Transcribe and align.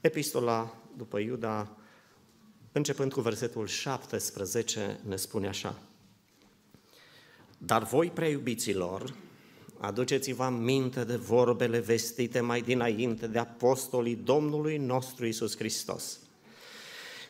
Epistola 0.00 0.76
după 0.96 1.18
Iuda, 1.18 1.76
începând 2.72 3.12
cu 3.12 3.20
versetul 3.20 3.66
17, 3.66 5.00
ne 5.08 5.16
spune 5.16 5.48
așa. 5.48 5.78
Dar 7.58 7.84
voi, 7.84 8.10
preiubiților, 8.10 9.14
aduceți-vă 9.78 10.42
aminte 10.42 11.04
de 11.04 11.16
vorbele 11.16 11.78
vestite 11.78 12.40
mai 12.40 12.60
dinainte 12.60 13.26
de 13.26 13.38
apostolii 13.38 14.16
Domnului 14.16 14.76
nostru 14.76 15.26
Isus 15.26 15.56
Hristos. 15.56 16.18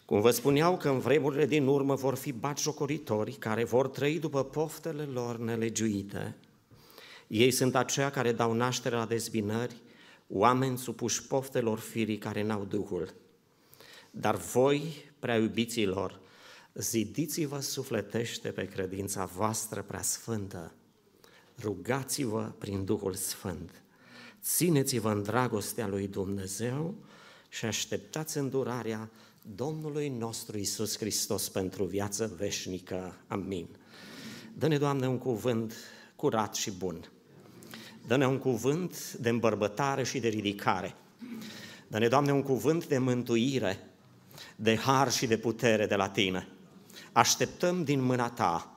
Cum 0.05 0.21
vă 0.21 0.31
spuneau 0.31 0.77
că 0.77 0.89
în 0.89 0.99
vremurile 0.99 1.47
din 1.47 1.67
urmă 1.67 1.95
vor 1.95 2.15
fi 2.15 2.33
batjocoritori 2.33 3.33
care 3.33 3.65
vor 3.65 3.89
trăi 3.89 4.19
după 4.19 4.45
poftele 4.45 5.03
lor 5.03 5.39
nelegiuite. 5.39 6.37
Ei 7.27 7.51
sunt 7.51 7.77
aceia 7.77 8.11
care 8.11 8.33
dau 8.33 8.53
naștere 8.53 8.97
la 8.97 9.07
dezbinări, 9.07 9.77
oameni 10.33 10.79
supuși 10.79 11.27
poftelor 11.27 11.79
firii 11.79 12.19
care 12.19 12.43
n-au 12.43 12.65
Duhul. 12.65 13.15
Dar 14.11 14.37
voi, 14.37 15.11
prea 15.19 15.37
iubiților, 15.37 16.21
zidiți-vă 16.75 17.61
sufletește 17.61 18.49
pe 18.49 18.65
credința 18.65 19.25
voastră 19.25 19.83
prea 19.83 20.03
sfântă, 20.03 20.73
rugați-vă 21.59 22.53
prin 22.59 22.85
Duhul 22.85 23.15
Sfânt, 23.15 23.83
țineți-vă 24.43 25.11
în 25.11 25.23
dragostea 25.23 25.87
lui 25.87 26.07
Dumnezeu 26.07 26.95
și 27.49 27.65
așteptați 27.65 28.39
îndurarea 28.39 29.11
Domnului 29.55 30.09
nostru 30.09 30.59
Isus 30.59 30.99
Hristos 30.99 31.49
pentru 31.49 31.85
viață 31.85 32.35
veșnică. 32.37 33.17
Amin. 33.27 33.69
Dă-ne, 34.55 34.79
Doamne, 34.79 35.09
un 35.09 35.19
cuvânt 35.19 35.75
curat 36.17 36.55
și 36.55 36.71
bun. 36.71 37.11
Dă-ne 38.07 38.27
un 38.27 38.39
cuvânt 38.39 39.13
de 39.13 39.29
îmbărbătare 39.29 40.05
și 40.05 40.19
de 40.19 40.29
ridicare. 40.29 40.95
Dă-ne, 41.89 42.09
Doamne, 42.09 42.33
un 42.33 42.43
cuvânt 42.43 42.87
de 42.87 42.99
mântuire, 42.99 43.91
de 44.57 44.77
har 44.77 45.13
și 45.13 45.27
de 45.27 45.37
putere 45.37 45.87
de 45.87 45.95
la 45.95 46.09
Tine. 46.09 46.49
Așteptăm 47.13 47.85
din 47.85 48.01
mâna 48.01 48.31
Ta 48.31 48.77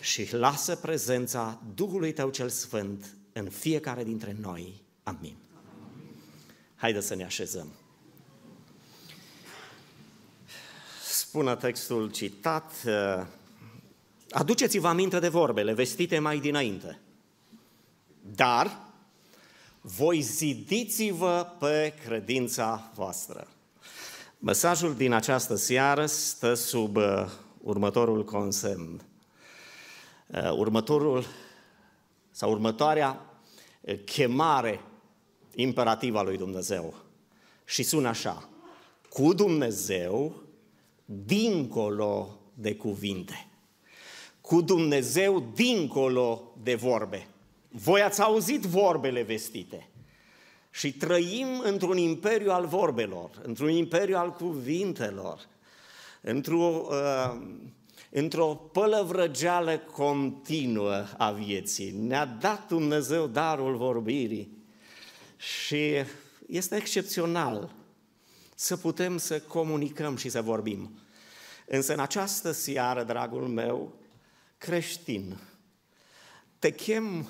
și 0.00 0.34
lasă 0.34 0.76
prezența 0.76 1.62
Duhului 1.74 2.12
Tău 2.12 2.30
cel 2.30 2.48
Sfânt 2.48 3.16
în 3.32 3.48
fiecare 3.48 4.04
dintre 4.04 4.36
noi. 4.40 4.82
Amin. 5.02 5.36
Haideți 6.76 7.06
să 7.06 7.14
ne 7.14 7.24
așezăm. 7.24 7.72
Spune 11.04 11.56
textul 11.56 12.10
citat, 12.10 12.72
aduceți-vă 14.30 14.88
aminte 14.88 15.18
de 15.18 15.28
vorbele 15.28 15.72
vestite 15.72 16.18
mai 16.18 16.38
dinainte. 16.38 16.98
Dar 18.22 18.90
voi 19.80 20.20
zidiți-vă 20.20 21.46
pe 21.58 21.94
credința 22.04 22.90
voastră. 22.94 23.46
Mesajul 24.38 24.94
din 24.94 25.12
această 25.12 25.54
seară 25.54 26.06
stă 26.06 26.54
sub 26.54 26.96
uh, 26.96 27.24
următorul 27.60 28.24
consemn. 28.24 29.04
Uh, 30.26 30.52
următorul 30.52 31.24
sau 32.30 32.50
următoarea 32.50 33.26
uh, 33.80 34.04
chemare 34.04 34.80
imperativă 35.54 36.18
a 36.18 36.22
lui 36.22 36.36
Dumnezeu. 36.36 36.94
Și 37.64 37.82
sună 37.82 38.08
așa, 38.08 38.48
cu 39.08 39.32
Dumnezeu 39.32 40.42
dincolo 41.04 42.38
de 42.54 42.74
cuvinte. 42.74 43.46
Cu 44.40 44.60
Dumnezeu 44.60 45.50
dincolo 45.54 46.54
de 46.62 46.74
vorbe. 46.74 47.26
Voi 47.72 48.02
ați 48.02 48.22
auzit 48.22 48.62
vorbele 48.62 49.22
vestite. 49.22 49.88
Și 50.70 50.92
trăim 50.92 51.60
într-un 51.62 51.96
imperiu 51.96 52.50
al 52.50 52.66
vorbelor, 52.66 53.30
într-un 53.42 53.70
imperiu 53.70 54.16
al 54.16 54.32
cuvintelor, 54.32 55.48
într-o, 56.20 56.86
uh, 56.90 57.42
într-o 58.10 58.54
pălăvrăgeală 58.54 59.78
continuă 59.78 61.04
a 61.16 61.30
vieții. 61.30 61.90
Ne-a 61.90 62.26
dat 62.26 62.68
Dumnezeu 62.68 63.26
darul 63.26 63.76
vorbirii 63.76 64.64
și 65.36 65.92
este 66.46 66.76
excepțional 66.76 67.72
să 68.54 68.76
putem 68.76 69.18
să 69.18 69.40
comunicăm 69.40 70.16
și 70.16 70.28
să 70.28 70.42
vorbim. 70.42 70.98
Însă 71.66 71.92
în 71.92 72.00
această 72.00 72.50
seară, 72.50 73.02
dragul 73.02 73.48
meu, 73.48 73.92
creștin, 74.58 75.40
te 76.58 76.70
chem 76.70 77.28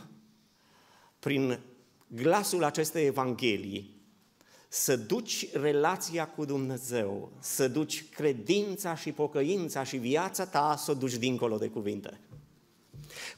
prin 1.23 1.61
glasul 2.07 2.65
acestei 2.65 3.07
Evanghelii 3.07 4.01
să 4.69 4.97
duci 4.97 5.53
relația 5.53 6.29
cu 6.29 6.45
Dumnezeu, 6.45 7.33
să 7.41 7.69
duci 7.69 8.05
credința 8.09 8.95
și 8.95 9.13
pocăința 9.13 9.85
și 9.85 9.97
viața 9.97 10.47
ta 10.47 10.75
să 10.79 10.91
o 10.91 10.95
duci 10.95 11.15
dincolo 11.15 11.57
de 11.57 11.67
cuvinte. 11.69 12.21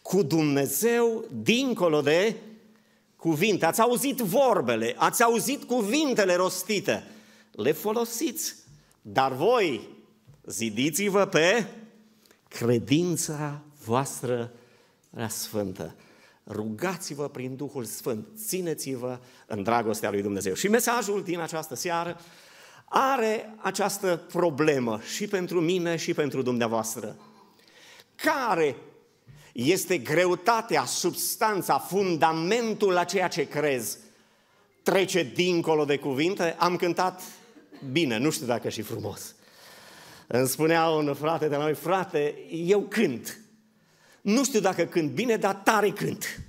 Cu 0.03 0.23
Dumnezeu 0.23 1.25
dincolo 1.43 2.01
de 2.01 2.37
cuvinte. 3.17 3.67
Ați 3.67 3.81
auzit 3.81 4.19
vorbele, 4.19 4.95
ați 4.97 5.23
auzit 5.23 5.65
cuvintele 5.65 6.35
rostite, 6.35 7.05
le 7.53 7.73
folosiți, 7.73 8.55
dar 9.03 9.33
voi 9.33 9.89
zidiți-vă 10.47 11.25
pe 11.25 11.67
credința 12.49 13.63
voastră 13.85 14.53
sfântă 15.29 15.95
rugați-vă 16.47 17.29
prin 17.29 17.57
Duhul 17.57 17.85
Sfânt, 17.85 18.27
țineți-vă 18.47 19.19
în 19.47 19.63
dragostea 19.63 20.11
lui 20.11 20.23
Dumnezeu. 20.23 20.55
Și 20.55 20.69
mesajul 20.69 21.23
din 21.23 21.41
această 21.41 21.75
seară 21.75 22.21
are 22.85 23.55
această 23.57 24.23
problemă 24.33 25.01
și 25.15 25.27
pentru 25.27 25.61
mine 25.61 25.97
și 25.97 26.15
pentru 26.15 26.43
dumneavoastră. 26.43 27.17
Care 28.15 28.77
este 29.53 29.99
greutatea, 29.99 30.85
substanța, 30.85 31.79
fundamentul 31.79 32.93
la 32.93 33.05
ceea 33.05 33.29
ce 33.29 33.49
crezi? 33.49 33.99
Trece 34.83 35.23
dincolo 35.23 35.85
de 35.85 35.99
cuvinte? 35.99 36.57
Am 36.59 36.77
cântat 36.77 37.23
bine, 37.93 38.19
nu 38.19 38.31
știu 38.31 38.47
dacă 38.47 38.69
și 38.69 38.83
frumos. 38.83 39.35
Îmi 40.27 40.49
spunea 40.49 40.89
un 40.89 41.15
frate 41.15 41.49
de 41.49 41.57
la 41.57 41.63
noi, 41.63 41.75
frate, 41.75 42.35
eu 42.51 42.81
cânt, 42.81 43.44
nu 44.25 44.45
știu 44.45 44.61
dacă 44.61 44.85
cânt 44.85 45.11
bine, 45.11 45.37
dar 45.37 45.55
tare 45.55 45.91
cânt. 45.91 46.41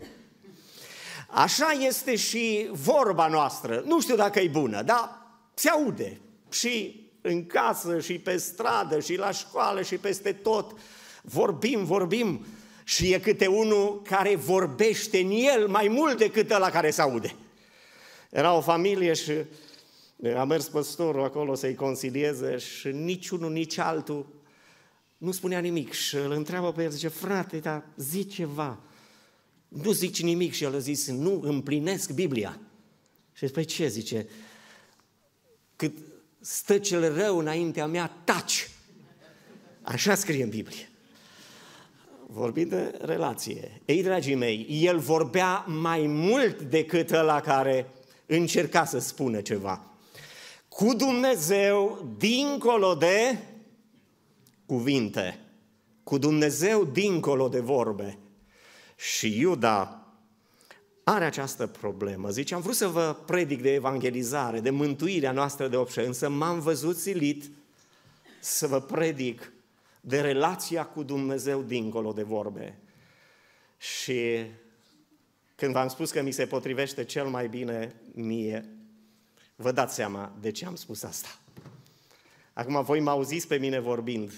Așa 1.27 1.71
este 1.87 2.15
și 2.15 2.69
vorba 2.71 3.27
noastră. 3.27 3.83
Nu 3.85 4.01
știu 4.01 4.15
dacă 4.15 4.39
e 4.39 4.47
bună, 4.47 4.81
dar 4.81 5.09
se 5.53 5.69
aude. 5.69 6.19
Și 6.51 7.03
în 7.21 7.45
casă, 7.45 7.99
și 7.99 8.19
pe 8.19 8.37
stradă, 8.37 8.99
și 8.99 9.15
la 9.15 9.31
școală, 9.31 9.81
și 9.81 9.97
peste 9.97 10.31
tot. 10.33 10.77
Vorbim, 11.21 11.83
vorbim. 11.83 12.45
Și 12.83 13.13
e 13.13 13.19
câte 13.19 13.47
unul 13.47 14.01
care 14.01 14.35
vorbește 14.35 15.19
în 15.19 15.31
el 15.31 15.67
mai 15.67 15.87
mult 15.87 16.17
decât 16.17 16.51
ăla 16.51 16.69
care 16.69 16.91
se 16.91 17.01
aude. 17.01 17.35
Era 18.29 18.53
o 18.53 18.61
familie 18.61 19.13
și 19.13 19.31
a 20.37 20.43
mers 20.43 20.67
păstorul 20.67 21.23
acolo 21.23 21.55
să-i 21.55 21.75
consilieze 21.75 22.57
și 22.57 22.87
niciunul, 22.87 23.51
nici 23.51 23.77
altul 23.77 24.34
nu 25.17 25.31
spunea 25.31 25.59
nimic 25.59 25.91
și 25.91 26.15
îl 26.15 26.31
întreabă 26.31 26.71
pe 26.71 26.83
el, 26.83 26.89
zice, 26.89 27.07
frate, 27.07 27.57
dar 27.57 27.83
zi 27.97 28.25
ceva. 28.25 28.79
Nu 29.67 29.91
zici 29.91 30.21
nimic 30.21 30.53
și 30.53 30.63
el 30.63 30.75
a 30.75 30.77
zis, 30.77 31.07
nu 31.07 31.41
împlinesc 31.43 32.11
Biblia. 32.11 32.59
Și 33.33 33.47
spune, 33.47 33.65
ce 33.65 33.87
zice? 33.87 34.27
Cât 35.75 35.97
stă 36.39 36.77
cel 36.77 37.13
rău 37.13 37.37
înaintea 37.37 37.85
mea, 37.85 38.21
taci. 38.23 38.69
Așa 39.81 40.15
scrie 40.15 40.43
în 40.43 40.49
Biblie. 40.49 40.89
Vorbim 42.27 42.67
de 42.67 42.97
relație. 43.01 43.81
Ei, 43.85 44.03
dragii 44.03 44.35
mei, 44.35 44.67
el 44.69 44.99
vorbea 44.99 45.65
mai 45.67 46.05
mult 46.07 46.61
decât 46.61 47.11
ăla 47.11 47.41
care 47.41 47.89
încerca 48.25 48.85
să 48.85 48.99
spună 48.99 49.41
ceva. 49.41 49.85
Cu 50.67 50.93
Dumnezeu, 50.93 52.07
dincolo 52.17 52.95
de 52.95 53.37
cuvinte, 54.65 55.39
cu 56.03 56.17
Dumnezeu 56.17 56.85
dincolo 56.85 57.47
de 57.47 57.59
vorbe. 57.59 58.17
Și 58.95 59.39
Iuda 59.39 60.05
are 61.03 61.25
această 61.25 61.67
problemă. 61.67 62.29
Zice, 62.29 62.55
am 62.55 62.61
vrut 62.61 62.75
să 62.75 62.87
vă 62.87 63.17
predic 63.25 63.61
de 63.61 63.73
evangelizare, 63.73 64.59
de 64.59 64.69
mântuirea 64.69 65.31
noastră 65.31 65.67
de 65.67 65.75
obște, 65.75 66.05
însă 66.05 66.29
m-am 66.29 66.59
văzut 66.59 66.97
silit 66.97 67.51
să 68.39 68.67
vă 68.67 68.81
predic 68.81 69.53
de 70.01 70.21
relația 70.21 70.85
cu 70.85 71.03
Dumnezeu 71.03 71.61
dincolo 71.61 72.11
de 72.11 72.23
vorbe. 72.23 72.79
Și 73.77 74.45
când 75.55 75.73
v-am 75.73 75.87
spus 75.87 76.11
că 76.11 76.21
mi 76.21 76.31
se 76.31 76.45
potrivește 76.45 77.03
cel 77.03 77.27
mai 77.27 77.47
bine 77.47 77.95
mie, 78.13 78.69
vă 79.55 79.71
dați 79.71 79.95
seama 79.95 80.35
de 80.39 80.51
ce 80.51 80.65
am 80.65 80.75
spus 80.75 81.03
asta. 81.03 81.39
Acum 82.53 82.83
voi 82.83 82.99
mă 82.99 83.09
auziți 83.09 83.47
pe 83.47 83.57
mine 83.57 83.79
vorbind, 83.79 84.33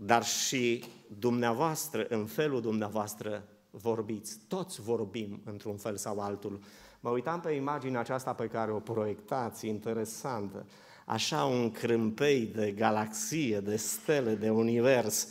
dar 0.00 0.24
și 0.24 0.84
dumneavoastră, 1.18 2.06
în 2.08 2.26
felul 2.26 2.60
dumneavoastră, 2.60 3.44
vorbiți. 3.70 4.38
Toți 4.48 4.80
vorbim 4.80 5.40
într-un 5.44 5.76
fel 5.76 5.96
sau 5.96 6.18
altul. 6.18 6.60
Mă 7.00 7.10
uitam 7.10 7.40
pe 7.40 7.52
imaginea 7.52 8.00
aceasta 8.00 8.32
pe 8.32 8.46
care 8.46 8.72
o 8.72 8.78
proiectați, 8.78 9.66
interesantă. 9.66 10.66
Așa 11.04 11.44
un 11.44 11.70
crâmpei 11.70 12.46
de 12.46 12.70
galaxie, 12.70 13.60
de 13.60 13.76
stele, 13.76 14.34
de 14.34 14.50
univers. 14.50 15.28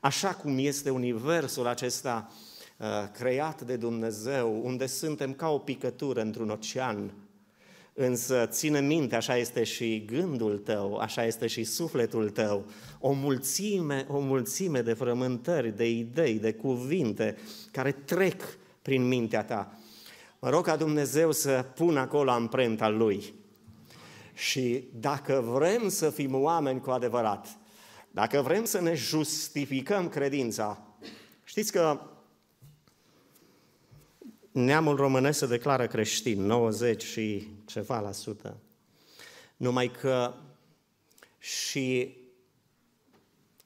Așa 0.00 0.34
cum 0.34 0.58
este 0.58 0.90
universul 0.90 1.66
acesta 1.66 2.30
uh, 2.76 2.86
creat 3.12 3.62
de 3.62 3.76
Dumnezeu, 3.76 4.60
unde 4.64 4.86
suntem 4.86 5.32
ca 5.32 5.48
o 5.48 5.58
picătură 5.58 6.20
într-un 6.20 6.50
ocean 6.50 7.12
Însă 8.00 8.46
ține 8.46 8.80
minte, 8.80 9.16
așa 9.16 9.36
este 9.36 9.64
și 9.64 10.04
gândul 10.04 10.58
tău, 10.58 10.96
așa 10.96 11.24
este 11.24 11.46
și 11.46 11.64
sufletul 11.64 12.30
tău, 12.30 12.66
o 12.98 13.12
mulțime, 13.12 14.06
o 14.08 14.18
mulțime 14.18 14.80
de 14.80 14.92
frământări, 14.92 15.76
de 15.76 15.90
idei, 15.90 16.38
de 16.38 16.52
cuvinte 16.52 17.36
care 17.70 17.92
trec 17.92 18.42
prin 18.82 19.08
mintea 19.08 19.44
ta. 19.44 19.78
Mă 20.38 20.48
rog 20.50 20.64
ca 20.64 20.76
Dumnezeu 20.76 21.32
să 21.32 21.64
pună 21.74 22.00
acolo 22.00 22.30
amprenta 22.30 22.88
Lui. 22.88 23.34
Și 24.34 24.88
dacă 25.00 25.44
vrem 25.52 25.88
să 25.88 26.10
fim 26.10 26.34
oameni 26.34 26.80
cu 26.80 26.90
adevărat, 26.90 27.48
dacă 28.10 28.40
vrem 28.40 28.64
să 28.64 28.80
ne 28.80 28.94
justificăm 28.94 30.08
credința, 30.08 30.82
știți 31.44 31.72
că 31.72 32.00
neamul 34.64 34.96
românesc 34.96 35.38
se 35.38 35.46
declară 35.46 35.86
creștin, 35.86 36.46
90 36.46 37.02
și 37.02 37.48
ceva 37.64 38.00
la 38.00 38.12
sută. 38.12 38.56
Numai 39.56 39.90
că 39.90 40.34
și 41.38 42.16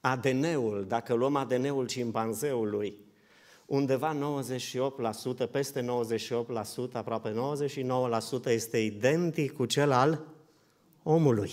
ADN-ul, 0.00 0.84
dacă 0.88 1.14
luăm 1.14 1.36
ADN-ul 1.36 1.86
cimpanzeului, 1.86 2.98
undeva 3.66 4.40
98%, 5.46 5.50
peste 5.50 5.84
98%, 5.84 6.92
aproape 6.92 7.34
99% 8.44 8.46
este 8.46 8.78
identic 8.78 9.52
cu 9.52 9.66
cel 9.66 9.92
al 9.92 10.24
omului. 11.02 11.50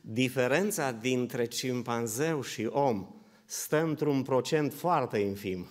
Diferența 0.00 0.92
dintre 0.92 1.44
cimpanzeu 1.44 2.42
și 2.42 2.66
om 2.66 3.06
stă 3.44 3.82
într-un 3.82 4.22
procent 4.22 4.72
foarte 4.72 5.18
infim, 5.18 5.66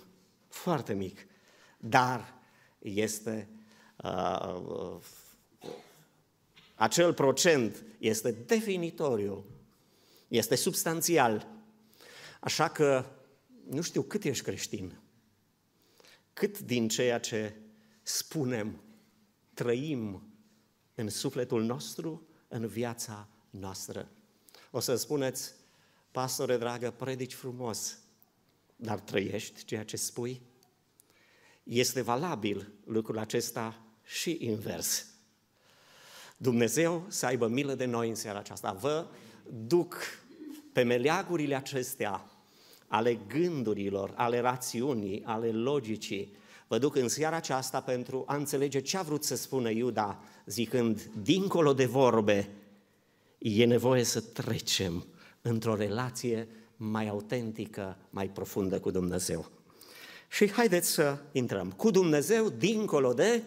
foarte 0.48 0.94
mic, 0.94 1.28
dar 1.78 2.35
este 2.86 3.50
uh, 4.04 4.62
uh, 4.68 4.98
acel 6.76 7.14
procent 7.14 7.84
este 7.98 8.32
definitoriu, 8.32 9.46
este 10.28 10.56
substanțial. 10.56 11.48
Așa 12.40 12.70
că 12.70 13.06
nu 13.70 13.82
știu 13.82 14.02
cât 14.02 14.24
ești 14.24 14.44
creștin, 14.44 15.00
cât 16.34 16.60
din 16.60 16.88
ceea 16.88 17.20
ce 17.20 17.56
spunem, 18.02 18.82
trăim 19.54 20.24
în 20.96 21.10
sufletul 21.10 21.64
nostru, 21.64 22.28
în 22.48 22.68
viața 22.68 23.28
noastră. 23.50 24.10
O 24.72 24.80
să 24.80 24.96
spuneți, 24.96 25.54
pastore 26.12 26.58
dragă, 26.58 26.92
predici 26.92 27.34
frumos, 27.34 27.98
dar 28.76 29.00
trăiești 29.00 29.66
ceea 29.66 29.84
ce 29.84 29.98
spui? 29.98 30.42
Este 31.66 32.02
valabil 32.02 32.72
lucrul 32.86 33.18
acesta 33.18 33.82
și 34.04 34.38
invers. 34.40 35.06
Dumnezeu 36.38 37.06
să 37.08 37.26
aibă 37.26 37.48
milă 37.48 37.76
de 37.76 37.86
noi 37.86 38.10
în 38.10 38.16
seara 38.16 38.40
aceasta. 38.40 38.72
Vă 38.72 39.06
duc 39.68 39.96
pe 40.74 40.84
meleagurile 40.84 41.56
acestea 41.56 42.30
ale 42.88 43.20
gândurilor, 43.28 44.14
ale 44.16 44.40
rațiunii, 44.40 45.24
ale 45.24 45.52
logicii, 45.52 46.36
vă 46.68 46.78
duc 46.78 46.96
în 46.96 47.08
seara 47.08 47.36
aceasta 47.36 47.82
pentru 47.82 48.24
a 48.28 48.36
înțelege 48.36 48.80
ce 48.80 48.98
a 48.98 49.02
vrut 49.02 49.24
să 49.24 49.36
spună 49.36 49.70
Iuda, 49.70 50.24
zicând, 50.46 51.02
dincolo 51.22 51.74
de 51.74 51.86
vorbe, 51.86 52.50
e 53.38 53.66
nevoie 53.66 54.04
să 54.04 54.22
trecem 54.22 55.06
într-o 55.42 55.76
relație 55.76 56.48
mai 56.78 57.08
autentică, 57.08 57.98
mai 58.10 58.28
profundă 58.30 58.80
cu 58.80 58.92
Dumnezeu. 58.92 59.55
Și 60.28 60.52
haideți 60.52 60.90
să 60.90 61.18
intrăm 61.32 61.72
cu 61.72 61.92
Dumnezeu 61.92 62.50
dincolo 62.50 63.14
de 63.14 63.44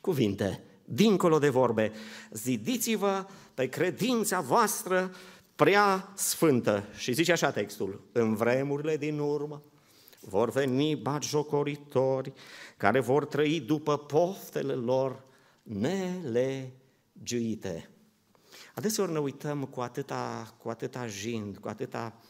cuvinte, 0.00 0.62
dincolo 0.84 1.38
de 1.38 1.48
vorbe. 1.48 1.92
Zidiți-vă 2.30 3.26
pe 3.54 3.68
credința 3.68 4.40
voastră 4.40 5.14
prea 5.54 6.12
sfântă. 6.14 6.84
Și 6.96 7.12
zice 7.12 7.32
așa 7.32 7.50
textul, 7.50 8.00
în 8.12 8.34
vremurile 8.34 8.96
din 8.96 9.18
urmă 9.18 9.62
vor 10.20 10.50
veni 10.50 10.96
batjocoritori 10.96 12.32
care 12.76 13.00
vor 13.00 13.24
trăi 13.24 13.60
după 13.60 13.98
poftele 13.98 14.72
lor 14.72 15.24
nelegiuite. 15.62 16.70
Adeseori 18.74 19.12
ne 19.12 19.18
uităm 19.18 19.64
cu 19.64 19.80
atâta, 19.80 20.54
cu 20.62 20.68
atâta 20.68 21.06
jind, 21.06 21.56
cu 21.56 21.68
atâta 21.68 22.20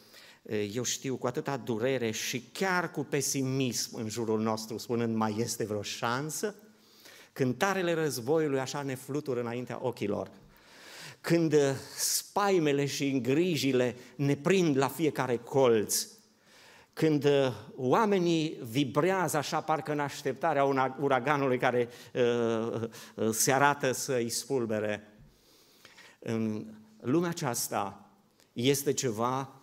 eu 0.48 0.82
știu, 0.82 1.16
cu 1.16 1.26
atâta 1.26 1.56
durere 1.56 2.10
și 2.10 2.43
chiar 2.52 2.90
cu 2.90 3.04
pesimism 3.04 3.96
în 3.96 4.08
jurul 4.08 4.40
nostru, 4.40 4.78
spunând 4.78 5.14
mai 5.14 5.34
este 5.38 5.64
vreo 5.64 5.82
șansă, 5.82 6.54
cântarele 7.32 7.93
războiului 7.93 8.58
așa 8.58 8.82
ne 8.82 8.94
flutură 8.94 9.40
înaintea 9.40 9.78
ochilor. 9.82 10.31
Când 11.20 11.54
spaimele 11.96 12.87
și 12.87 13.08
îngrijile 13.08 13.96
ne 14.16 14.37
prind 14.37 14.76
la 14.76 14.88
fiecare 14.88 15.37
colț, 15.37 16.06
când 16.93 17.26
oamenii 17.76 18.58
vibrează 18.70 19.37
așa 19.37 19.60
parcă 19.60 19.93
în 19.93 20.00
așteptarea 20.00 20.64
uraganului 21.00 21.58
care 21.58 21.88
uh, 22.14 22.82
uh, 23.14 23.31
se 23.31 23.52
arată 23.52 23.93
să 23.93 24.14
îi 24.14 24.28
spulbere. 24.28 25.12
În 26.19 26.66
lumea 27.00 27.28
aceasta 27.28 28.10
este 28.52 28.93
ceva 28.93 29.56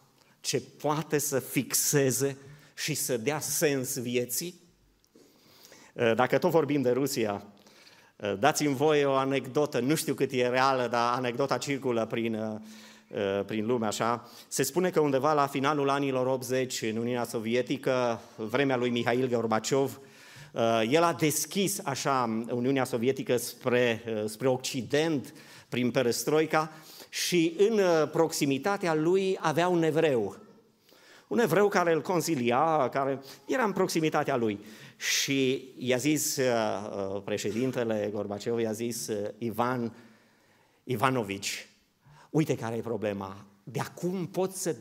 ce 0.44 0.62
poate 0.82 1.18
să 1.18 1.40
fixeze 1.40 2.38
și 2.74 2.94
să 2.94 3.18
dea 3.18 3.40
sens 3.40 3.98
vieții? 3.98 4.60
Uh, 5.94 6.12
dacă 6.16 6.38
tot 6.38 6.52
vorbim 6.52 6.82
de 6.82 6.92
Rusia, 6.92 7.46
uh, 8.16 8.34
dați-mi 8.40 8.76
voie 8.76 9.06
o 9.06 9.14
anecdotă, 9.14 9.80
nu 9.80 9.96
știu 9.96 10.14
cât 10.14 10.32
e 10.32 10.48
reală, 10.48 10.88
dar 10.88 11.14
anecdota 11.14 11.58
circulă 11.58 12.06
prin, 12.06 12.36
uh, 12.36 13.46
prin 13.46 13.66
lume 13.66 13.86
așa. 13.86 14.30
Se 14.48 14.64
spune 14.64 14.90
că 14.90 15.00
undeva 15.00 15.34
la 15.34 15.48
finalul 15.48 15.90
anilor 15.90 16.28
80 16.28 16.82
în 16.82 16.98
Uniunea 16.98 17.26
Sovietică, 17.26 18.22
vremea 18.36 18.78
lui 18.78 18.90
Mihail 18.90 19.28
Gorbaciov, 19.28 20.00
el 20.90 21.04
a 21.04 21.14
deschis 21.14 21.80
așa 21.84 22.44
Uniunea 22.50 22.84
Sovietică 22.84 23.38
spre, 23.38 24.04
spre 24.26 24.48
Occident, 24.48 25.34
prin 25.70 25.92
perestroica, 25.92 26.72
și 27.14 27.56
în 27.58 27.80
uh, 27.80 28.10
proximitatea 28.12 28.94
lui 28.94 29.38
avea 29.40 29.68
un 29.68 29.84
evreu. 29.84 30.38
Un 31.28 31.40
evreu 31.40 31.68
care 31.68 31.94
îl 31.94 32.02
consilia, 32.02 32.90
care 32.90 33.22
era 33.46 33.64
în 33.64 33.72
proximitatea 33.72 34.36
lui. 34.36 34.60
Și 34.98 35.70
i-a 35.78 35.98
zis 35.98 36.38
uh, 36.38 36.46
uh, 37.16 37.22
președintele 37.24 38.10
Gorbaciov, 38.14 38.60
i-a 38.60 38.72
zis 38.72 39.10
Ivan 39.38 39.96
Ivanovici, 40.84 41.70
uite 42.30 42.56
care 42.56 42.76
e 42.76 42.82
problema, 42.82 43.46
de 43.64 43.80
acum 43.80 44.28
poți 44.28 44.62
să 44.62 44.76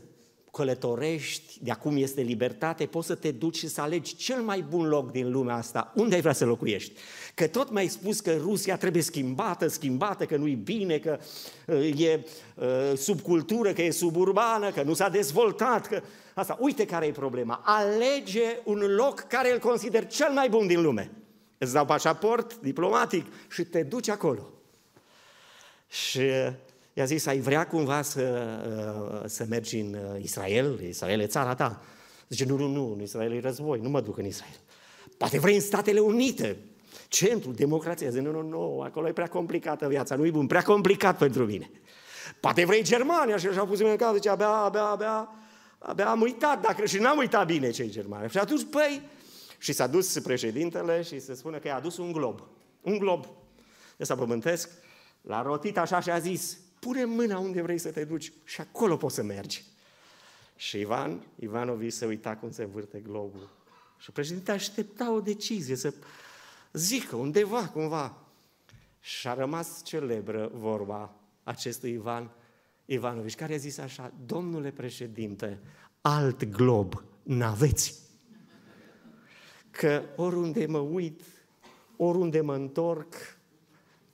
călătorești, 0.52 1.59
de 1.61 1.71
acum 1.71 1.97
este 1.97 2.21
libertate, 2.21 2.87
poți 2.87 3.06
să 3.06 3.14
te 3.14 3.30
duci 3.30 3.56
și 3.56 3.68
să 3.68 3.80
alegi 3.80 4.16
cel 4.16 4.40
mai 4.40 4.64
bun 4.68 4.88
loc 4.88 5.11
din 5.11 5.30
lumea 5.30 5.54
asta. 5.54 5.92
Unde 5.94 6.14
ai 6.14 6.21
vrea 6.21 6.32
să 6.32 6.44
locuiești? 6.44 6.92
Că 7.35 7.47
tot 7.47 7.71
mai 7.71 7.82
ai 7.82 7.88
spus 7.88 8.21
că 8.21 8.37
Rusia 8.37 8.76
trebuie 8.76 9.02
schimbată, 9.02 9.66
schimbată, 9.68 10.25
că 10.25 10.37
nu-i 10.37 10.54
bine, 10.54 10.99
că 10.99 11.18
uh, 11.66 12.00
e 12.00 12.26
uh, 12.54 12.66
subcultură, 12.97 13.73
că 13.73 13.82
e 13.82 13.90
suburbană, 13.90 14.71
că 14.71 14.82
nu 14.82 14.94
s-a 14.94 15.09
dezvoltat, 15.09 15.87
că 15.87 16.02
asta. 16.35 16.56
Uite 16.61 16.85
care 16.85 17.06
e 17.06 17.11
problema. 17.11 17.61
Alege 17.64 18.59
un 18.64 18.78
loc 18.78 19.21
care 19.21 19.52
îl 19.52 19.59
consider 19.59 20.06
cel 20.06 20.32
mai 20.32 20.49
bun 20.49 20.66
din 20.66 20.82
lume. 20.82 21.11
Îți 21.59 21.73
dau 21.73 21.85
pașaport 21.85 22.61
diplomatic 22.61 23.26
și 23.50 23.62
te 23.62 23.82
duci 23.82 24.09
acolo. 24.09 24.49
Și 25.88 26.21
i-a 26.92 27.04
zis, 27.04 27.26
ai 27.26 27.38
vrea 27.38 27.66
cumva 27.66 28.02
să, 28.02 28.22
uh, 29.12 29.22
să 29.26 29.46
mergi 29.49 29.78
în 29.78 29.94
uh, 29.94 30.22
Israel? 30.22 30.80
Israel 30.88 31.20
e 31.20 31.26
țara 31.26 31.54
ta. 31.54 31.82
Zice, 32.28 32.44
nu, 32.44 32.56
nu, 32.56 32.66
nu, 32.66 32.92
în 32.92 33.02
Israel 33.02 33.32
e 33.32 33.40
război, 33.40 33.78
nu 33.80 33.88
mă 33.88 34.00
duc 34.00 34.18
în 34.18 34.25
Israel. 34.25 34.61
Poate 35.16 35.38
vrei 35.38 35.54
în 35.54 35.61
Statele 35.61 36.00
Unite, 36.00 36.56
centrul 37.08 37.54
democrației. 37.54 38.11
Zice, 38.11 38.22
nu, 38.22 38.30
nu, 38.30 38.49
nu, 38.49 38.80
acolo 38.80 39.08
e 39.08 39.12
prea 39.12 39.28
complicată 39.28 39.88
viața, 39.88 40.16
nu 40.16 40.26
e 40.26 40.30
bun, 40.30 40.46
prea 40.46 40.62
complicat 40.62 41.18
pentru 41.18 41.44
mine. 41.44 41.70
Poate 42.40 42.64
vrei 42.64 42.82
Germania 42.82 43.37
și 43.37 43.46
așa 43.46 43.64
pus 43.64 43.80
în 43.80 43.96
cap, 43.96 44.14
zice, 44.14 44.28
abia, 44.28 44.49
abia, 44.49 44.84
abia, 44.84 45.28
abia 45.78 46.11
am 46.11 46.20
uitat, 46.20 46.61
dacă 46.61 46.84
și 46.84 46.99
n-am 46.99 47.18
uitat 47.18 47.46
bine 47.46 47.70
ce 47.70 47.88
Germania. 47.88 48.28
Și 48.28 48.38
atunci, 48.38 48.66
păi, 48.70 49.02
și 49.58 49.72
s-a 49.72 49.87
dus 49.87 50.18
președintele 50.18 51.02
și 51.02 51.20
se 51.20 51.34
spune 51.34 51.58
că 51.58 51.68
i-a 51.68 51.76
adus 51.76 51.96
un 51.96 52.12
glob. 52.12 52.42
Un 52.80 52.99
glob, 52.99 53.26
ăsta 54.00 54.14
pământesc, 54.14 54.70
l-a 55.20 55.42
rotit 55.42 55.78
așa 55.78 56.00
și 56.00 56.11
a 56.11 56.18
zis, 56.18 56.58
pune 56.84 57.04
mâna 57.04 57.38
unde 57.38 57.62
vrei 57.62 57.78
să 57.78 57.90
te 57.90 58.04
duci 58.04 58.32
și 58.44 58.60
acolo 58.60 58.96
poți 58.96 59.14
să 59.14 59.22
mergi. 59.22 59.64
Și 60.56 60.78
Ivan, 60.78 61.26
Ivanovici 61.36 61.92
se 61.92 62.06
uita 62.06 62.36
cum 62.36 62.50
se 62.50 62.64
vârte 62.64 63.00
globul. 63.00 63.50
Și 63.98 64.10
președintele 64.10 64.56
aștepta 64.56 65.12
o 65.12 65.20
decizie, 65.20 65.74
să, 65.74 65.94
zică 66.72 67.16
undeva, 67.16 67.68
cumva. 67.68 68.18
Și 69.00 69.28
a 69.28 69.34
rămas 69.34 69.84
celebră 69.84 70.50
vorba 70.54 71.14
acestui 71.42 71.92
Ivan 71.92 72.30
Ivanovici, 72.84 73.34
care 73.34 73.54
a 73.54 73.56
zis 73.56 73.78
așa, 73.78 74.12
domnule 74.26 74.70
președinte, 74.70 75.60
alt 76.00 76.44
glob 76.44 77.02
n-aveți. 77.22 78.00
Că 79.70 80.02
oriunde 80.16 80.66
mă 80.66 80.78
uit, 80.78 81.22
oriunde 81.96 82.40
mă 82.40 82.54
întorc, 82.54 83.14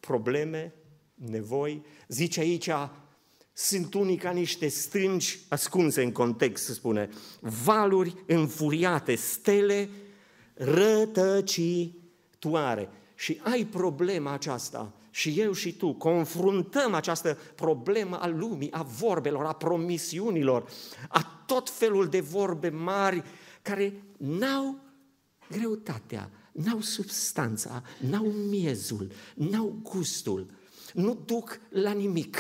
probleme, 0.01 0.73
nevoi, 1.19 1.83
zice 2.09 2.41
aici, 2.41 2.71
sunt 3.53 3.95
unii 3.95 4.17
ca 4.17 4.31
niște 4.31 4.69
stângi 4.69 5.39
ascunse 5.49 6.03
în 6.03 6.13
context, 6.13 6.65
se 6.65 6.73
spune, 6.73 7.11
valuri 7.65 8.15
înfuriate, 8.27 9.15
stele 9.15 9.89
rătăcitoare. 10.55 12.89
Și 13.15 13.41
ai 13.43 13.65
problema 13.65 14.33
aceasta, 14.33 14.93
și 15.11 15.41
eu 15.41 15.53
și 15.53 15.77
tu, 15.77 15.93
confruntăm 15.93 16.95
această 16.95 17.39
problemă 17.55 18.21
a 18.21 18.27
lumii, 18.27 18.73
a 18.73 18.83
vorbelor, 18.83 19.45
a 19.45 19.53
promisiunilor, 19.53 20.69
a 21.09 21.43
tot 21.47 21.71
felul 21.71 22.09
de 22.09 22.21
vorbe 22.21 22.69
mari 22.69 23.23
care 23.63 24.03
n-au 24.17 24.79
greutatea, 25.51 26.31
n-au 26.53 26.81
substanța, 26.81 27.83
n-au 27.99 28.25
miezul, 28.25 29.11
n-au 29.35 29.79
gustul, 29.83 30.51
nu 30.99 31.15
duc 31.25 31.61
la 31.69 31.93
nimic. 31.93 32.39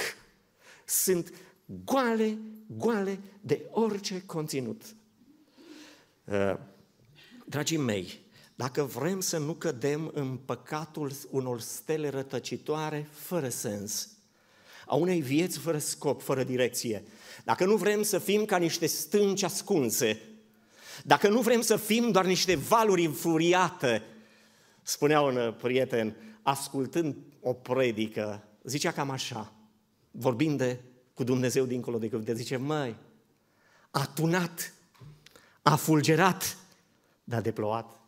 Sunt 0.84 1.32
goale, 1.84 2.38
goale 2.66 3.20
de 3.40 3.66
orice 3.70 4.22
conținut. 4.26 4.82
Uh, 6.24 6.54
dragii 7.46 7.76
mei, 7.76 8.20
dacă 8.54 8.82
vrem 8.82 9.20
să 9.20 9.38
nu 9.38 9.52
cădem 9.54 10.10
în 10.14 10.36
păcatul 10.36 11.12
unor 11.30 11.60
stele 11.60 12.08
rătăcitoare 12.08 13.08
fără 13.10 13.48
sens, 13.48 14.08
a 14.86 14.94
unei 14.94 15.20
vieți 15.20 15.58
fără 15.58 15.78
scop, 15.78 16.22
fără 16.22 16.44
direcție, 16.44 17.04
dacă 17.44 17.64
nu 17.64 17.76
vrem 17.76 18.02
să 18.02 18.18
fim 18.18 18.44
ca 18.44 18.56
niște 18.56 18.86
stânci 18.86 19.42
ascunse, 19.42 20.20
dacă 21.04 21.28
nu 21.28 21.40
vrem 21.40 21.60
să 21.60 21.76
fim 21.76 22.10
doar 22.10 22.24
niște 22.24 22.54
valuri 22.54 23.04
înfuriate, 23.04 24.02
spunea 24.82 25.20
un 25.20 25.54
prieten, 25.58 26.16
ascultând 26.42 27.16
o 27.40 27.52
predică, 27.52 28.47
zicea 28.68 28.92
cam 28.92 29.10
așa, 29.10 29.52
vorbind 30.10 30.58
de, 30.58 30.80
cu 31.14 31.24
Dumnezeu 31.24 31.64
dincolo 31.64 31.98
de 31.98 32.08
cuvinte, 32.08 32.34
zice, 32.34 32.56
măi, 32.56 32.96
a 33.90 34.06
tunat, 34.06 34.72
a 35.62 35.76
fulgerat, 35.76 36.56
dar 37.24 37.40
de 37.40 37.52
plouat 37.52 37.98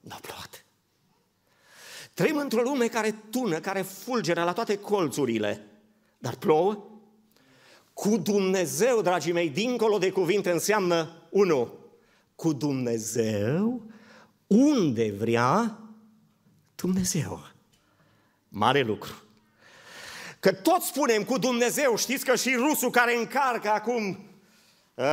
n-a 0.00 0.18
plouat. 0.22 0.64
Trăim 2.14 2.36
într-o 2.36 2.60
lume 2.60 2.88
care 2.88 3.22
tună, 3.30 3.60
care 3.60 3.82
fulgeră 3.82 4.44
la 4.44 4.52
toate 4.52 4.78
colțurile, 4.78 5.66
dar 6.18 6.34
plouă. 6.34 6.84
Cu 7.92 8.16
Dumnezeu, 8.16 9.02
dragii 9.02 9.32
mei, 9.32 9.50
dincolo 9.50 9.98
de 9.98 10.10
cuvinte 10.10 10.50
înseamnă, 10.50 11.22
unu, 11.30 11.72
cu 12.34 12.52
Dumnezeu, 12.52 13.82
unde 14.46 15.10
vrea 15.10 15.78
Dumnezeu. 16.74 17.40
Mare 18.48 18.82
lucru. 18.82 19.25
Că 20.46 20.52
tot 20.52 20.82
spunem 20.82 21.24
cu 21.24 21.38
Dumnezeu, 21.38 21.96
știți 21.96 22.24
că 22.24 22.36
și 22.36 22.54
rusul 22.54 22.90
care 22.90 23.16
încarcă 23.16 23.68
acum 23.68 24.28
uh, 24.94 25.04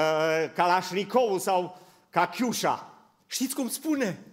Kalashnikov 0.56 1.40
sau 1.40 1.80
Kachiusha, 2.10 2.94
știți 3.28 3.56
cum 3.56 3.70
spune? 3.70 4.24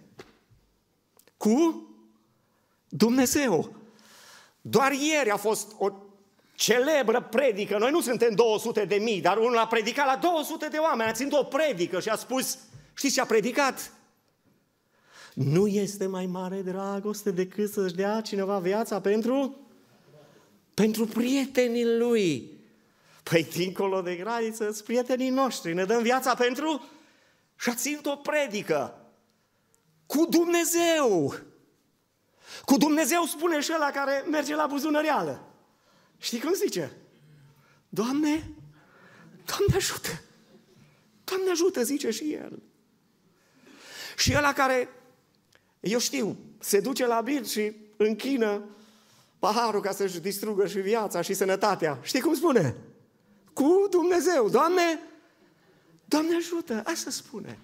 cu 1.37 1.87
Dumnezeu. 2.89 3.75
Doar 4.61 4.91
ieri 4.91 5.29
a 5.29 5.37
fost 5.37 5.71
o 5.77 5.89
celebră 6.55 7.21
predică. 7.21 7.77
Noi 7.77 7.91
nu 7.91 8.01
suntem 8.01 8.35
200 8.35 8.85
de 8.85 8.95
mii, 8.95 9.21
dar 9.21 9.37
unul 9.37 9.57
a 9.57 9.67
predicat 9.67 10.05
la 10.05 10.15
200 10.15 10.67
de 10.67 10.77
oameni. 10.77 11.09
A 11.09 11.13
ținut 11.13 11.33
o 11.33 11.43
predică 11.43 11.99
și 11.99 12.09
a 12.09 12.15
spus, 12.15 12.57
știți 12.93 13.13
ce 13.13 13.21
a 13.21 13.25
predicat? 13.25 13.93
Nu 15.33 15.67
este 15.67 16.05
mai 16.05 16.25
mare 16.25 16.61
dragoste 16.61 17.31
decât 17.31 17.71
să-și 17.71 17.95
dea 17.95 18.21
cineva 18.21 18.59
viața 18.59 19.01
pentru? 19.01 19.55
Pentru 20.73 21.05
prietenii 21.05 21.97
lui. 21.97 22.59
Păi 23.23 23.43
dincolo 23.43 24.01
de 24.01 24.15
graniță, 24.15 24.71
sunt 24.71 24.85
prietenii 24.85 25.29
noștri. 25.29 25.73
Ne 25.73 25.85
dăm 25.85 26.01
viața 26.01 26.35
pentru? 26.35 26.89
Și 27.59 27.69
a 27.69 27.75
ținut 27.75 28.05
o 28.05 28.15
predică. 28.15 28.95
Cu 30.05 30.25
Dumnezeu! 30.25 31.35
Cu 32.65 32.77
Dumnezeu 32.77 33.23
spune 33.23 33.59
și 33.59 33.71
ăla 33.75 33.91
care 33.91 34.23
merge 34.29 34.55
la 34.55 34.67
buzunăreală. 34.67 35.47
Știi 36.17 36.39
cum 36.39 36.53
zice? 36.53 36.91
Doamne, 37.89 38.49
Doamne 39.45 39.75
ajută! 39.75 40.21
Doamne 41.23 41.49
ajută, 41.51 41.83
zice 41.83 42.09
și 42.09 42.33
el. 42.33 42.61
Și 44.17 44.33
ăla 44.37 44.53
care, 44.53 44.89
eu 45.79 45.99
știu, 45.99 46.37
se 46.59 46.79
duce 46.79 47.05
la 47.05 47.21
bir 47.21 47.45
și 47.45 47.75
închină 47.97 48.63
paharul 49.41 49.81
ca 49.81 49.91
să-și 49.91 50.19
distrugă 50.19 50.67
și 50.67 50.79
viața 50.79 51.21
și 51.21 51.33
sănătatea. 51.33 51.99
Știi 52.01 52.21
cum 52.21 52.33
spune? 52.35 52.75
Cu 53.53 53.87
Dumnezeu. 53.89 54.49
Doamne, 54.49 54.99
Doamne 56.05 56.35
ajută! 56.35 56.81
Asta 56.85 57.09
spune. 57.09 57.59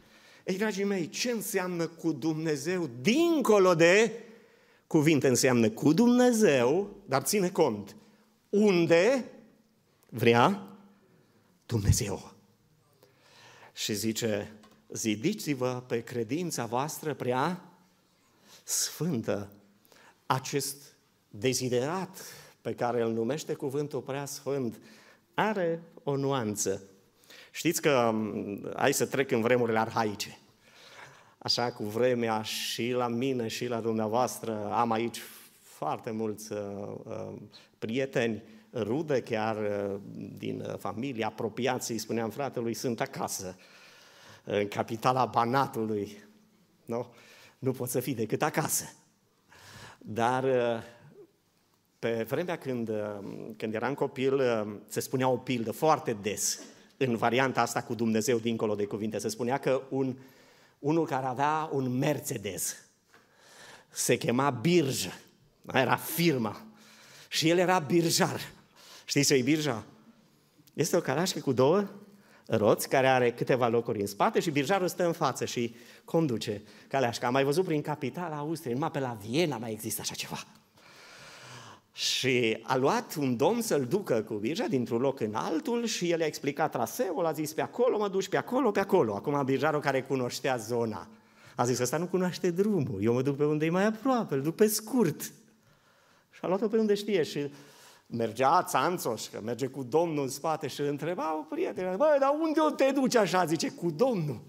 Ei, 0.45 0.57
dragii 0.57 0.83
mei, 0.83 1.09
ce 1.09 1.31
înseamnă 1.31 1.87
cu 1.87 2.11
Dumnezeu 2.11 2.89
dincolo 3.01 3.75
de 3.75 4.23
cuvinte? 4.87 5.27
Înseamnă 5.27 5.69
cu 5.69 5.93
Dumnezeu, 5.93 6.95
dar 7.05 7.21
ține 7.21 7.49
cont, 7.49 7.95
unde 8.49 9.31
vrea 10.09 10.67
Dumnezeu. 11.65 12.33
Și 13.73 13.93
zice, 13.93 14.53
zidiți-vă 14.89 15.83
pe 15.87 16.03
credința 16.03 16.65
voastră 16.65 17.13
prea 17.13 17.61
sfântă. 18.63 19.51
Acest 20.25 20.96
deziderat 21.39 22.21
pe 22.61 22.73
care 22.73 23.01
îl 23.01 23.11
numește 23.11 23.53
cuvântul 23.53 24.01
prea 24.01 24.25
sfânt 24.25 24.79
are 25.33 25.81
o 26.03 26.15
nuanță. 26.15 26.81
Știți 27.51 27.81
că, 27.81 28.13
hai 28.75 28.93
să 28.93 29.05
trec 29.05 29.31
în 29.31 29.41
vremurile 29.41 29.79
arhaice. 29.79 30.37
Așa 31.37 31.71
cu 31.71 31.83
vremea 31.83 32.41
și 32.41 32.91
la 32.91 33.07
mine 33.07 33.47
și 33.47 33.67
la 33.67 33.79
dumneavoastră 33.79 34.71
am 34.71 34.91
aici 34.91 35.21
foarte 35.61 36.11
mulți 36.11 36.51
uh, 36.51 36.59
uh, 37.03 37.33
prieteni, 37.79 38.43
rude 38.73 39.21
chiar 39.21 39.57
uh, 39.57 39.99
din 40.37 40.61
uh, 40.67 40.77
familie, 40.77 41.25
apropiați, 41.25 41.91
îi 41.91 41.97
spuneam 41.97 42.29
fratelui, 42.29 42.73
sunt 42.73 43.01
acasă, 43.01 43.55
în 44.43 44.67
capitala 44.67 45.25
Banatului. 45.25 46.23
Nu? 46.85 47.13
nu 47.59 47.71
pot 47.71 47.89
să 47.89 47.99
fii 47.99 48.15
decât 48.15 48.41
acasă. 48.41 48.93
Dar 49.97 50.43
uh, 50.43 50.83
pe 51.99 52.25
vremea 52.27 52.57
când, 52.57 52.89
uh, 52.89 53.19
când 53.57 53.73
eram 53.73 53.93
copil, 53.93 54.41
se 54.87 54.99
spunea 54.99 55.29
o 55.29 55.37
pildă 55.37 55.71
foarte 55.71 56.17
des 56.21 56.59
în 56.97 57.15
varianta 57.15 57.61
asta 57.61 57.81
cu 57.81 57.95
Dumnezeu 57.95 58.37
dincolo 58.37 58.75
de 58.75 58.85
cuvinte. 58.85 59.17
Se 59.17 59.29
spunea 59.29 59.57
că 59.57 59.81
un, 59.89 60.15
unul 60.79 61.05
care 61.05 61.25
avea 61.25 61.69
un 61.71 61.97
Mercedes 61.97 62.75
se 63.89 64.17
chema 64.17 64.49
Birjă, 64.49 65.13
era 65.73 65.95
firma, 65.95 66.61
și 67.27 67.49
el 67.49 67.57
era 67.57 67.79
birjar. 67.79 68.39
Știți 69.05 69.27
ce 69.27 69.33
e 69.33 69.41
birja? 69.41 69.83
Este 70.73 70.97
o 70.97 70.99
carașcă 70.99 71.39
cu 71.39 71.51
două 71.51 71.87
roți 72.45 72.89
care 72.89 73.07
are 73.07 73.31
câteva 73.31 73.67
locuri 73.67 73.99
în 73.99 74.07
spate 74.07 74.39
și 74.39 74.51
birjarul 74.51 74.87
stă 74.87 75.05
în 75.05 75.13
față 75.13 75.45
și 75.45 75.75
conduce 76.05 76.61
caleașca. 76.87 77.27
Am 77.27 77.33
mai 77.33 77.43
văzut 77.43 77.65
prin 77.65 77.81
capitala 77.81 78.35
Austriei, 78.35 78.73
numai 78.73 78.91
pe 78.91 78.99
la 78.99 79.17
Viena 79.21 79.57
mai 79.57 79.71
există 79.71 80.01
așa 80.01 80.13
ceva. 80.13 80.43
Și 81.97 82.57
a 82.61 82.75
luat 82.75 83.15
un 83.15 83.35
domn 83.35 83.61
să-l 83.61 83.85
ducă 83.85 84.21
cu 84.21 84.33
birja 84.33 84.65
dintr-un 84.65 85.01
loc 85.01 85.19
în 85.19 85.35
altul 85.35 85.85
și 85.85 86.11
el 86.11 86.19
i-a 86.19 86.25
explicat 86.25 86.71
traseul, 86.71 87.25
a 87.25 87.31
zis 87.31 87.53
pe 87.53 87.61
acolo, 87.61 87.97
mă 87.97 88.07
duci 88.07 88.29
pe 88.29 88.37
acolo, 88.37 88.71
pe 88.71 88.79
acolo. 88.79 89.15
Acum 89.15 89.45
birjarul 89.45 89.79
care 89.79 90.01
cunoștea 90.01 90.57
zona 90.57 91.07
a 91.55 91.65
zis, 91.65 91.79
ăsta 91.79 91.97
nu 91.97 92.05
cunoaște 92.05 92.51
drumul, 92.51 92.99
eu 93.01 93.13
mă 93.13 93.21
duc 93.21 93.35
pe 93.35 93.45
unde 93.45 93.65
e 93.65 93.69
mai 93.69 93.85
aproape, 93.85 94.35
îl 94.35 94.41
duc 94.41 94.55
pe 94.55 94.67
scurt. 94.67 95.21
Și 96.31 96.39
a 96.41 96.47
luat-o 96.47 96.67
pe 96.67 96.77
unde 96.77 96.93
știe 96.93 97.23
și 97.23 97.51
mergea 98.07 98.63
țanțoș, 98.63 99.27
că 99.27 99.41
merge 99.43 99.67
cu 99.67 99.83
domnul 99.83 100.23
în 100.23 100.29
spate 100.29 100.67
și 100.67 100.81
îl 100.81 100.87
întreba 100.87 101.37
o 101.37 101.41
prietenă, 101.41 101.95
băi, 101.95 102.17
dar 102.19 102.35
unde 102.41 102.59
o 102.59 102.69
te 102.69 102.91
duci 102.93 103.15
așa? 103.15 103.45
Zice, 103.45 103.69
cu 103.69 103.91
domnul. 103.91 104.41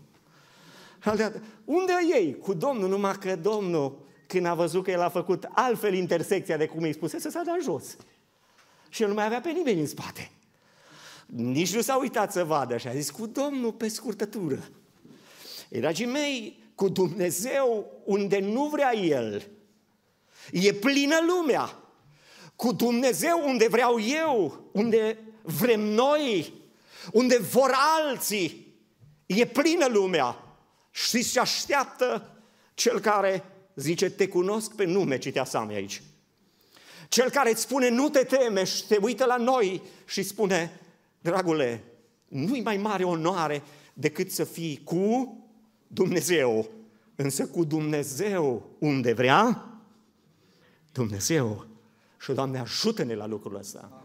Unde 1.65 1.93
ei? 2.15 2.39
Cu 2.39 2.55
domnul, 2.55 2.89
numai 2.89 3.15
că 3.15 3.37
domnul 3.37 4.07
când 4.29 4.47
a 4.47 4.55
văzut 4.55 4.85
că 4.85 4.91
el 4.91 5.01
a 5.01 5.09
făcut 5.09 5.49
altfel 5.51 5.95
intersecția 5.95 6.57
de 6.57 6.67
cum 6.67 6.83
îi 6.83 6.93
spusese, 6.93 7.31
s-a 7.31 7.43
dat 7.45 7.63
jos. 7.63 7.97
Și 8.89 9.03
el 9.03 9.09
nu 9.09 9.15
mai 9.15 9.25
avea 9.25 9.41
pe 9.41 9.51
nimeni 9.51 9.81
în 9.81 9.87
spate. 9.87 10.31
Nici 11.27 11.75
nu 11.75 11.81
s-a 11.81 11.97
uitat 11.97 12.33
să 12.33 12.45
vadă 12.45 12.77
și 12.77 12.89
a 12.89 12.95
zis, 12.95 13.11
cu 13.11 13.27
Domnul 13.27 13.73
pe 13.73 13.89
scurtătură. 13.89 14.69
Ei, 15.69 15.81
dragii 15.81 16.07
mei, 16.07 16.63
cu 16.75 16.89
Dumnezeu, 16.89 17.93
unde 18.05 18.39
nu 18.39 18.65
vrea 18.65 18.97
El, 18.97 19.51
E 20.53 20.73
plină 20.73 21.17
lumea. 21.27 21.79
Cu 22.57 22.73
Dumnezeu 22.73 23.43
unde 23.45 23.69
vreau 23.69 24.01
eu, 24.01 24.69
unde 24.73 25.19
vrem 25.43 25.81
noi, 25.81 26.53
unde 27.13 27.39
vor 27.39 27.73
alții. 27.99 28.77
E 29.27 29.47
plină 29.47 29.87
lumea. 29.87 30.57
Și 30.91 31.23
se 31.23 31.41
așteaptă 31.41 32.37
cel 32.75 33.01
care 33.01 33.45
zice, 33.79 34.11
te 34.11 34.29
cunosc 34.29 34.75
pe 34.75 34.85
nume, 34.85 35.19
citea 35.19 35.45
Sami 35.45 35.75
aici. 35.75 36.03
Cel 37.09 37.31
care 37.31 37.51
îți 37.51 37.61
spune, 37.61 37.89
nu 37.89 38.09
te 38.09 38.25
teme 38.25 38.65
și 38.65 38.87
te 38.87 38.99
uită 39.01 39.25
la 39.25 39.37
noi 39.37 39.83
și 40.07 40.23
spune, 40.23 40.81
dragule, 41.21 41.85
nu-i 42.29 42.61
mai 42.61 42.77
mare 42.77 43.05
onoare 43.05 43.63
decât 43.95 44.31
să 44.31 44.45
fii 44.45 44.81
cu 44.85 45.37
Dumnezeu. 45.87 46.71
Însă 47.15 47.47
cu 47.47 47.65
Dumnezeu 47.65 48.71
unde 48.79 49.13
vrea, 49.13 49.69
Dumnezeu. 50.93 51.67
Și 52.21 52.33
Doamne 52.33 52.59
ajută-ne 52.59 53.15
la 53.15 53.27
lucrul 53.27 53.57
ăsta. 53.57 54.03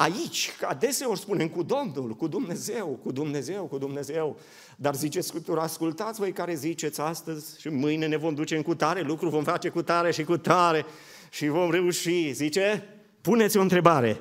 Aici, 0.00 0.50
adeseori 0.62 1.18
spunem 1.18 1.48
cu 1.48 1.62
Domnul, 1.62 2.16
cu 2.16 2.26
Dumnezeu, 2.26 2.86
cu 3.02 3.12
Dumnezeu, 3.12 3.64
cu 3.64 3.78
Dumnezeu. 3.78 4.38
Dar 4.76 4.94
zice 4.94 5.20
Scriptura, 5.20 5.62
ascultați 5.62 6.18
voi 6.18 6.32
care 6.32 6.54
ziceți 6.54 7.00
astăzi 7.00 7.60
și 7.60 7.68
mâine 7.68 8.06
ne 8.06 8.16
vom 8.16 8.34
duce 8.34 8.56
în 8.56 8.62
cutare, 8.62 9.00
lucru 9.00 9.28
vom 9.28 9.44
face 9.44 9.68
cu 9.68 9.82
tare 9.82 10.10
și 10.10 10.24
cu 10.24 10.36
tare 10.36 10.84
și 11.30 11.48
vom 11.48 11.70
reuși. 11.70 12.32
Zice, 12.32 12.84
puneți 13.20 13.56
o 13.56 13.60
întrebare. 13.60 14.20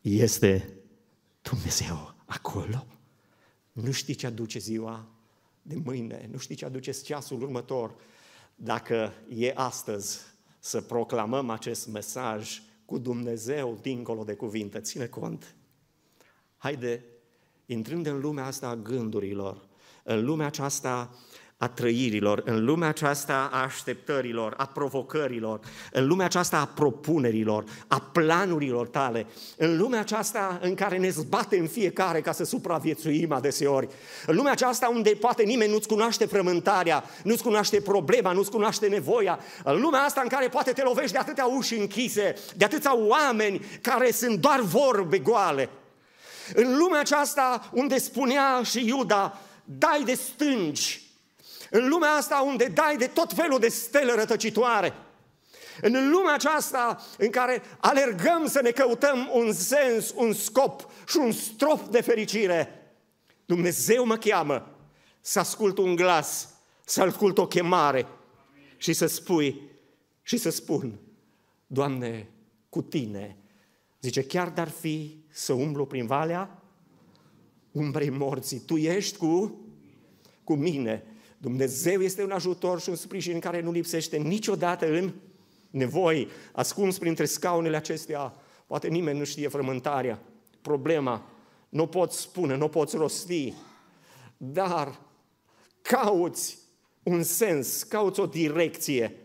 Este 0.00 0.72
Dumnezeu 1.42 2.14
acolo? 2.24 2.86
Nu 3.72 3.90
știi 3.90 4.14
ce 4.14 4.26
aduce 4.26 4.58
ziua 4.58 5.06
de 5.62 5.74
mâine, 5.84 6.28
nu 6.32 6.38
știi 6.38 6.54
ce 6.54 6.64
aduce 6.64 6.92
ceasul 6.92 7.42
următor. 7.42 7.94
Dacă 8.54 9.12
e 9.28 9.52
astăzi 9.54 10.18
să 10.58 10.80
proclamăm 10.80 11.50
acest 11.50 11.88
mesaj 11.88 12.62
cu 12.92 12.98
Dumnezeu 12.98 13.78
dincolo 13.82 14.24
de 14.24 14.34
cuvinte, 14.34 14.80
ține 14.80 15.06
cont. 15.06 15.54
Haide, 16.56 17.04
intrând 17.66 18.06
în 18.06 18.20
lumea 18.20 18.44
asta 18.44 18.68
a 18.68 18.76
gândurilor, 18.76 19.68
în 20.02 20.24
lumea 20.24 20.46
aceasta 20.46 21.18
a 21.62 21.68
trăirilor, 21.68 22.42
în 22.44 22.64
lumea 22.64 22.88
aceasta 22.88 23.48
a 23.52 23.62
așteptărilor, 23.62 24.54
a 24.56 24.66
provocărilor, 24.66 25.60
în 25.92 26.06
lumea 26.06 26.26
aceasta 26.26 26.58
a 26.58 26.66
propunerilor, 26.66 27.64
a 27.86 28.00
planurilor 28.12 28.88
tale, 28.88 29.26
în 29.56 29.76
lumea 29.76 30.00
aceasta 30.00 30.58
în 30.62 30.74
care 30.74 30.98
ne 30.98 31.08
zbatem 31.08 31.66
fiecare 31.66 32.20
ca 32.20 32.32
să 32.32 32.44
supraviețuim 32.44 33.32
adeseori, 33.32 33.88
în 34.26 34.36
lumea 34.36 34.52
aceasta 34.52 34.88
unde 34.88 35.10
poate 35.10 35.42
nimeni 35.42 35.72
nu-ți 35.72 35.88
cunoaște 35.88 36.24
frământarea, 36.24 37.04
nu-ți 37.24 37.42
cunoaște 37.42 37.80
problema, 37.80 38.32
nu-ți 38.32 38.50
cunoaște 38.50 38.86
nevoia, 38.86 39.38
în 39.64 39.80
lumea 39.80 40.00
asta 40.00 40.20
în 40.20 40.28
care 40.28 40.48
poate 40.48 40.72
te 40.72 40.82
lovești 40.82 41.12
de 41.12 41.18
atâtea 41.18 41.46
uși 41.46 41.78
închise, 41.78 42.34
de 42.56 42.64
atâția 42.64 42.96
oameni 42.96 43.64
care 43.80 44.10
sunt 44.10 44.38
doar 44.38 44.60
vorbe 44.60 45.18
goale, 45.18 45.68
în 46.54 46.76
lumea 46.76 47.00
aceasta 47.00 47.70
unde 47.72 47.98
spunea 47.98 48.60
și 48.62 48.86
Iuda, 48.86 49.38
dai 49.64 50.02
de 50.04 50.14
stângi, 50.14 51.11
în 51.74 51.88
lumea 51.88 52.10
asta 52.10 52.42
unde 52.46 52.64
dai 52.64 52.96
de 52.96 53.06
tot 53.06 53.32
felul 53.32 53.58
de 53.58 53.68
stele 53.68 54.14
rătăcitoare, 54.14 54.92
în 55.80 56.10
lumea 56.10 56.34
aceasta 56.34 57.00
în 57.18 57.30
care 57.30 57.62
alergăm 57.80 58.46
să 58.46 58.60
ne 58.62 58.70
căutăm 58.70 59.30
un 59.32 59.52
sens, 59.52 60.12
un 60.16 60.32
scop 60.32 60.90
și 61.08 61.16
un 61.16 61.32
strop 61.32 61.88
de 61.88 62.00
fericire, 62.00 62.92
Dumnezeu 63.46 64.06
mă 64.06 64.16
cheamă 64.16 64.76
să 65.20 65.38
ascult 65.38 65.78
un 65.78 65.96
glas, 65.96 66.48
să 66.84 67.02
ascult 67.02 67.38
o 67.38 67.46
chemare 67.46 68.06
și 68.76 68.92
să 68.92 69.06
spui 69.06 69.60
și 70.22 70.36
să 70.36 70.50
spun, 70.50 70.98
Doamne, 71.66 72.30
cu 72.68 72.82
Tine, 72.82 73.36
zice, 74.00 74.22
chiar 74.22 74.48
dar 74.48 74.68
fi 74.68 75.24
să 75.30 75.52
umblu 75.52 75.86
prin 75.86 76.06
valea 76.06 76.62
umbrei 77.70 78.10
morții, 78.10 78.58
Tu 78.58 78.76
ești 78.76 79.16
cu, 79.16 79.60
cu 80.44 80.54
mine 80.54 81.06
Dumnezeu 81.42 82.00
este 82.02 82.22
un 82.22 82.30
ajutor 82.30 82.80
și 82.80 82.88
un 82.88 82.94
sprijin 82.94 83.38
care 83.38 83.60
nu 83.60 83.70
lipsește 83.70 84.16
niciodată 84.16 84.86
în 84.86 85.12
nevoi. 85.70 86.28
Ascuns 86.52 86.98
printre 86.98 87.24
scaunele 87.24 87.76
acestea, 87.76 88.34
poate 88.66 88.88
nimeni 88.88 89.18
nu 89.18 89.24
știe 89.24 89.48
frământarea, 89.48 90.22
problema, 90.60 91.26
nu 91.68 91.86
poți 91.86 92.20
spune, 92.20 92.56
nu 92.56 92.68
poți 92.68 92.96
rosti, 92.96 93.54
dar 94.36 95.00
cauți 95.80 96.58
un 97.02 97.22
sens, 97.22 97.82
cauți 97.82 98.20
o 98.20 98.26
direcție. 98.26 99.16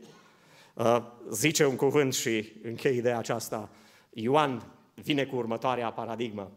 Uh, 0.74 1.04
zice 1.32 1.66
un 1.66 1.76
cuvânt 1.76 2.14
și 2.14 2.54
închei 2.64 2.98
ideea 2.98 3.18
aceasta. 3.18 3.70
Ioan 4.10 4.72
vine 4.94 5.26
cu 5.26 5.36
următoarea 5.36 5.92
paradigmă. 5.92 6.52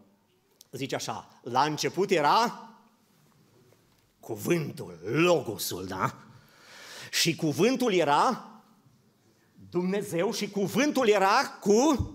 Zice 0.70 0.94
așa, 0.94 1.40
la 1.42 1.62
început 1.62 2.10
era 2.10 2.69
Cuvântul, 4.30 4.98
logosul, 5.02 5.86
da? 5.86 6.18
Și 7.10 7.36
cuvântul 7.36 7.92
era 7.92 8.50
Dumnezeu 9.70 10.32
și 10.32 10.50
cuvântul 10.50 11.08
era 11.08 11.58
cu... 11.60 12.10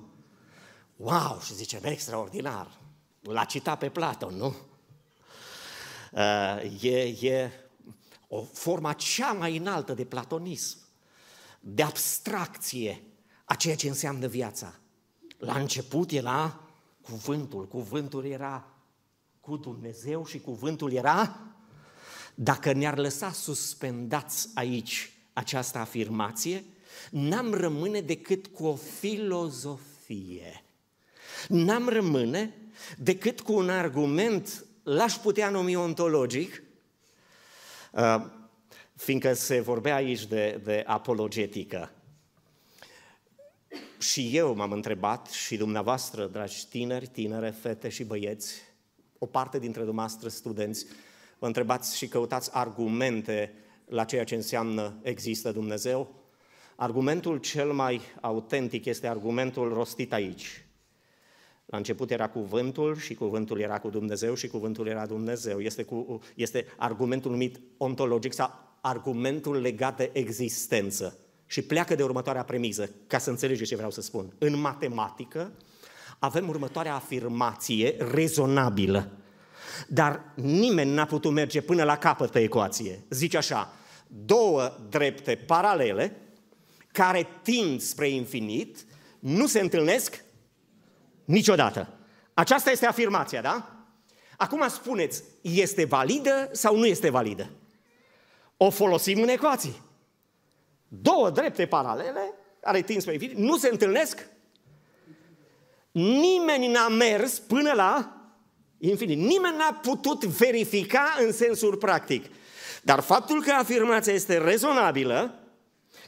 Wow, 0.95 1.39
și 1.39 1.53
zice, 1.53 1.79
extraordinar. 1.83 2.79
L-a 3.21 3.43
citat 3.43 3.77
pe 3.77 3.89
Platon, 3.89 4.35
nu? 4.35 4.55
Uh, 6.11 6.83
e, 6.83 7.27
e 7.27 7.51
o 8.27 8.43
forma 8.43 8.93
cea 8.93 9.31
mai 9.31 9.57
înaltă 9.57 9.93
de 9.93 10.05
platonism, 10.05 10.77
de 11.59 11.83
abstracție 11.83 13.03
a 13.45 13.55
ceea 13.55 13.75
ce 13.75 13.87
înseamnă 13.87 14.27
viața. 14.27 14.73
La 15.37 15.59
început 15.59 16.11
era 16.11 16.59
cuvântul, 17.01 17.67
cuvântul 17.67 18.25
era 18.25 18.67
cu 19.39 19.57
Dumnezeu 19.57 20.25
și 20.25 20.39
cuvântul 20.39 20.91
era 20.91 21.39
dacă 22.35 22.73
ne-ar 22.73 22.97
lăsa 22.97 23.31
suspendați 23.31 24.49
aici 24.53 25.11
această 25.33 25.77
afirmație, 25.77 26.63
n-am 27.11 27.53
rămâne 27.53 28.01
decât 28.01 28.47
cu 28.47 28.65
o 28.65 28.75
filozofie. 28.75 30.63
N-am 31.47 31.89
rămâne 31.89 32.53
decât 32.97 33.41
cu 33.41 33.53
un 33.53 33.69
argument, 33.69 34.65
l-aș 34.83 35.13
putea 35.13 35.49
numi 35.49 35.75
ontologic, 35.75 36.63
uh, 37.91 38.25
fiindcă 38.95 39.33
se 39.33 39.59
vorbea 39.59 39.95
aici 39.95 40.25
de, 40.25 40.61
de 40.63 40.83
apologetică. 40.87 41.91
Și 43.99 44.29
eu 44.37 44.55
m-am 44.55 44.71
întrebat, 44.71 45.27
și 45.27 45.57
dumneavoastră, 45.57 46.25
dragi 46.25 46.67
tineri, 46.67 47.07
tinere, 47.07 47.49
fete 47.49 47.89
și 47.89 48.03
băieți, 48.03 48.53
o 49.17 49.25
parte 49.25 49.59
dintre 49.59 49.83
dumneavoastră 49.83 50.29
studenți, 50.29 50.85
vă 50.85 50.91
întrebați 51.45 51.97
și 51.97 52.07
căutați 52.07 52.49
argumente 52.53 53.53
la 53.85 54.03
ceea 54.03 54.23
ce 54.23 54.35
înseamnă 54.35 54.99
există 55.01 55.51
Dumnezeu? 55.51 56.15
Argumentul 56.75 57.37
cel 57.37 57.71
mai 57.71 58.01
autentic 58.21 58.85
este 58.85 59.07
argumentul 59.07 59.73
rostit 59.73 60.13
aici. 60.13 60.65
La 61.65 61.77
început 61.77 62.11
era 62.11 62.29
cuvântul 62.29 62.97
și 62.97 63.13
cuvântul 63.13 63.59
era 63.59 63.79
cu 63.79 63.89
Dumnezeu 63.89 64.33
și 64.33 64.47
cuvântul 64.47 64.87
era 64.87 65.05
Dumnezeu. 65.05 65.59
Este, 65.59 65.83
cu, 65.83 66.19
este 66.35 66.65
argumentul 66.77 67.31
numit 67.31 67.59
ontologic 67.77 68.33
sau 68.33 68.51
argumentul 68.81 69.61
legat 69.61 69.97
de 69.97 70.09
existență. 70.13 71.17
Și 71.45 71.61
pleacă 71.61 71.95
de 71.95 72.03
următoarea 72.03 72.43
premiză, 72.43 72.89
ca 73.07 73.17
să 73.17 73.29
înțelegeți 73.29 73.69
ce 73.69 73.75
vreau 73.75 73.91
să 73.91 74.01
spun. 74.01 74.33
În 74.37 74.59
matematică 74.59 75.51
avem 76.19 76.47
următoarea 76.47 76.95
afirmație 76.95 77.95
rezonabilă. 78.11 79.11
Dar 79.87 80.21
nimeni 80.35 80.93
n-a 80.93 81.05
putut 81.05 81.31
merge 81.31 81.61
până 81.61 81.83
la 81.83 81.97
capăt 81.97 82.31
pe 82.31 82.39
ecuație. 82.39 83.03
Zice 83.09 83.37
așa, 83.37 83.73
două 84.07 84.77
drepte 84.89 85.35
paralele 85.35 86.21
care 86.91 87.27
tind 87.41 87.81
spre 87.81 88.09
infinit 88.09 88.85
nu 89.19 89.47
se 89.47 89.59
întâlnesc 89.59 90.23
niciodată. 91.25 91.93
Aceasta 92.33 92.71
este 92.71 92.85
afirmația, 92.85 93.41
da? 93.41 93.69
Acum 94.37 94.67
spuneți, 94.67 95.23
este 95.41 95.85
validă 95.85 96.49
sau 96.51 96.77
nu 96.77 96.85
este 96.85 97.09
validă? 97.09 97.49
O 98.57 98.69
folosim 98.69 99.21
în 99.21 99.27
ecuații. 99.27 99.81
Două 100.87 101.29
drepte 101.29 101.65
paralele 101.65 102.33
care 102.59 102.81
tind 102.81 103.01
spre 103.01 103.13
infinit 103.13 103.37
nu 103.37 103.57
se 103.57 103.69
întâlnesc 103.71 104.27
Nimeni 105.95 106.67
n-a 106.67 106.87
mers 106.87 107.39
până 107.39 107.73
la 107.73 108.14
Infinit. 108.77 109.17
Nimeni 109.17 109.57
n-a 109.57 109.79
putut 109.81 110.23
verifica 110.23 111.15
în 111.25 111.31
sensul 111.31 111.75
practic. 111.75 112.25
Dar 112.81 112.99
faptul 112.99 113.43
că 113.43 113.51
afirmația 113.51 114.13
este 114.13 114.37
rezonabilă, 114.37 115.39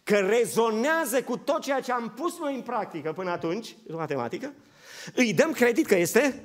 că 0.04 0.16
rezonează 0.16 1.22
cu 1.22 1.38
tot 1.38 1.62
ceea 1.62 1.80
ce 1.80 1.92
am 1.92 2.14
pus 2.16 2.40
noi 2.40 2.56
în 2.56 2.62
practică 2.62 3.14
până 3.14 3.30
atunci, 3.30 3.76
în 3.88 3.96
matematică, 3.96 4.54
îi 5.16 5.34
dăm 5.34 5.52
credit 5.52 5.86
că 5.86 5.96
este 5.96 6.44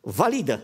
validă. 0.00 0.62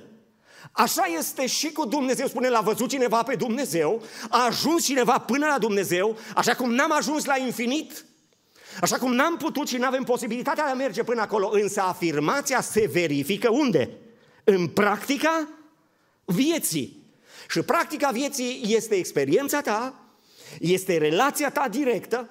Așa 0.72 1.04
este 1.18 1.46
și 1.46 1.72
cu 1.72 1.86
Dumnezeu, 1.86 2.26
spune, 2.26 2.48
l-a 2.48 2.60
văzut 2.60 2.88
cineva 2.88 3.22
pe 3.22 3.34
Dumnezeu, 3.34 4.02
a 4.28 4.44
ajuns 4.44 4.84
cineva 4.84 5.18
până 5.18 5.46
la 5.46 5.58
Dumnezeu, 5.58 6.16
așa 6.34 6.54
cum 6.54 6.74
n-am 6.74 6.92
ajuns 6.92 7.24
la 7.24 7.36
infinit, 7.36 8.04
așa 8.80 8.98
cum 8.98 9.14
n-am 9.14 9.36
putut 9.36 9.68
și 9.68 9.76
n-avem 9.76 10.02
posibilitatea 10.02 10.64
de 10.64 10.70
a 10.70 10.74
merge 10.74 11.02
până 11.02 11.20
acolo, 11.20 11.48
însă 11.52 11.80
afirmația 11.80 12.60
se 12.60 12.90
verifică 12.92 13.50
unde? 13.50 13.90
În 14.44 14.68
practica 14.68 15.48
vieții. 16.24 17.02
Și 17.48 17.62
practica 17.62 18.10
vieții 18.10 18.62
este 18.66 18.94
experiența 18.94 19.60
ta, 19.60 19.94
este 20.60 20.96
relația 20.96 21.50
ta 21.50 21.68
directă, 21.68 22.30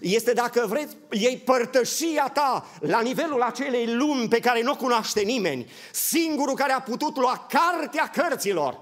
este, 0.00 0.32
dacă 0.32 0.66
vreți, 0.68 0.96
ei 1.10 1.42
părtășia 1.44 2.30
ta 2.34 2.66
la 2.80 3.00
nivelul 3.00 3.42
acelei 3.42 3.94
lumi 3.94 4.28
pe 4.28 4.40
care 4.40 4.62
nu 4.62 4.70
o 4.70 4.76
cunoaște 4.76 5.20
nimeni. 5.20 5.70
Singurul 5.92 6.54
care 6.54 6.72
a 6.72 6.80
putut 6.80 7.16
lua 7.16 7.46
cartea 7.48 8.10
cărților, 8.10 8.80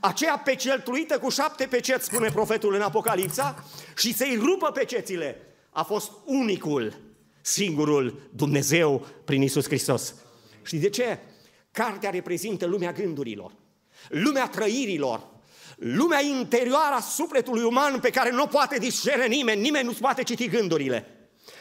aceea 0.00 0.38
pecetuită 0.38 1.18
cu 1.18 1.28
șapte 1.28 1.66
peceți, 1.66 2.04
spune 2.04 2.30
profetul 2.30 2.74
în 2.74 2.80
Apocalipsa, 2.80 3.64
și 3.96 4.14
să-i 4.14 4.38
rupă 4.42 4.70
pecețile, 4.70 5.40
a 5.70 5.82
fost 5.82 6.10
unicul, 6.24 6.94
singurul 7.40 8.28
Dumnezeu 8.34 9.06
prin 9.24 9.42
Isus 9.42 9.64
Hristos. 9.64 10.14
Și 10.62 10.76
de 10.76 10.88
ce? 10.88 11.18
Cartea 11.76 12.10
reprezintă 12.10 12.66
lumea 12.66 12.92
gândurilor, 12.92 13.52
lumea 14.08 14.48
trăirilor, 14.48 15.26
lumea 15.76 16.22
interioară 16.22 16.94
a 16.94 17.00
sufletului 17.00 17.62
uman 17.62 18.00
pe 18.00 18.10
care 18.10 18.30
nu 18.30 18.46
poate 18.46 18.78
discerne 18.78 19.26
nimeni, 19.26 19.60
nimeni 19.60 19.86
nu 19.86 19.92
poate 20.00 20.22
citi 20.22 20.48
gândurile. 20.48 21.06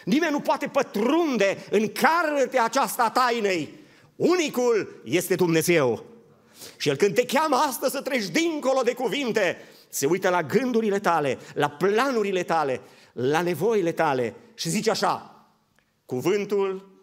Nimeni 0.06 0.32
nu 0.32 0.40
poate 0.40 0.68
pătrunde 0.68 1.66
în 1.70 1.88
cartea 1.88 2.64
aceasta 2.64 3.10
tainei. 3.10 3.74
Unicul 4.16 5.02
este 5.06 5.36
Dumnezeu. 5.36 6.06
Și 6.78 6.90
El 6.90 6.96
când 6.96 7.16
te 7.16 7.26
cheamă 7.26 7.56
astăzi 7.56 7.92
să 7.92 8.02
treci 8.02 8.26
dincolo 8.26 8.82
de 8.82 8.94
cuvinte, 8.94 9.58
se 9.90 10.06
uită 10.06 10.30
la 10.30 10.44
gândurile 10.44 11.00
tale, 11.00 11.38
la 11.54 11.70
planurile 11.70 12.44
tale, 12.44 12.82
la 13.14 13.42
nevoile 13.42 13.92
tale 13.92 14.36
și 14.54 14.70
zice 14.70 14.90
așa, 14.90 15.46
cuvântul, 16.06 16.95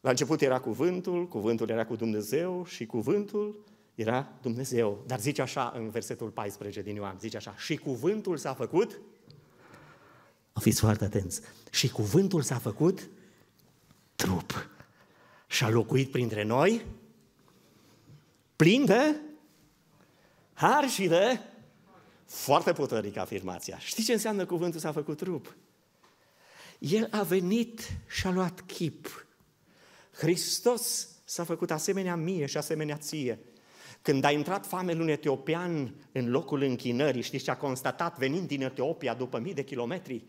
la 0.00 0.10
început 0.10 0.40
era 0.40 0.60
cuvântul, 0.60 1.28
cuvântul 1.28 1.68
era 1.68 1.86
cu 1.86 1.96
Dumnezeu 1.96 2.64
și 2.66 2.86
cuvântul 2.86 3.64
era 3.94 4.32
Dumnezeu. 4.42 5.02
Dar 5.06 5.20
zice 5.20 5.42
așa 5.42 5.72
în 5.76 5.90
versetul 5.90 6.30
14 6.30 6.82
din 6.82 6.94
Ioan, 6.94 7.16
zice 7.18 7.36
așa, 7.36 7.54
și 7.56 7.76
cuvântul 7.76 8.36
s-a 8.36 8.54
făcut, 8.54 9.00
o 10.52 10.60
fiți 10.60 10.80
foarte 10.80 11.04
atenți, 11.04 11.40
și 11.70 11.90
cuvântul 11.90 12.42
s-a 12.42 12.58
făcut 12.58 13.08
trup 14.14 14.68
și 15.46 15.64
a 15.64 15.68
locuit 15.68 16.10
printre 16.10 16.42
noi, 16.42 16.86
plin 18.56 18.84
de 18.84 19.16
har 20.52 20.88
și 20.88 21.06
de 21.06 21.40
foarte 22.24 22.72
puternică 22.72 23.20
afirmația. 23.20 23.78
Știți 23.78 24.06
ce 24.06 24.12
înseamnă 24.12 24.46
cuvântul 24.46 24.80
s-a 24.80 24.92
făcut 24.92 25.16
trup? 25.16 25.56
El 26.78 27.08
a 27.10 27.22
venit 27.22 27.80
și 28.08 28.26
a 28.26 28.30
luat 28.30 28.60
chip. 28.60 29.26
Hristos 30.18 31.08
s-a 31.24 31.44
făcut 31.44 31.70
asemenea 31.70 32.16
mie 32.16 32.46
și 32.46 32.56
asemenea 32.56 32.96
ție. 32.96 33.38
Când 34.02 34.24
a 34.24 34.30
intrat 34.30 34.66
famelul 34.66 35.08
etiopian 35.08 35.94
în 36.12 36.30
locul 36.30 36.62
închinării, 36.62 37.22
știți 37.22 37.44
ce 37.44 37.50
a 37.50 37.56
constatat 37.56 38.18
venind 38.18 38.46
din 38.46 38.62
Etiopia 38.62 39.14
după 39.14 39.38
mii 39.38 39.54
de 39.54 39.64
kilometri? 39.64 40.24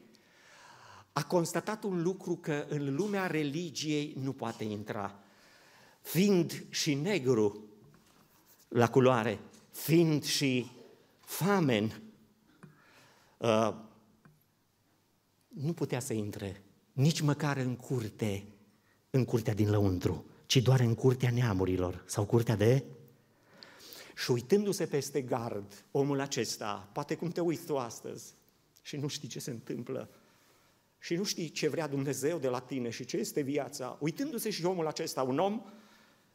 A 1.14 1.24
constatat 1.24 1.84
un 1.84 2.02
lucru 2.02 2.36
că 2.36 2.66
în 2.68 2.96
lumea 2.96 3.28
religiei 3.28 4.16
nu 4.22 4.34
poate 4.34 4.64
intra. 4.64 5.20
Fiind 6.02 6.66
și 6.70 6.94
negru 6.94 7.64
la 8.68 8.90
culoare, 8.90 9.40
fiind 9.72 10.24
și 10.24 10.72
famen, 11.20 12.02
uh, 13.38 13.74
nu 15.48 15.74
putea 15.74 16.00
să 16.00 16.14
intre 16.14 16.64
nici 16.94 17.22
măcar 17.22 17.58
în 17.58 17.76
curte, 17.76 18.44
în 19.10 19.26
curtea 19.26 19.54
din 19.54 19.70
lăuntru, 19.70 20.26
ci 20.46 20.58
doar 20.58 20.80
în 20.80 20.96
curtea 20.96 21.32
neamurilor 21.32 22.04
sau 22.06 22.26
curtea 22.26 22.56
de 22.56 22.84
și 24.16 24.32
uitându-se 24.32 24.86
peste 24.86 25.22
gard, 25.22 25.86
omul 25.92 26.20
acesta, 26.20 26.90
poate 26.94 27.16
cum 27.16 27.30
te 27.30 27.42
uiți 27.42 27.66
tu 27.66 27.78
astăzi 27.78 28.34
și 28.82 28.98
nu 28.98 29.08
știi 29.08 29.28
ce 29.28 29.40
se 29.40 29.52
întâmplă, 29.52 30.10
și 31.00 31.16
nu 31.16 31.24
știi 31.24 31.50
ce 31.50 31.70
vrea 31.70 31.88
Dumnezeu 31.88 32.38
de 32.38 32.48
la 32.48 32.60
tine 32.60 32.90
și 32.90 33.06
ce 33.06 33.18
este 33.18 33.42
viața, 33.42 33.98
uitându-se 34.00 34.50
și 34.50 34.66
omul 34.66 34.88
acesta, 34.88 35.24
un 35.24 35.40
om 35.40 35.64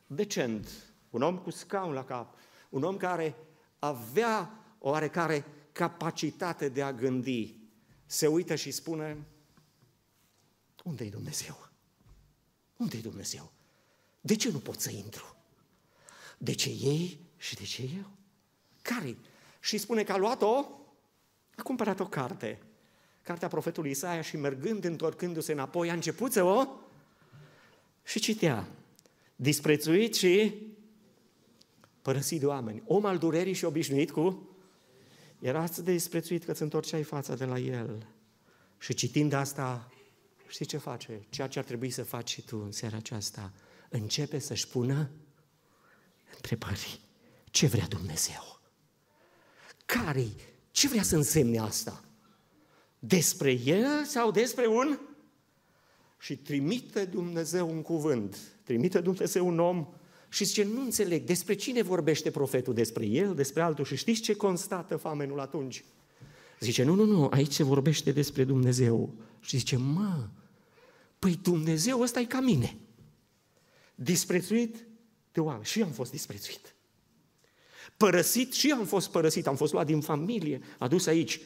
decent, 0.07 0.69
un 1.11 1.23
om 1.23 1.39
cu 1.39 1.51
scaun 1.51 1.93
la 1.93 2.05
cap, 2.05 2.39
un 2.69 2.83
om 2.83 2.97
care 2.97 3.37
avea 3.79 4.65
o 4.79 4.89
oarecare 4.89 5.45
capacitate 5.73 6.69
de 6.69 6.83
a 6.83 6.93
gândi, 6.93 7.57
se 8.07 8.27
uită 8.27 8.55
și 8.55 8.71
spune, 8.71 9.27
unde-i 10.85 11.11
Dumnezeu? 11.11 11.73
Unde-i 12.85 13.01
Dumnezeu? 13.01 13.53
De 14.21 14.37
ce 14.37 14.51
nu 14.51 14.59
pot 14.59 14.81
să 14.81 14.91
intru? 14.91 15.37
De 16.39 16.53
ce 16.53 16.69
ei 16.69 17.21
și 17.37 17.55
de 17.55 17.65
ce 17.65 17.83
eu? 17.83 18.11
care 18.83 19.17
Și 19.61 19.79
spune 19.79 20.03
că 20.03 20.13
a 20.13 20.17
luat-o, 20.17 20.67
a 21.57 21.63
cumpărat 21.63 22.01
o 22.01 22.07
carte, 22.07 22.63
cartea 23.23 23.49
profetului 23.49 23.91
Isaia 23.91 24.21
și 24.21 24.37
mergând, 24.37 24.85
întorcându-se 24.85 25.53
înapoi, 25.53 25.91
a 25.91 25.95
început 25.95 26.33
să 26.33 26.43
o 26.43 26.67
și 28.03 28.21
citea. 28.21 28.69
Disprețuit 29.37 30.15
și 30.15 30.55
părăsit 32.03 32.41
de 32.41 32.47
oameni. 32.47 32.83
Om 32.87 33.05
al 33.05 33.19
durerii 33.19 33.53
și 33.53 33.65
obișnuit 33.65 34.11
cu... 34.11 34.49
Era 35.41 35.61
atât 35.61 35.85
de 35.85 35.93
disprețuit 35.93 36.45
că 36.45 36.51
îți 36.51 36.63
întorceai 36.63 37.03
fața 37.03 37.35
de 37.35 37.45
la 37.45 37.59
el. 37.59 38.07
Și 38.79 38.95
citind 38.95 39.33
asta, 39.33 39.91
știi 40.55 40.67
ce 40.67 40.77
face? 40.77 41.27
Ceea 41.29 41.47
ce 41.47 41.59
ar 41.59 41.65
trebui 41.65 41.91
să 41.91 42.03
faci 42.03 42.31
și 42.31 42.43
tu 42.43 42.61
în 42.65 42.73
seara 42.73 42.97
aceasta. 42.97 43.53
Începe 43.89 44.39
să-și 44.39 44.69
pună 44.69 45.11
întrebări. 46.35 47.01
Ce 47.51 47.67
vrea 47.67 47.87
Dumnezeu? 47.87 48.61
care 49.85 50.27
Ce 50.71 50.89
vrea 50.89 51.03
să 51.03 51.17
însemne 51.17 51.59
asta? 51.59 52.05
Despre 52.99 53.51
El 53.53 54.05
sau 54.05 54.31
despre 54.31 54.67
un? 54.67 54.99
Și 56.19 56.37
trimite 56.37 57.05
Dumnezeu 57.05 57.71
un 57.71 57.83
cuvânt, 57.83 58.37
trimite 58.63 59.01
Dumnezeu 59.01 59.47
un 59.47 59.59
om 59.59 59.87
și 60.29 60.45
zice, 60.45 60.65
nu 60.65 60.81
înțeleg, 60.81 61.25
despre 61.25 61.55
cine 61.55 61.83
vorbește 61.83 62.31
profetul? 62.31 62.75
Despre 62.75 63.07
el, 63.07 63.35
despre 63.35 63.63
altul? 63.63 63.85
Și 63.85 63.97
știți 63.97 64.21
ce 64.21 64.37
constată 64.37 64.97
famenul 64.97 65.41
atunci? 65.41 65.85
Zice, 66.61 66.83
nu, 66.83 66.95
nu, 66.95 67.05
nu, 67.05 67.29
aici 67.31 67.53
se 67.53 67.63
vorbește 67.63 68.13
despre 68.13 68.45
Dumnezeu. 68.45 69.15
Și 69.41 69.57
zice, 69.57 69.77
mă, 69.77 70.29
păi 71.25 71.39
Dumnezeu 71.43 72.01
ăsta 72.01 72.21
e 72.21 72.25
ca 72.25 72.41
mine. 72.41 72.77
Disprețuit 73.95 74.87
de 75.33 75.41
oameni. 75.41 75.65
Și 75.65 75.79
eu 75.79 75.87
am 75.87 75.93
fost 75.93 76.11
disprețuit. 76.11 76.75
Părăsit 77.97 78.53
și 78.53 78.69
eu 78.69 78.77
am 78.77 78.85
fost 78.85 79.11
părăsit, 79.11 79.47
am 79.47 79.57
fost 79.57 79.73
luat 79.73 79.87
din 79.87 80.01
familie, 80.01 80.61
adus 80.79 81.07
aici. 81.07 81.41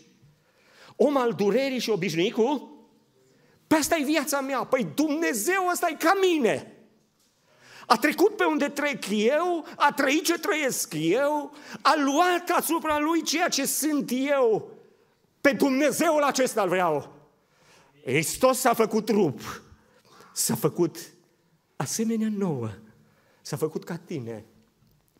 Om 0.96 1.16
al 1.16 1.32
durerii 1.32 1.78
și 1.78 1.90
obișnuit 1.90 2.32
cu? 2.32 2.78
Pe 3.66 3.74
asta 3.74 3.96
e 3.96 4.04
viața 4.04 4.40
mea, 4.40 4.64
păi 4.64 4.88
Dumnezeu 4.94 5.68
ăsta 5.72 5.88
e 5.88 5.94
ca 5.94 6.12
mine. 6.20 6.76
A 7.86 7.96
trecut 7.96 8.36
pe 8.36 8.44
unde 8.44 8.68
trec 8.68 9.04
eu, 9.10 9.66
a 9.76 9.92
trăit 9.92 10.24
ce 10.24 10.38
trăiesc 10.38 10.94
eu, 10.96 11.52
a 11.82 11.94
luat 11.96 12.48
asupra 12.48 12.98
lui 12.98 13.22
ceea 13.22 13.48
ce 13.48 13.66
sunt 13.66 14.10
eu. 14.14 14.70
Pe 15.40 15.52
Dumnezeul 15.52 16.22
acesta 16.22 16.62
îl 16.62 16.68
vreau. 16.68 17.16
Hristos 18.04 18.58
s-a 18.58 18.74
făcut 18.74 19.04
trup, 19.04 19.40
s-a 20.38 20.54
făcut 20.54 21.12
asemenea 21.76 22.28
nouă, 22.30 22.70
s-a 23.42 23.56
făcut 23.56 23.84
ca 23.84 23.96
tine, 23.96 24.44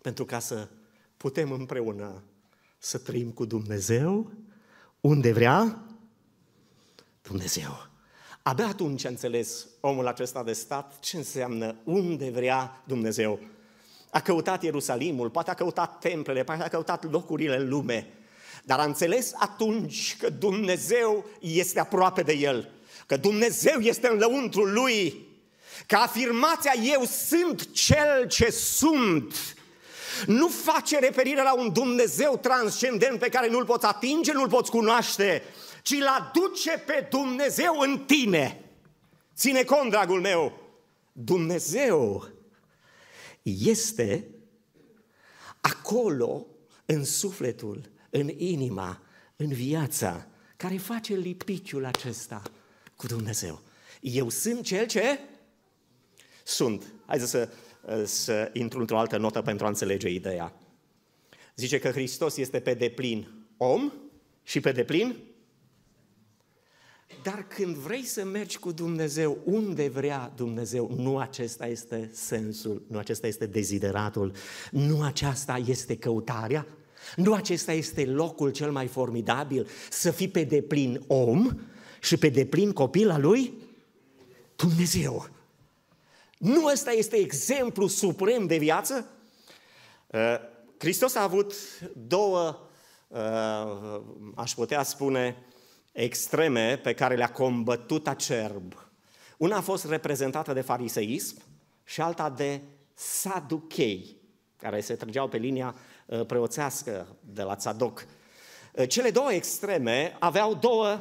pentru 0.00 0.24
ca 0.24 0.38
să 0.38 0.68
putem 1.16 1.52
împreună 1.52 2.22
să 2.78 2.98
trăim 2.98 3.30
cu 3.30 3.44
Dumnezeu 3.44 4.32
unde 5.00 5.32
vrea 5.32 5.82
Dumnezeu. 7.22 7.86
Abia 8.42 8.66
atunci 8.66 9.04
a 9.04 9.08
înțeles 9.08 9.66
omul 9.80 10.06
acesta 10.06 10.42
de 10.42 10.52
stat 10.52 10.98
ce 11.00 11.16
înseamnă 11.16 11.76
unde 11.84 12.30
vrea 12.30 12.82
Dumnezeu. 12.86 13.40
A 14.10 14.20
căutat 14.20 14.62
Ierusalimul, 14.62 15.30
poate 15.30 15.50
a 15.50 15.54
căutat 15.54 15.98
templele, 15.98 16.44
poate 16.44 16.62
a 16.62 16.68
căutat 16.68 17.10
locurile 17.10 17.56
în 17.56 17.68
lume, 17.68 18.06
dar 18.64 18.78
a 18.78 18.84
înțeles 18.84 19.32
atunci 19.36 20.16
că 20.16 20.30
Dumnezeu 20.30 21.24
este 21.40 21.80
aproape 21.80 22.22
de 22.22 22.32
el, 22.32 22.77
că 23.08 23.16
Dumnezeu 23.16 23.80
este 23.80 24.08
în 24.08 24.18
lăuntrul 24.18 24.72
lui, 24.72 25.26
că 25.86 25.96
afirmația 25.96 26.72
eu 26.82 27.04
sunt 27.04 27.72
cel 27.72 28.26
ce 28.28 28.50
sunt 28.50 29.34
nu 30.26 30.48
face 30.48 30.98
referire 30.98 31.42
la 31.42 31.54
un 31.54 31.72
Dumnezeu 31.72 32.38
transcendent 32.42 33.18
pe 33.18 33.28
care 33.28 33.48
nu-l 33.48 33.64
poți 33.64 33.86
atinge, 33.86 34.32
nu-l 34.32 34.48
poți 34.48 34.70
cunoaște, 34.70 35.42
ci 35.82 35.90
îl 35.90 36.06
aduce 36.06 36.82
pe 36.86 37.06
Dumnezeu 37.10 37.78
în 37.78 37.98
tine. 38.06 38.64
Ține 39.36 39.62
cont, 39.62 39.90
dragul 39.90 40.20
meu, 40.20 40.60
Dumnezeu 41.12 42.28
este 43.42 44.28
Acolo, 45.60 46.46
în 46.86 47.04
sufletul, 47.04 47.90
în 48.10 48.28
inima, 48.36 49.02
în 49.36 49.48
viața, 49.48 50.26
care 50.56 50.76
face 50.76 51.14
lipiciul 51.14 51.84
acesta 51.84 52.42
cu 52.98 53.06
Dumnezeu. 53.06 53.60
Eu 54.00 54.28
sunt 54.28 54.64
cel 54.64 54.86
ce 54.86 55.18
sunt. 56.44 56.92
Hai 57.06 57.18
să, 57.18 57.48
să 58.04 58.50
intru 58.52 58.80
într-o 58.80 58.98
altă 58.98 59.16
notă 59.16 59.42
pentru 59.42 59.64
a 59.64 59.68
înțelege 59.68 60.08
ideea. 60.08 60.52
Zice 61.56 61.78
că 61.78 61.90
Hristos 61.90 62.36
este 62.36 62.60
pe 62.60 62.74
deplin 62.74 63.46
om 63.56 63.92
și 64.42 64.60
pe 64.60 64.72
deplin 64.72 65.16
dar 67.22 67.46
când 67.48 67.76
vrei 67.76 68.04
să 68.04 68.24
mergi 68.24 68.58
cu 68.58 68.72
Dumnezeu 68.72 69.38
unde 69.44 69.88
vrea 69.88 70.32
Dumnezeu, 70.36 70.94
nu 70.96 71.18
acesta 71.18 71.66
este 71.66 72.10
sensul, 72.12 72.82
nu 72.88 72.98
acesta 72.98 73.26
este 73.26 73.46
dezideratul, 73.46 74.32
nu 74.70 75.02
aceasta 75.02 75.62
este 75.66 75.96
căutarea, 75.96 76.66
nu 77.16 77.32
acesta 77.32 77.72
este 77.72 78.06
locul 78.06 78.50
cel 78.50 78.70
mai 78.70 78.86
formidabil, 78.86 79.66
să 79.90 80.10
fii 80.10 80.28
pe 80.28 80.44
deplin 80.44 81.02
om 81.06 81.58
și 82.00 82.16
pe 82.16 82.28
deplin 82.28 82.72
copil 82.72 83.10
al 83.10 83.20
lui 83.20 83.52
Dumnezeu. 84.56 85.28
Nu 86.38 86.64
ăsta 86.64 86.90
este 86.90 87.16
exemplu 87.16 87.86
suprem 87.86 88.46
de 88.46 88.56
viață? 88.56 89.06
Uh, 90.06 90.36
Hristos 90.78 91.14
a 91.14 91.22
avut 91.22 91.54
două, 92.06 92.58
uh, 93.08 94.00
aș 94.34 94.52
putea 94.52 94.82
spune, 94.82 95.36
extreme 95.92 96.76
pe 96.76 96.94
care 96.94 97.16
le-a 97.16 97.30
combătut 97.30 98.08
acerb. 98.08 98.74
Una 99.36 99.56
a 99.56 99.60
fost 99.60 99.84
reprezentată 99.84 100.52
de 100.52 100.60
fariseism 100.60 101.42
și 101.84 102.00
alta 102.00 102.30
de 102.30 102.60
saduchei, 102.94 104.16
care 104.56 104.80
se 104.80 104.94
trăgeau 104.94 105.28
pe 105.28 105.36
linia 105.36 105.74
uh, 106.06 106.26
preoțească 106.26 107.16
de 107.20 107.42
la 107.42 107.54
Tzadok. 107.54 108.06
Uh, 108.72 108.88
cele 108.88 109.10
două 109.10 109.32
extreme 109.32 110.16
aveau 110.18 110.54
două 110.54 111.00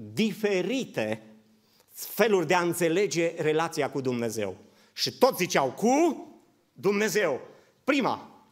diferite 0.00 1.22
feluri 1.92 2.46
de 2.46 2.54
a 2.54 2.60
înțelege 2.60 3.34
relația 3.42 3.90
cu 3.90 4.00
Dumnezeu. 4.00 4.56
Și 4.92 5.18
toți 5.18 5.36
ziceau 5.36 5.72
cu 5.72 6.26
Dumnezeu. 6.72 7.40
Prima, 7.84 8.44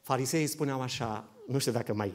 fariseii 0.00 0.46
spuneau 0.46 0.80
așa, 0.80 1.28
nu 1.46 1.58
știu 1.58 1.72
dacă 1.72 1.94
mai 1.94 2.12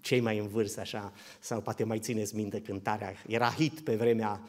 cei 0.00 0.20
mai 0.20 0.38
în 0.38 0.48
vârstă 0.48 0.80
așa, 0.80 1.12
sau 1.40 1.60
poate 1.60 1.84
mai 1.84 1.98
țineți 1.98 2.36
minte 2.36 2.60
cântarea, 2.60 3.14
era 3.26 3.50
hit 3.50 3.80
pe 3.80 3.96
vremea 3.96 4.40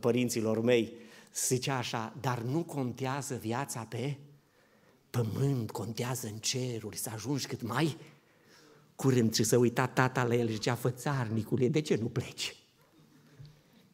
părinților 0.00 0.60
mei, 0.60 0.92
zicea 1.34 1.76
așa, 1.76 2.14
dar 2.20 2.38
nu 2.38 2.62
contează 2.62 3.34
viața 3.34 3.86
pe 3.88 4.16
pământ, 5.10 5.70
contează 5.70 6.26
în 6.26 6.38
ceruri, 6.38 6.96
să 6.96 7.10
ajungi 7.14 7.46
cât 7.46 7.62
mai 7.62 7.96
curând. 8.96 9.34
Și 9.34 9.44
să 9.44 9.56
uita 9.56 9.86
tata 9.86 10.24
la 10.24 10.34
el 10.34 10.46
și 10.46 10.52
zicea, 10.52 10.74
fățarnicule, 10.74 11.68
de 11.68 11.80
ce 11.80 11.96
nu 11.96 12.06
pleci? 12.06 12.56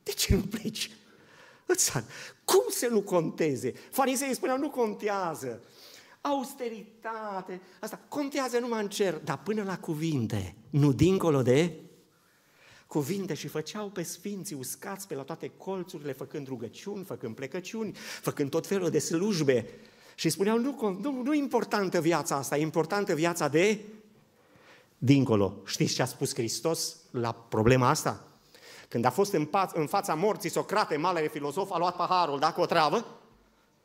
De 0.02 0.10
ce 0.10 0.34
nu 0.34 0.42
pleci? 0.42 0.90
Cum 2.44 2.64
să 2.68 2.88
nu 2.90 3.00
conteze? 3.00 3.72
Fariseii 3.90 4.34
spuneau, 4.34 4.58
nu 4.58 4.70
contează 4.70 5.62
austeritate, 6.20 7.60
asta 7.80 8.00
contează 8.08 8.58
numai 8.58 8.82
în 8.82 8.88
cer, 8.88 9.14
dar 9.14 9.38
până 9.38 9.62
la 9.62 9.78
cuvinte, 9.78 10.54
nu 10.70 10.92
dincolo 10.92 11.42
de 11.42 11.72
cuvinte 12.86 13.34
și 13.34 13.48
făceau 13.48 13.88
pe 13.88 14.02
sfinții 14.02 14.56
uscați 14.56 15.06
pe 15.06 15.14
la 15.14 15.22
toate 15.22 15.50
colțurile, 15.56 16.12
făcând 16.12 16.46
rugăciuni, 16.46 17.04
făcând 17.04 17.34
plecăciuni, 17.34 17.92
făcând 18.20 18.50
tot 18.50 18.66
felul 18.66 18.90
de 18.90 18.98
slujbe. 18.98 19.68
Și 20.14 20.28
spuneau, 20.28 20.58
nu, 20.58 20.98
nu, 21.02 21.22
nu 21.22 21.34
importantă 21.34 22.00
viața 22.00 22.36
asta, 22.36 22.56
e 22.56 22.60
importantă 22.60 23.14
viața 23.14 23.48
de 23.48 23.80
dincolo. 25.02 25.62
Știți 25.64 25.94
ce 25.94 26.02
a 26.02 26.04
spus 26.04 26.34
Hristos 26.34 26.96
la 27.10 27.32
problema 27.32 27.88
asta? 27.88 28.24
Când 28.88 29.04
a 29.04 29.10
fost 29.10 29.32
în, 29.32 29.46
pa- 29.46 29.70
în 29.72 29.86
fața 29.86 30.14
morții 30.14 30.50
Socrate, 30.50 30.96
malele 30.96 31.28
filozof, 31.28 31.70
a 31.70 31.78
luat 31.78 31.96
paharul, 31.96 32.38
da, 32.38 32.52
cu 32.52 32.60
o 32.60 32.66
travă 32.66 33.20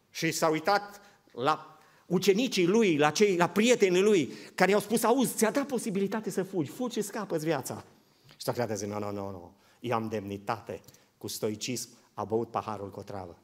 și 0.10 0.32
s-a 0.32 0.47
uitat 0.47 1.01
la 1.32 1.78
ucenicii 2.06 2.65
lui, 2.65 2.97
la, 2.97 3.10
cei, 3.10 3.38
la 3.38 3.47
prietenii 3.47 4.01
lui, 4.01 4.34
care 4.56 4.71
i-au 4.71 4.80
spus, 4.80 5.04
auzi, 5.04 5.36
ți-a 5.36 5.51
dat 5.51 5.67
posibilitate 5.67 6.30
să 6.30 6.43
fugi, 6.43 6.71
fugi 6.71 6.93
și 6.93 7.01
scapă 7.01 7.38
viața. 7.38 7.84
Și 8.30 8.36
Socrate 8.38 8.75
zice, 8.75 8.91
nu, 8.91 8.99
nu, 8.99 9.12
nu, 9.12 9.32
nu, 9.32 9.54
eu 9.80 9.95
am 9.95 10.08
demnitate, 10.08 10.82
cu 11.17 11.28
stoicism, 11.28 11.89
a 12.13 12.23
băut 12.23 12.51
paharul 12.51 12.91
cu 12.91 12.99
o 12.99 13.04
travă. 13.04 13.38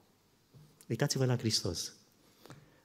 Uitați-vă 0.89 1.25
la 1.25 1.37
Hristos. 1.37 1.93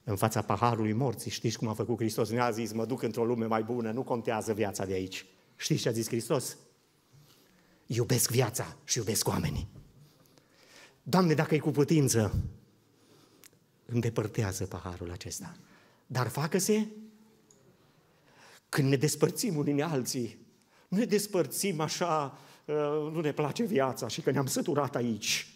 În 0.09 0.17
fața 0.17 0.43
paharului 0.43 0.93
morții, 0.93 1.31
știți 1.31 1.59
cum 1.59 1.69
a 1.69 1.75
făcut 1.75 1.97
Hristos? 1.97 2.31
Ne-a 2.31 2.51
zis, 2.51 2.73
mă 2.73 2.85
duc 2.87 3.03
într-o 3.03 3.25
lume 3.25 3.47
mai 3.47 3.63
bună, 3.63 3.91
nu 3.91 4.03
contează 4.03 4.53
viața 4.53 4.85
de 4.85 4.93
aici. 4.93 5.27
Știți 5.57 5.83
ce 5.83 5.89
a 5.89 5.93
zis 5.93 6.07
Hristos? 6.07 6.57
Iubesc 7.87 8.31
viața 8.31 8.77
și 8.85 8.99
iubesc 8.99 9.29
oamenii. 9.29 9.69
Doamne, 11.03 11.35
dacă 11.35 11.55
e 11.55 11.59
cu 11.59 11.71
putință, 11.71 12.35
îndepărtează 13.87 14.67
paharul 14.67 15.11
acesta. 15.11 15.57
Dar 16.07 16.29
facă-se 16.29 16.87
când 18.69 18.89
ne 18.89 18.97
despărțim 18.97 19.57
unii 19.57 19.83
alții, 19.83 20.39
nu 20.89 20.99
ne 20.99 21.05
despărțim 21.05 21.81
așa, 21.81 22.39
uh, 22.65 22.75
nu 23.13 23.21
ne 23.21 23.33
place 23.33 23.65
viața 23.65 24.09
și 24.09 24.21
că 24.21 24.31
ne-am 24.31 24.47
săturat 24.47 24.97
aici. 24.97 25.47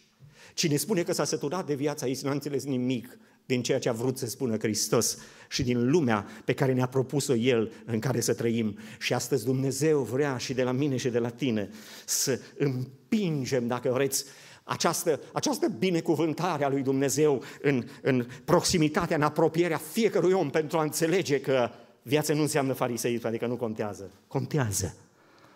Cine 0.55 0.77
spune 0.77 1.03
că 1.03 1.13
s-a 1.13 1.25
săturat 1.25 1.67
de 1.67 1.75
viața 1.75 2.07
aici, 2.07 2.21
nu 2.21 2.29
a 2.29 2.33
înțeles 2.33 2.65
nimic 2.65 3.19
din 3.51 3.63
ceea 3.63 3.79
ce 3.79 3.89
a 3.89 3.93
vrut 3.93 4.19
să 4.19 4.27
spună 4.27 4.57
Hristos 4.59 5.19
și 5.49 5.63
din 5.63 5.91
lumea 5.91 6.27
pe 6.45 6.53
care 6.53 6.73
ne-a 6.73 6.87
propus-o 6.87 7.35
El 7.35 7.73
în 7.85 7.99
care 7.99 8.21
să 8.21 8.35
trăim. 8.35 8.79
Și 8.99 9.15
astăzi 9.15 9.45
Dumnezeu 9.45 10.03
vrea 10.03 10.37
și 10.37 10.55
de 10.55 10.63
la 10.63 10.73
mine 10.73 10.97
și 10.97 11.09
de 11.09 11.19
la 11.19 11.29
tine 11.29 11.71
să 12.05 12.41
împingem, 12.59 13.67
dacă 13.67 13.91
vreți, 13.93 14.25
această, 14.65 15.21
această 15.33 15.69
binecuvântare 15.79 16.65
a 16.65 16.69
lui 16.69 16.83
Dumnezeu 16.83 17.43
în, 17.63 17.85
în 18.03 18.27
proximitatea, 18.45 19.17
în 19.17 19.23
apropierea 19.23 19.77
fiecărui 19.77 20.33
om 20.33 20.51
pentru 20.51 20.79
a 20.79 20.83
înțelege 20.83 21.41
că 21.41 21.71
viața 22.03 22.35
nu 22.35 22.41
înseamnă 22.41 22.73
fariseism, 22.73 23.27
adică 23.27 23.47
nu 23.47 23.57
contează. 23.57 24.11
Contează. 24.27 24.97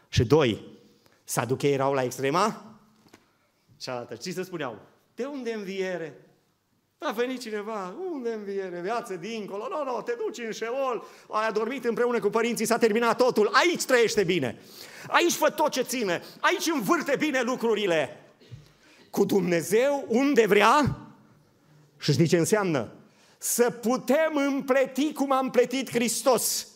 Și 0.09 0.25
doi, 0.25 0.61
saduchei 1.25 1.73
erau 1.73 1.93
la 1.93 2.03
extrema 2.03 2.79
cealaltă. 3.77 4.15
Ce 4.15 4.33
să 4.33 4.43
spuneau? 4.43 4.79
De 5.15 5.25
unde 5.25 5.53
înviere? 5.53 6.15
A 7.07 7.11
venit 7.11 7.41
cineva, 7.41 7.95
unde 8.13 8.33
înviere, 8.33 8.81
viață 8.83 9.15
dincolo, 9.15 9.67
nu, 9.71 9.77
no, 9.77 9.85
nu, 9.85 9.91
no, 9.91 10.03
te 10.03 10.13
duci 10.25 10.39
în 10.47 10.53
șeol, 10.53 11.07
ai 11.29 11.47
adormit 11.47 11.85
împreună 11.85 12.21
cu 12.21 12.29
părinții, 12.29 12.67
s-a 12.67 12.79
terminat 12.79 13.17
totul, 13.17 13.51
aici 13.53 13.85
trăiește 13.85 14.25
bine, 14.25 14.59
aici 15.09 15.33
fă 15.33 15.51
tot 15.51 15.71
ce 15.71 15.83
ține, 15.83 16.23
aici 16.41 16.67
învârte 16.67 17.17
bine 17.19 17.43
lucrurile 17.43 18.25
cu 19.11 19.25
Dumnezeu 19.25 20.05
unde 20.09 20.47
vrea 20.47 20.99
și 21.99 22.13
știți 22.13 22.29
ce 22.29 22.37
înseamnă? 22.37 22.93
Să 23.39 23.71
putem 23.71 24.37
împleti 24.37 25.13
cum 25.13 25.33
a 25.33 25.39
împletit 25.39 25.91
Hristos. 25.91 26.67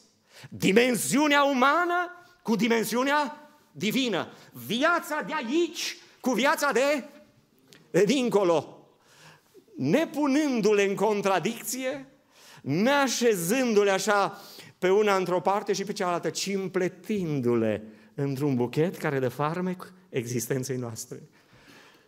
Dimensiunea 0.48 1.42
umană 1.42 2.12
cu 2.42 2.56
dimensiunea 2.56 3.48
divină. 3.72 4.28
Viața 4.52 5.22
de 5.26 5.32
aici 5.32 5.96
cu 6.20 6.30
viața 6.32 6.72
de, 6.72 7.04
de 7.90 8.04
dincolo. 8.04 8.77
Nepunându-le 9.78 10.82
în 10.82 10.94
contradicție, 10.94 12.06
neașezându-le 12.62 13.90
așa 13.90 14.40
pe 14.78 14.90
una 14.90 15.16
într-o 15.16 15.40
parte 15.40 15.72
și 15.72 15.84
pe 15.84 15.92
cealaltă, 15.92 16.30
ci 16.30 16.46
împletindu-le 16.46 17.84
într-un 18.14 18.54
buchet 18.54 18.96
care 18.96 19.18
de 19.18 19.28
farmec 19.28 19.92
existenței 20.08 20.76
noastre. 20.76 21.28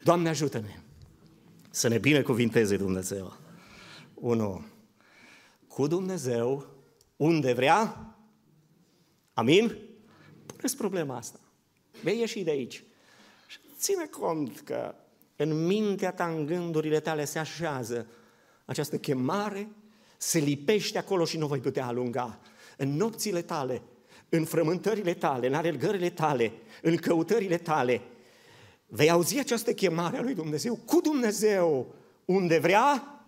Doamne 0.02 0.28
ajută-ne 0.28 0.80
să 1.70 1.88
ne 1.88 1.98
binecuvinteze 1.98 2.76
Dumnezeu. 2.76 3.36
Unu, 4.14 4.64
cu 5.68 5.86
Dumnezeu, 5.86 6.66
unde 7.16 7.52
vrea, 7.52 8.14
amin? 9.34 9.76
Puneți 10.46 10.76
problema 10.76 11.16
asta. 11.16 11.40
Vei 12.02 12.18
ieși 12.18 12.42
de 12.42 12.50
aici. 12.50 12.84
Și 13.46 13.58
ține 13.78 14.06
cont 14.06 14.60
că 14.60 14.94
în 15.42 15.66
mintea 15.66 16.12
ta, 16.12 16.26
în 16.26 16.46
gândurile 16.46 17.00
tale 17.00 17.24
se 17.24 17.38
așează 17.38 18.06
această 18.64 18.98
chemare, 18.98 19.68
se 20.16 20.38
lipește 20.38 20.98
acolo 20.98 21.24
și 21.24 21.38
nu 21.38 21.46
voi 21.46 21.58
putea 21.58 21.86
alunga. 21.86 22.38
În 22.76 22.96
nopțile 22.96 23.42
tale, 23.42 23.82
în 24.28 24.44
frământările 24.44 25.14
tale, 25.14 25.46
în 25.46 25.54
alergările 25.54 26.10
tale, 26.10 26.52
în 26.82 26.96
căutările 26.96 27.56
tale, 27.56 28.00
vei 28.86 29.10
auzi 29.10 29.38
această 29.38 29.72
chemare 29.72 30.18
a 30.18 30.22
lui 30.22 30.34
Dumnezeu 30.34 30.74
cu 30.74 31.00
Dumnezeu 31.00 31.94
unde 32.24 32.58
vrea 32.58 33.20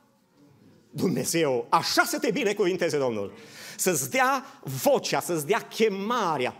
Dumnezeu. 0.90 1.66
Așa 1.68 2.04
să 2.04 2.18
te 2.18 2.30
binecuvinteze 2.30 2.98
Domnul. 2.98 3.32
Să-ți 3.76 4.10
dea 4.10 4.44
vocea, 4.62 5.20
să-ți 5.20 5.46
dea 5.46 5.60
chemarea, 5.60 6.56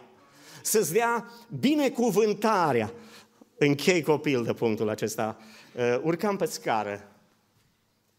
să-ți 0.63 0.93
dea 0.93 1.31
binecuvântarea. 1.61 2.93
Închei 3.65 4.03
copil 4.03 4.45
de 4.45 4.53
punctul 4.53 4.89
acesta. 4.89 5.39
Uh, 5.75 5.99
urcam 6.03 6.37
pe 6.37 6.45
scară 6.45 7.07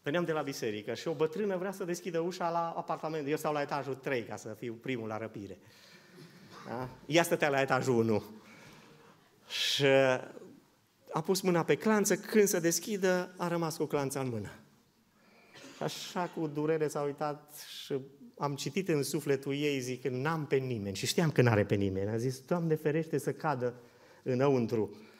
Veneam 0.02 0.24
de 0.24 0.32
la 0.32 0.42
biserică 0.42 0.94
și 0.94 1.08
o 1.08 1.14
bătrână 1.14 1.56
vrea 1.56 1.72
să 1.72 1.84
deschidă 1.84 2.18
ușa 2.18 2.50
la 2.50 2.74
apartament. 2.76 3.28
Eu 3.28 3.36
stau 3.36 3.52
la 3.52 3.60
etajul 3.60 3.94
3 3.94 4.22
ca 4.22 4.36
să 4.36 4.56
fiu 4.58 4.72
primul 4.72 5.08
la 5.08 5.18
răpire. 5.18 5.58
Da? 6.68 6.88
Ea 7.06 7.22
stătea 7.22 7.48
la 7.48 7.60
etajul 7.60 7.98
1. 7.98 8.22
Și 9.48 9.84
a 11.12 11.20
pus 11.24 11.40
mâna 11.40 11.64
pe 11.64 11.74
clanță, 11.74 12.16
când 12.16 12.46
se 12.46 12.60
deschidă, 12.60 13.34
a 13.36 13.48
rămas 13.48 13.76
cu 13.76 13.84
clanța 13.84 14.20
în 14.20 14.28
mână. 14.28 14.50
Și 15.76 15.82
așa 15.82 16.30
cu 16.36 16.46
durere 16.46 16.88
s-a 16.88 17.00
uitat 17.00 17.66
și 17.84 17.94
am 18.38 18.54
citit 18.54 18.88
în 18.88 19.02
sufletul 19.02 19.54
ei, 19.54 19.80
zic 19.80 20.02
că 20.02 20.08
n-am 20.08 20.46
pe 20.46 20.56
nimeni. 20.56 20.96
Și 20.96 21.06
știam 21.06 21.30
că 21.30 21.42
n-are 21.42 21.64
pe 21.64 21.74
nimeni. 21.74 22.10
A 22.10 22.16
zis, 22.16 22.40
Doamne 22.40 22.74
ferește 22.74 23.18
să 23.18 23.32
cadă 23.32 23.74
înăuntru 24.22 24.90
uh, 24.92 25.12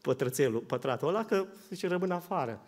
pătrățelul, 0.00 0.60
pătratul 0.60 1.08
ăla, 1.08 1.24
că, 1.24 1.46
zice, 1.68 1.88
rămân 1.88 2.10
afară. 2.10 2.60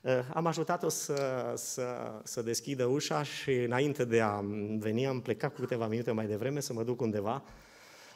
Uh, 0.00 0.12
am 0.34 0.46
ajutat-o 0.46 0.88
să, 0.88 1.52
să, 1.56 2.20
să 2.24 2.42
deschidă 2.42 2.84
ușa 2.84 3.22
și 3.22 3.50
înainte 3.50 4.04
de 4.04 4.20
a 4.20 4.40
veni 4.78 5.06
am 5.06 5.20
plecat 5.20 5.54
cu 5.54 5.60
câteva 5.60 5.86
minute 5.86 6.10
mai 6.10 6.26
devreme 6.26 6.60
să 6.60 6.72
mă 6.72 6.82
duc 6.82 7.00
undeva 7.00 7.42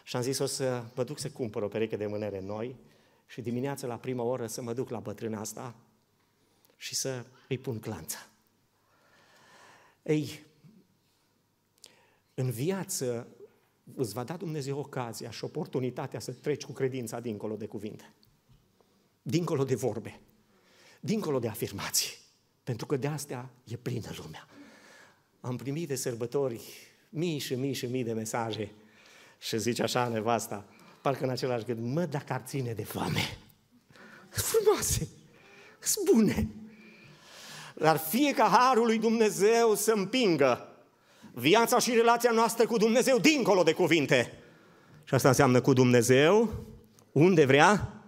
și 0.02 0.16
am 0.16 0.22
zis 0.22 0.38
o 0.38 0.46
să 0.46 0.82
mă 0.94 1.04
duc 1.04 1.18
să 1.18 1.30
cumpăr 1.30 1.62
o 1.62 1.68
pereche 1.68 1.96
de 1.96 2.06
mânere 2.06 2.40
noi 2.40 2.76
și 3.26 3.40
dimineața 3.40 3.86
la 3.86 3.96
prima 3.96 4.22
oră 4.22 4.46
să 4.46 4.62
mă 4.62 4.72
duc 4.72 4.90
la 4.90 4.98
bătrâna 4.98 5.40
asta 5.40 5.74
și 6.76 6.94
să 6.94 7.24
îi 7.48 7.58
pun 7.58 7.78
clanța. 7.78 8.18
Ei, 10.02 10.44
în 12.34 12.50
viață 12.50 13.26
îți 13.94 14.12
va 14.12 14.24
da 14.24 14.36
Dumnezeu 14.36 14.78
ocazia 14.78 15.30
și 15.30 15.44
oportunitatea 15.44 16.20
să 16.20 16.32
treci 16.32 16.64
cu 16.64 16.72
credința 16.72 17.20
dincolo 17.20 17.56
de 17.56 17.66
cuvinte, 17.66 18.12
dincolo 19.22 19.64
de 19.64 19.74
vorbe, 19.74 20.20
dincolo 21.00 21.38
de 21.38 21.48
afirmații, 21.48 22.16
pentru 22.62 22.86
că 22.86 22.96
de 22.96 23.06
astea 23.06 23.50
e 23.64 23.76
plină 23.76 24.10
lumea. 24.22 24.48
Am 25.40 25.56
primit 25.56 25.88
de 25.88 25.94
sărbători 25.94 26.60
mii 27.08 27.38
și 27.38 27.54
mii 27.54 27.72
și 27.72 27.86
mii 27.86 28.04
de 28.04 28.12
mesaje 28.12 28.72
și 29.38 29.58
zice 29.58 29.82
așa 29.82 30.08
nevasta, 30.08 30.68
parcă 31.02 31.24
în 31.24 31.30
același 31.30 31.64
gând, 31.64 31.94
mă, 31.94 32.06
dacă 32.06 32.32
ar 32.32 32.42
ține 32.46 32.72
de 32.72 32.84
foame. 32.84 33.38
Frumoase, 34.28 35.08
sunt 35.80 36.10
bune. 36.12 36.48
Dar 37.74 37.96
fie 37.96 38.34
ca 38.34 38.44
Harul 38.44 38.86
lui 38.86 38.98
Dumnezeu 38.98 39.74
să 39.74 39.92
împingă 39.92 40.71
viața 41.34 41.78
și 41.78 41.94
relația 41.94 42.30
noastră 42.30 42.66
cu 42.66 42.76
Dumnezeu 42.76 43.18
dincolo 43.18 43.62
de 43.62 43.72
cuvinte. 43.72 44.32
Și 45.04 45.14
asta 45.14 45.28
înseamnă 45.28 45.60
cu 45.60 45.72
Dumnezeu, 45.72 46.64
unde 47.12 47.44
vrea, 47.44 48.02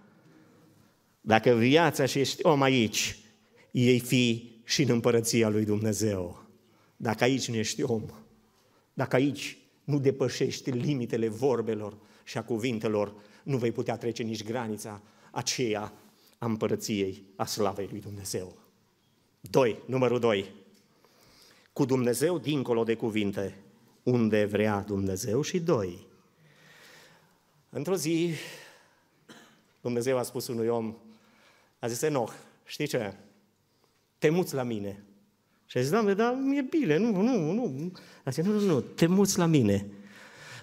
dacă 1.21 1.51
viața 1.51 2.07
și 2.07 2.19
ești 2.19 2.47
om 2.47 2.63
aici, 2.63 3.19
ei 3.71 3.99
fi 3.99 4.53
și 4.65 4.83
în 4.83 4.91
împărăția 4.91 5.49
lui 5.49 5.65
Dumnezeu. 5.65 6.43
Dacă 6.97 7.25
aici 7.25 7.49
nu 7.49 7.55
ești 7.55 7.83
om, 7.83 8.03
dacă 8.95 9.17
aici 9.17 9.59
nu 9.85 9.99
depășești 9.99 10.71
limitele 10.71 11.29
vorbelor 11.29 11.97
și 12.25 12.39
a 12.39 12.43
cuvintelor, 12.45 13.15
nu 13.43 13.57
vei 13.57 13.73
putea 13.73 13.97
trece 13.97 14.23
nici 14.23 14.45
granița 14.45 15.03
aceea 15.31 15.93
a 16.39 16.47
împărăției, 16.47 17.25
a 17.37 17.45
slavei 17.45 17.89
lui 17.91 18.01
Dumnezeu. 18.01 18.57
Doi, 19.41 19.83
numărul 19.87 20.19
doi. 20.19 20.64
Cu 21.75 21.85
Dumnezeu 21.85 22.39
dincolo 22.39 22.85
de 22.85 22.95
cuvinte, 22.95 23.59
unde 24.03 24.45
vrea 24.45 24.85
Dumnezeu 24.87 25.43
și 25.43 25.61
doi. 25.61 26.07
Într-o 27.71 27.97
zi, 27.97 28.35
Dumnezeu 29.81 30.19
a 30.19 30.23
spus 30.23 30.47
unui 30.47 30.69
om, 30.69 30.97
a 31.79 31.87
zis, 31.87 32.03
Enoch, 32.03 32.33
știi 32.65 32.87
ce? 32.87 33.15
Te 34.19 34.29
muți 34.29 34.55
la 34.55 34.63
mine. 34.63 35.05
Și 35.67 35.79
a 35.79 35.81
zis, 35.81 35.91
Doamne, 35.91 36.15
dar 36.15 36.35
mi-e 36.35 36.63
bine, 36.63 36.97
nu, 36.97 37.23
nu, 37.23 37.53
nu. 37.53 37.93
A 38.25 38.31
zis, 38.31 38.45
nu, 38.45 38.53
nu, 38.53 38.61
nu, 38.61 38.81
te 38.81 39.07
muți 39.07 39.39
la 39.39 39.47
mine. 39.47 39.87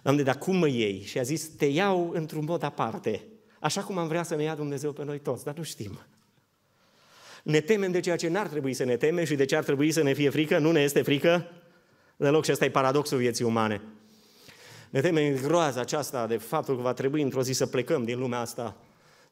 Doamne, 0.03 0.23
dar 0.23 0.37
cum 0.37 0.55
mă 0.55 0.67
iei? 0.67 1.01
Și 1.01 1.19
a 1.19 1.21
zis, 1.21 1.47
te 1.47 1.65
iau 1.65 2.09
într-un 2.09 2.45
mod 2.45 2.63
aparte, 2.63 3.23
așa 3.59 3.83
cum 3.83 3.97
am 3.97 4.07
vrea 4.07 4.23
să 4.23 4.35
ne 4.35 4.43
ia 4.43 4.55
Dumnezeu 4.55 4.91
pe 4.91 5.03
noi 5.03 5.19
toți, 5.19 5.43
dar 5.43 5.55
nu 5.55 5.63
știm. 5.63 5.99
Ne 7.43 7.61
temem 7.61 7.91
de 7.91 7.99
ceea 7.99 8.15
ce 8.15 8.27
n-ar 8.27 8.47
trebui 8.47 8.73
să 8.73 8.83
ne 8.83 8.97
temem 8.97 9.25
și 9.25 9.35
de 9.35 9.45
ce 9.45 9.55
ar 9.55 9.63
trebui 9.63 9.91
să 9.91 10.03
ne 10.03 10.13
fie 10.13 10.29
frică. 10.29 10.57
Nu 10.57 10.71
ne 10.71 10.81
este 10.81 11.01
frică 11.01 11.51
deloc 12.15 12.43
și 12.43 12.51
ăsta 12.51 12.65
e 12.65 12.69
paradoxul 12.69 13.17
vieții 13.17 13.45
umane. 13.45 13.81
Ne 14.89 15.01
temem 15.01 15.35
groaza 15.35 15.79
aceasta 15.79 16.27
de 16.27 16.37
faptul 16.37 16.75
că 16.75 16.81
va 16.81 16.93
trebui 16.93 17.21
într-o 17.21 17.43
zi 17.43 17.53
să 17.53 17.65
plecăm 17.65 18.03
din 18.03 18.19
lumea 18.19 18.39
asta. 18.39 18.77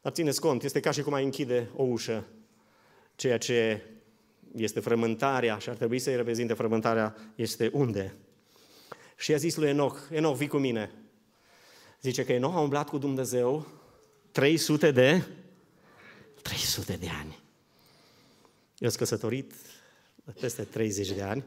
Dar 0.02 0.12
țineți 0.12 0.40
cont, 0.40 0.62
este 0.62 0.80
ca 0.80 0.90
și 0.90 1.02
cum 1.02 1.12
ai 1.12 1.24
închide 1.24 1.70
o 1.76 1.82
ușă. 1.82 2.24
Ceea 3.14 3.38
ce 3.38 3.82
este 4.56 4.80
frământarea 4.80 5.58
și 5.58 5.68
ar 5.68 5.74
trebui 5.74 5.98
să-i 5.98 6.16
reprezinte 6.16 6.54
frământarea 6.54 7.16
este 7.34 7.70
unde? 7.72 8.14
Și 9.16 9.32
a 9.32 9.36
zis 9.36 9.56
lui 9.56 9.68
Enoch, 9.68 9.98
Enoch, 10.10 10.36
vii 10.36 10.48
cu 10.48 10.56
mine. 10.56 10.90
Zice 12.02 12.24
că 12.24 12.32
Enoch 12.32 12.54
a 12.54 12.60
umblat 12.60 12.88
cu 12.88 12.98
Dumnezeu 12.98 13.66
300 14.32 14.90
de 14.90 15.22
300 16.42 16.92
de 16.92 17.08
ani. 17.20 17.38
Eu 18.80 18.88
sunt 18.88 19.00
căsătorit 19.00 19.52
peste 20.40 20.62
30 20.62 21.10
de 21.10 21.22
ani 21.22 21.44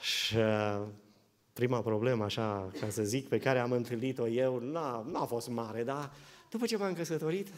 și 0.00 0.36
uh, 0.36 0.82
prima 1.52 1.80
problemă, 1.80 2.24
așa, 2.24 2.70
ca 2.80 2.88
să 2.90 3.02
zic, 3.02 3.28
pe 3.28 3.38
care 3.38 3.58
am 3.58 3.72
întâlnit-o 3.72 4.28
eu, 4.28 4.58
n-a, 4.58 5.06
n-a 5.10 5.24
fost 5.24 5.48
mare, 5.48 5.82
dar 5.84 6.10
după 6.50 6.66
ce 6.66 6.76
m-am 6.76 6.94
căsătorit, 6.94 7.48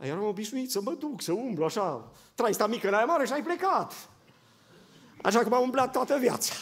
eram 0.00 0.24
obișnuit 0.24 0.70
să 0.70 0.80
mă 0.80 0.94
duc, 0.98 1.22
să 1.22 1.32
umblu, 1.32 1.64
așa, 1.64 2.12
trai 2.34 2.54
sta 2.54 2.66
mică 2.66 2.88
în 2.88 2.94
aia 2.94 3.04
mare 3.04 3.26
și 3.26 3.32
ai 3.32 3.42
plecat. 3.42 4.08
Așa 5.22 5.42
cum 5.42 5.52
am 5.52 5.62
umblat 5.62 5.92
toată 5.92 6.16
viața. 6.16 6.54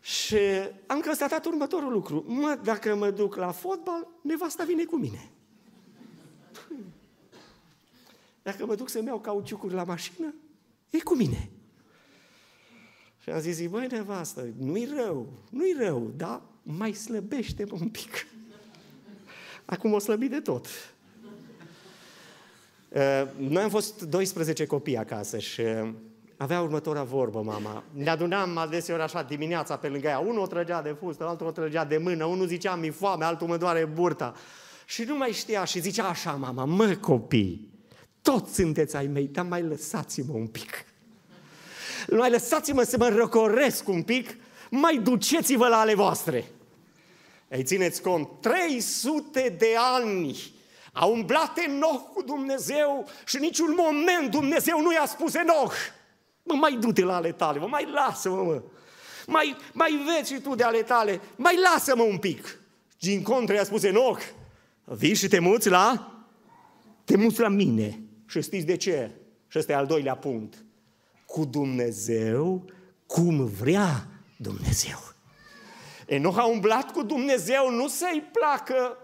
Și 0.00 0.38
am 0.86 1.00
constatat 1.00 1.44
următorul 1.44 1.92
lucru. 1.92 2.24
Mă, 2.26 2.58
dacă 2.62 2.94
mă 2.94 3.10
duc 3.10 3.34
la 3.34 3.50
fotbal, 3.50 4.08
nevasta 4.22 4.64
vine 4.64 4.84
cu 4.84 4.96
mine. 4.96 5.30
Dacă 8.48 8.66
mă 8.66 8.74
duc 8.74 8.88
să-mi 8.88 9.06
iau 9.06 9.18
cauciucuri 9.18 9.74
la 9.74 9.84
mașină, 9.84 10.34
e 10.90 10.98
cu 10.98 11.16
mine. 11.16 11.50
Și 13.22 13.30
am 13.30 13.40
zis, 13.40 13.68
băi, 13.68 13.86
nevastă, 13.90 14.48
nu-i 14.58 14.88
rău, 14.96 15.32
nu-i 15.50 15.76
rău, 15.78 16.12
dar 16.16 16.42
mai 16.62 16.92
slăbește 16.92 17.66
un 17.80 17.88
pic. 17.88 18.26
Acum 19.64 19.92
o 19.92 19.98
slăbit 19.98 20.30
de 20.30 20.40
tot. 20.40 20.66
Uh, 22.88 23.22
noi 23.36 23.62
am 23.62 23.70
fost 23.70 24.02
12 24.02 24.66
copii 24.66 24.96
acasă 24.96 25.38
și 25.38 25.60
uh, 25.60 25.90
avea 26.36 26.60
următoarea 26.60 27.02
vorbă 27.02 27.42
mama. 27.42 27.84
Ne 27.92 28.10
adunam 28.10 28.56
adeseori 28.56 29.02
așa 29.02 29.22
dimineața 29.22 29.76
pe 29.76 29.88
lângă 29.88 30.06
ea. 30.06 30.18
Unul 30.18 30.42
o 30.42 30.46
trăgea 30.46 30.82
de 30.82 30.96
fustă, 31.00 31.26
altul 31.26 31.46
o 31.46 31.50
trăgea 31.50 31.84
de 31.84 31.98
mână, 31.98 32.24
unul 32.24 32.46
zicea 32.46 32.74
mi 32.74 32.90
foame, 32.90 33.24
altul 33.24 33.46
mă 33.46 33.56
doare 33.56 33.84
burta. 33.84 34.34
Și 34.86 35.02
nu 35.02 35.16
mai 35.16 35.30
știa 35.30 35.64
și 35.64 35.80
zicea 35.80 36.08
așa 36.08 36.32
mama, 36.32 36.64
mă 36.64 36.96
copii, 37.00 37.76
toți 38.22 38.54
sunteți 38.54 38.96
ai 38.96 39.06
mei, 39.06 39.26
dar 39.26 39.44
mai 39.44 39.62
lăsați-mă 39.62 40.32
un 40.32 40.46
pic. 40.46 40.84
Mai 42.10 42.30
lăsați-mă 42.30 42.82
să 42.82 42.96
mă 42.98 43.08
răcoresc 43.08 43.88
un 43.88 44.02
pic, 44.02 44.36
mai 44.70 44.98
duceți-vă 44.98 45.68
la 45.68 45.78
ale 45.78 45.94
voastre. 45.94 46.44
Ei, 47.48 47.62
țineți 47.62 48.02
cont, 48.02 48.28
300 48.40 49.56
de 49.58 49.74
ani 49.94 50.36
a 50.92 51.04
umblat 51.04 51.58
Enoch 51.58 52.12
cu 52.12 52.22
Dumnezeu 52.22 53.08
și 53.26 53.38
niciun 53.38 53.74
moment 53.76 54.30
Dumnezeu 54.30 54.80
nu 54.80 54.92
i-a 54.92 55.06
spus 55.06 55.34
Enoch, 55.34 55.74
mă, 56.42 56.54
mai 56.54 56.76
du-te 56.80 57.04
la 57.04 57.14
ale 57.14 57.32
tale, 57.32 57.58
mă, 57.58 57.66
mai 57.66 57.88
lasă-mă, 57.92 58.42
mă. 58.42 58.62
Mai, 59.26 59.56
mai 59.72 60.00
vezi 60.06 60.32
și 60.32 60.40
tu 60.40 60.54
de 60.54 60.62
ale 60.62 60.82
tale, 60.82 61.20
mai 61.36 61.54
lasă-mă 61.72 62.02
un 62.02 62.18
pic. 62.18 62.60
Din 62.98 63.22
contră 63.22 63.54
i-a 63.54 63.64
spus 63.64 63.82
Enoch, 63.82 64.22
vii 64.84 65.14
și 65.14 65.28
te 65.28 65.38
muți 65.38 65.68
la? 65.68 66.12
Te 67.04 67.16
muți 67.16 67.40
la 67.40 67.48
mine. 67.48 68.07
Și 68.28 68.42
știți 68.42 68.66
de 68.66 68.76
ce? 68.76 69.10
Și 69.46 69.58
ăsta 69.58 69.72
e 69.72 69.74
al 69.74 69.86
doilea 69.86 70.16
punct. 70.16 70.64
Cu 71.26 71.44
Dumnezeu, 71.44 72.64
cum 73.06 73.44
vrea 73.44 74.08
Dumnezeu. 74.36 74.98
Enoch 76.06 76.38
a 76.38 76.46
umblat 76.46 76.92
cu 76.92 77.02
Dumnezeu, 77.02 77.70
nu 77.70 77.88
să-i 77.88 78.30
placă, 78.32 78.96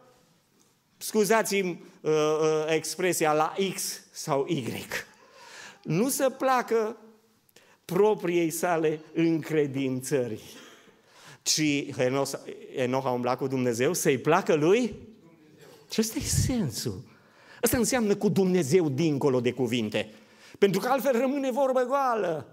scuzați-mi 0.96 1.84
uh, 2.00 2.10
uh, 2.10 2.64
expresia, 2.68 3.32
la 3.32 3.54
X 3.74 4.00
sau 4.10 4.46
Y. 4.48 4.86
Nu 5.82 6.08
să 6.08 6.30
placă 6.30 6.96
propriei 7.84 8.50
sale 8.50 9.00
încredințări, 9.14 10.42
ci 11.42 11.62
Enoch, 11.96 12.32
Enoch 12.74 13.06
a 13.06 13.10
umblat 13.10 13.38
cu 13.38 13.46
Dumnezeu 13.46 13.92
să-i 13.92 14.18
placă 14.18 14.54
lui? 14.54 14.94
Ce 15.88 16.00
ăsta 16.00 16.18
e 16.18 16.22
sensul. 16.22 17.13
Asta 17.64 17.76
înseamnă 17.76 18.16
cu 18.16 18.28
Dumnezeu 18.28 18.88
dincolo 18.88 19.40
de 19.40 19.52
cuvinte. 19.52 20.10
Pentru 20.58 20.80
că 20.80 20.88
altfel 20.88 21.18
rămâne 21.18 21.50
vorbă 21.50 21.82
goală. 21.82 22.46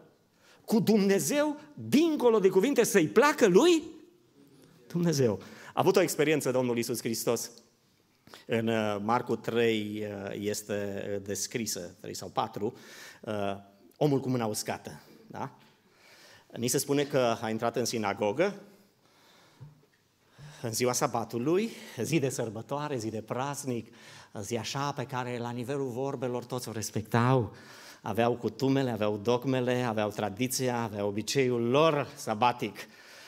Cu 0.65 0.79
Dumnezeu 0.79 1.59
dincolo 1.73 2.39
de 2.39 2.49
cuvinte 2.49 2.83
să-i 2.83 3.07
placă 3.07 3.47
lui 3.47 3.83
Dumnezeu. 4.87 5.39
A 5.67 5.71
avut 5.73 5.95
o 5.95 6.01
experiență 6.01 6.51
Domnul 6.51 6.77
Isus 6.77 6.99
Hristos. 6.99 7.51
În 8.45 8.67
uh, 8.67 8.97
Marcu 9.01 9.35
3 9.35 10.03
uh, 10.03 10.35
este 10.39 11.21
descrisă, 11.25 11.95
3 12.01 12.13
sau 12.13 12.29
4, 12.29 12.73
omul 13.97 14.19
cu 14.19 14.29
mâna 14.29 14.45
uscată. 14.45 15.01
Da? 15.27 15.57
Ni 16.55 16.67
se 16.67 16.77
spune 16.77 17.03
că 17.03 17.37
a 17.41 17.49
intrat 17.49 17.75
în 17.75 17.85
sinagogă 17.85 18.61
în 20.61 20.73
ziua 20.73 20.93
sabatului, 20.93 21.69
zi 22.01 22.19
de 22.19 22.29
sărbătoare, 22.29 22.97
zi 22.97 23.09
de 23.09 23.21
praznic, 23.21 23.93
zi 24.39 24.57
așa 24.57 24.91
pe 24.91 25.03
care 25.03 25.37
la 25.37 25.49
nivelul 25.49 25.89
vorbelor 25.89 26.45
toți 26.45 26.69
o 26.69 26.71
respectau, 26.71 27.53
aveau 28.01 28.35
cutumele, 28.35 28.91
aveau 28.91 29.17
dogmele, 29.17 29.83
aveau 29.83 30.09
tradiția, 30.09 30.81
aveau 30.81 31.07
obiceiul 31.07 31.69
lor 31.69 32.07
sabatic. 32.15 32.77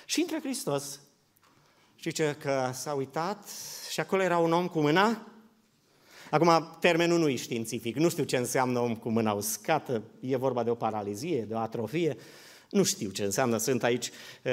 Și 0.06 0.20
intră 0.20 0.38
Hristos. 0.40 1.00
Știți 1.96 2.16
ce? 2.16 2.36
Că 2.40 2.70
s-a 2.74 2.94
uitat 2.94 3.50
și 3.92 4.00
acolo 4.00 4.22
era 4.22 4.38
un 4.38 4.52
om 4.52 4.68
cu 4.68 4.80
mâna. 4.80 5.28
Acum, 6.30 6.78
termenul 6.80 7.20
nu 7.20 7.28
e 7.28 7.36
științific, 7.36 7.96
nu 7.96 8.10
știu 8.10 8.24
ce 8.24 8.38
înseamnă 8.38 8.80
om 8.80 8.96
cu 8.96 9.10
mâna 9.10 9.32
uscată, 9.32 10.04
e 10.20 10.38
vorba 10.38 10.64
de 10.64 10.70
o 10.70 10.76
paralizie, 10.76 11.42
de 11.42 11.54
o 11.54 11.58
atrofie, 11.58 12.18
nu 12.70 12.84
știu 12.84 13.10
ce 13.10 13.24
înseamnă, 13.24 13.58
sunt 13.58 13.84
aici 13.84 14.10
uh, 14.44 14.52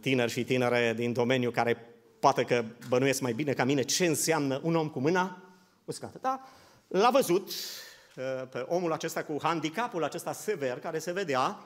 tineri 0.00 0.30
și 0.30 0.44
tinere 0.44 0.94
din 0.96 1.12
domeniu 1.12 1.50
care 1.50 1.94
poate 2.20 2.42
că 2.42 2.64
bănuiesc 2.88 3.20
mai 3.20 3.32
bine 3.32 3.52
ca 3.52 3.64
mine 3.64 3.82
ce 3.82 4.06
înseamnă 4.06 4.60
un 4.62 4.74
om 4.74 4.88
cu 4.88 5.00
mâna 5.00 5.43
uscată. 5.84 6.18
Da? 6.20 6.48
L-a 6.88 7.10
văzut 7.10 7.48
uh, 7.48 8.48
pe 8.50 8.58
omul 8.58 8.92
acesta 8.92 9.24
cu 9.24 9.36
handicapul 9.42 10.04
acesta 10.04 10.32
sever 10.32 10.78
care 10.78 10.98
se 10.98 11.12
vedea 11.12 11.58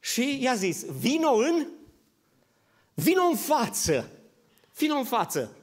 și 0.00 0.42
i-a 0.42 0.54
zis, 0.54 0.84
vino 0.84 1.30
în, 1.32 1.66
vino 2.94 3.22
în 3.22 3.36
față, 3.36 4.10
vino 4.76 4.94
în 4.94 5.04
față. 5.04 5.56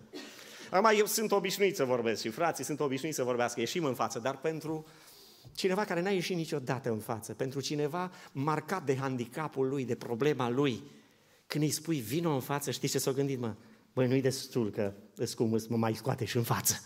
Acum 0.70 0.91
eu 0.97 1.06
sunt 1.06 1.32
obișnuit 1.32 1.76
să 1.76 1.84
vorbesc 1.84 2.22
și 2.22 2.30
frații 2.30 2.64
sunt 2.64 2.80
obișnuiți 2.80 3.16
să 3.16 3.24
vorbească, 3.24 3.60
ieșim 3.60 3.84
în 3.84 3.93
față, 3.93 4.20
dar 4.20 4.38
pentru 4.38 4.86
cineva 5.56 5.86
care 5.86 6.02
n-a 6.02 6.10
ieșit 6.10 6.36
niciodată 6.36 6.89
în 6.89 7.00
față, 7.00 7.34
pentru 7.34 7.62
cineva 7.62 8.12
marcat 8.32 8.84
de 8.84 8.97
handicapul 8.97 9.68
lui, 9.68 9.86
de 9.86 9.95
problema 9.95 10.50
lui, 10.50 10.84
când 11.47 11.64
îi 11.64 11.72
spui 11.72 12.00
vino 12.00 12.34
în 12.34 12.39
față, 12.39 12.72
știi 12.72 12.88
ce 12.88 13.00
s-a 13.00 13.12
gândit, 13.12 13.39
mă? 13.39 13.56
Băi, 13.93 14.08
nu-i 14.08 14.22
destul 14.22 14.70
că 14.70 14.93
îți 15.16 15.36
cum 15.36 15.60
mă 15.68 15.78
mai 15.78 15.95
scoate 15.95 16.26
și 16.26 16.38
în 16.38 16.43
față. 16.43 16.82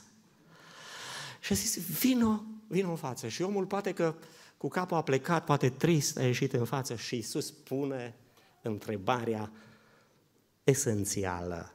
Și 1.44 1.52
a 1.52 1.56
zis, 1.56 2.00
vino, 2.00 2.44
vino 2.68 2.90
în 2.90 2.96
față. 2.96 3.28
Și 3.28 3.42
omul 3.42 3.66
poate 3.66 3.94
că 3.94 4.16
cu 4.58 4.68
capul 4.68 4.98
a 4.98 5.02
plecat, 5.02 5.46
poate 5.46 5.70
trist, 5.70 6.18
a 6.18 6.24
ieșit 6.24 6.54
în 6.54 6.66
față 6.66 6.96
și 6.96 7.16
Iisus 7.16 7.52
pune 7.52 8.16
întrebarea 8.62 9.52
esențială. 10.64 11.74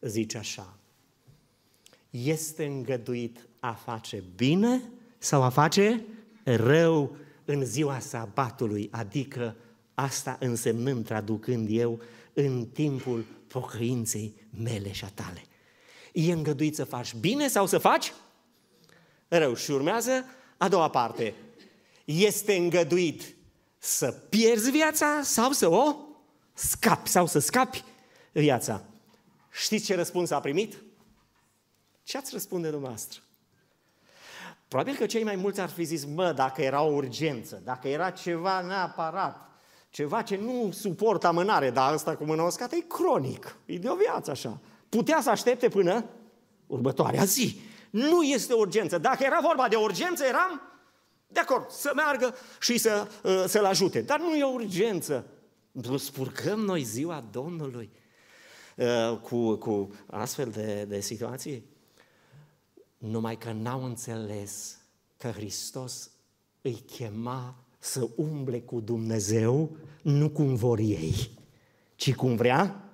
Zice 0.00 0.38
așa, 0.38 0.76
este 2.10 2.64
îngăduit 2.64 3.46
a 3.60 3.72
face 3.72 4.24
bine 4.36 4.82
sau 5.18 5.42
a 5.42 5.48
face 5.48 6.04
rău 6.44 7.16
în 7.44 7.64
ziua 7.64 7.98
sabatului, 7.98 8.88
adică 8.92 9.56
asta 9.94 10.36
însemnând, 10.40 11.04
traducând 11.04 11.68
eu, 11.70 12.00
în 12.32 12.66
timpul 12.66 13.24
pocăinței 13.46 14.34
mele 14.62 14.92
și 14.92 15.04
a 15.04 15.08
tale. 15.08 15.42
E 16.12 16.32
îngăduit 16.32 16.74
să 16.74 16.84
faci 16.84 17.14
bine 17.14 17.48
sau 17.48 17.66
să 17.66 17.78
faci 17.78 18.12
rău. 19.38 19.54
Și 19.54 19.70
urmează 19.70 20.24
a 20.56 20.68
doua 20.68 20.88
parte. 20.88 21.34
Este 22.04 22.56
îngăduit 22.56 23.34
să 23.78 24.10
pierzi 24.10 24.70
viața 24.70 25.20
sau 25.22 25.52
să 25.52 25.68
o 25.68 25.96
scapi 26.52 27.08
sau 27.08 27.26
să 27.26 27.38
scapi 27.38 27.84
viața. 28.32 28.84
Știți 29.50 29.84
ce 29.84 29.94
răspuns 29.94 30.30
a 30.30 30.40
primit? 30.40 30.82
Ce 32.02 32.16
ați 32.16 32.32
răspunde 32.32 32.68
dumneavoastră? 32.68 33.20
Probabil 34.68 34.94
că 34.94 35.06
cei 35.06 35.24
mai 35.24 35.36
mulți 35.36 35.60
ar 35.60 35.68
fi 35.68 35.84
zis, 35.84 36.04
mă, 36.04 36.32
dacă 36.32 36.62
era 36.62 36.82
o 36.82 36.92
urgență, 36.94 37.60
dacă 37.64 37.88
era 37.88 38.10
ceva 38.10 38.60
neapărat, 38.60 39.50
ceva 39.90 40.22
ce 40.22 40.36
nu 40.36 40.70
suportă 40.72 41.26
amânare, 41.26 41.70
dar 41.70 41.92
asta 41.92 42.16
cu 42.16 42.24
mâna 42.24 42.42
uscată 42.42 42.74
e 42.74 42.84
cronic, 42.88 43.56
e 43.66 43.78
de 43.78 43.88
o 43.88 43.94
viață 43.94 44.30
așa. 44.30 44.58
Putea 44.88 45.20
să 45.20 45.30
aștepte 45.30 45.68
până 45.68 46.04
următoarea 46.66 47.24
zi. 47.24 47.60
Nu 47.92 48.22
este 48.22 48.52
urgență. 48.52 48.98
Dacă 48.98 49.24
era 49.24 49.38
vorba 49.42 49.68
de 49.68 49.76
urgență, 49.76 50.24
eram 50.24 50.62
de 51.26 51.40
acord, 51.40 51.70
să 51.70 51.92
meargă 51.94 52.34
și 52.60 52.78
să, 52.78 53.08
uh, 53.22 53.44
să-l 53.46 53.64
ajute. 53.64 54.00
Dar 54.00 54.20
nu 54.20 54.36
e 54.36 54.44
o 54.44 54.52
urgență. 54.52 55.26
Spurcăm 55.96 56.60
noi 56.60 56.82
ziua 56.82 57.24
Domnului 57.30 57.90
uh, 58.76 59.18
cu, 59.22 59.54
cu 59.54 59.94
astfel 60.06 60.50
de, 60.50 60.84
de 60.84 61.00
situații? 61.00 61.64
Numai 62.98 63.36
că 63.36 63.52
n-au 63.52 63.84
înțeles 63.84 64.78
că 65.16 65.28
Hristos 65.28 66.10
îi 66.60 66.84
chema 66.96 67.54
să 67.78 68.08
umble 68.16 68.60
cu 68.60 68.80
Dumnezeu, 68.80 69.76
nu 70.02 70.30
cum 70.30 70.54
vor 70.54 70.78
ei, 70.78 71.30
ci 71.94 72.14
cum 72.14 72.36
vrea. 72.36 72.90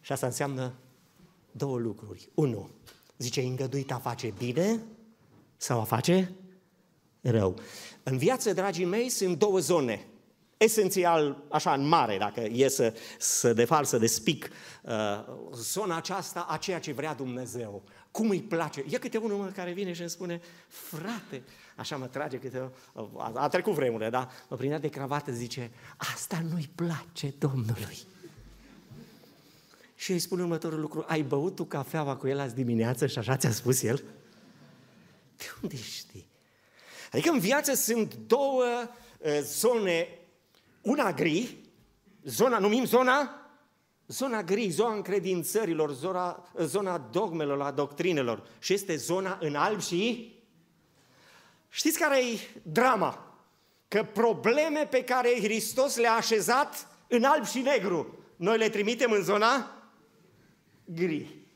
Și 0.00 0.12
asta 0.12 0.26
înseamnă 0.26 0.74
două 1.50 1.78
lucruri. 1.78 2.28
Unu, 2.34 2.70
zice, 3.18 3.40
îngăduit 3.40 3.92
a 3.92 3.98
face 3.98 4.34
bine 4.38 4.80
sau 5.56 5.80
a 5.80 5.84
face 5.84 6.32
rău. 7.20 7.58
În 8.02 8.18
viață, 8.18 8.52
dragii 8.52 8.84
mei, 8.84 9.08
sunt 9.08 9.38
două 9.38 9.58
zone. 9.58 10.06
Esențial, 10.56 11.42
așa 11.50 11.72
în 11.72 11.88
mare, 11.88 12.16
dacă 12.18 12.40
e 12.40 12.68
să, 12.68 12.94
să 13.18 13.52
defal, 13.52 13.84
să 13.84 13.98
despic, 13.98 14.50
uh, 14.82 14.92
zona 15.54 15.96
aceasta 15.96 16.46
a 16.48 16.56
ceea 16.56 16.78
ce 16.78 16.92
vrea 16.92 17.14
Dumnezeu. 17.14 17.82
Cum 18.10 18.28
îi 18.30 18.42
place. 18.42 18.84
E 18.88 18.98
câte 18.98 19.18
unul 19.18 19.50
care 19.50 19.72
vine 19.72 19.92
și 19.92 20.00
îmi 20.00 20.10
spune, 20.10 20.40
frate, 20.68 21.42
așa 21.76 21.96
mă 21.96 22.06
trage 22.06 22.38
câte 22.38 22.70
a, 23.16 23.32
a 23.34 23.48
trecut 23.48 23.72
vremurile, 23.72 24.10
da? 24.10 24.30
Mă 24.48 24.56
prindea 24.56 24.78
de 24.78 24.88
cravată, 24.88 25.32
zice, 25.32 25.70
asta 25.96 26.42
nu-i 26.50 26.70
place 26.74 27.34
Domnului. 27.38 27.98
Și 29.96 30.12
îi 30.12 30.18
spune 30.18 30.42
următorul 30.42 30.80
lucru, 30.80 31.04
ai 31.06 31.22
băut 31.22 31.54
tu 31.54 31.64
cafeaua 31.64 32.16
cu 32.16 32.26
el 32.26 32.40
azi 32.40 32.54
dimineață 32.54 33.06
și 33.06 33.18
așa 33.18 33.36
ți-a 33.36 33.50
spus 33.50 33.82
el? 33.82 34.04
De 35.36 35.44
unde 35.62 35.76
știi? 35.76 36.28
Adică 37.12 37.30
în 37.30 37.38
viață 37.38 37.74
sunt 37.74 38.14
două 38.14 38.64
uh, 39.18 39.38
zone, 39.42 40.08
una 40.82 41.12
gri, 41.12 41.56
zona, 42.24 42.58
numim 42.58 42.84
zona, 42.84 43.40
zona 44.06 44.42
gri, 44.42 44.68
zona 44.68 44.94
încredințărilor, 44.94 45.92
zona, 45.92 46.48
zona 46.58 46.98
dogmelor, 46.98 47.62
a 47.62 47.70
doctrinelor 47.70 48.46
și 48.58 48.72
este 48.72 48.96
zona 48.96 49.38
în 49.40 49.54
alb 49.54 49.80
și 49.80 50.34
Știți 51.68 51.98
care 51.98 52.18
e 52.18 52.38
drama? 52.62 53.38
Că 53.88 54.04
probleme 54.12 54.86
pe 54.90 55.04
care 55.04 55.38
Hristos 55.42 55.96
le-a 55.96 56.12
așezat 56.12 56.88
în 57.08 57.24
alb 57.24 57.46
și 57.46 57.58
negru, 57.58 58.18
noi 58.36 58.58
le 58.58 58.68
trimitem 58.68 59.10
în 59.10 59.22
zona 59.22 59.75
gri. 60.94 61.46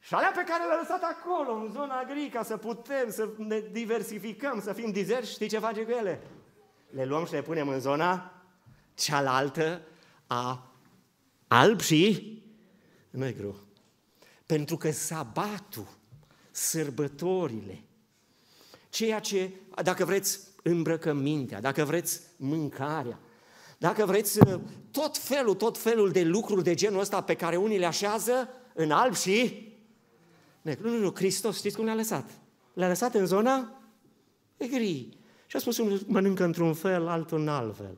Și 0.00 0.14
alea 0.14 0.32
pe 0.34 0.44
care 0.48 0.64
le-a 0.64 0.78
lăsat 0.80 1.02
acolo, 1.02 1.52
în 1.52 1.70
zona 1.72 2.04
gri, 2.04 2.28
ca 2.28 2.42
să 2.42 2.56
putem 2.56 3.10
să 3.10 3.28
ne 3.36 3.60
diversificăm, 3.72 4.60
să 4.60 4.72
fim 4.72 4.90
dizerți, 4.90 5.30
știi 5.30 5.48
ce 5.48 5.58
face 5.58 5.82
cu 5.82 5.90
ele? 5.90 6.22
Le 6.90 7.04
luăm 7.04 7.26
și 7.26 7.32
le 7.32 7.42
punem 7.42 7.68
în 7.68 7.80
zona 7.80 8.32
cealaltă 8.94 9.82
a 10.26 10.72
alb 11.48 11.80
și 11.80 12.42
negru. 13.10 13.56
Pentru 14.46 14.76
că 14.76 14.90
sabatul, 14.90 15.88
sărbătorile, 16.50 17.82
ceea 18.88 19.18
ce, 19.20 19.50
dacă 19.82 20.04
vreți, 20.04 20.40
îmbrăcămintea, 20.62 21.60
dacă 21.60 21.84
vreți, 21.84 22.20
mâncarea, 22.36 23.18
dacă 23.78 24.04
vreți, 24.04 24.38
tot 24.90 25.18
felul, 25.18 25.54
tot 25.54 25.78
felul 25.78 26.10
de 26.10 26.22
lucruri 26.22 26.62
de 26.62 26.74
genul 26.74 27.00
ăsta 27.00 27.20
pe 27.22 27.34
care 27.34 27.56
unii 27.56 27.78
le 27.78 27.86
așează 27.86 28.48
în 28.76 28.90
alb 28.90 29.14
și 29.14 29.68
negru. 30.62 30.88
Nu, 30.88 30.94
nu, 30.94 31.00
nu, 31.00 31.12
Hristos, 31.14 31.56
știți 31.56 31.76
cum 31.76 31.84
le-a 31.84 31.94
lăsat? 31.94 32.30
Le-a 32.72 32.88
lăsat 32.88 33.14
în 33.14 33.26
zona 33.26 33.80
gri. 34.56 35.08
Și 35.46 35.56
a 35.56 35.58
spus, 35.58 35.78
unul 35.78 36.00
mănâncă 36.06 36.44
într-un 36.44 36.74
fel, 36.74 37.08
altul 37.08 37.38
în 37.38 37.48
alt 37.48 37.76
fel. 37.76 37.96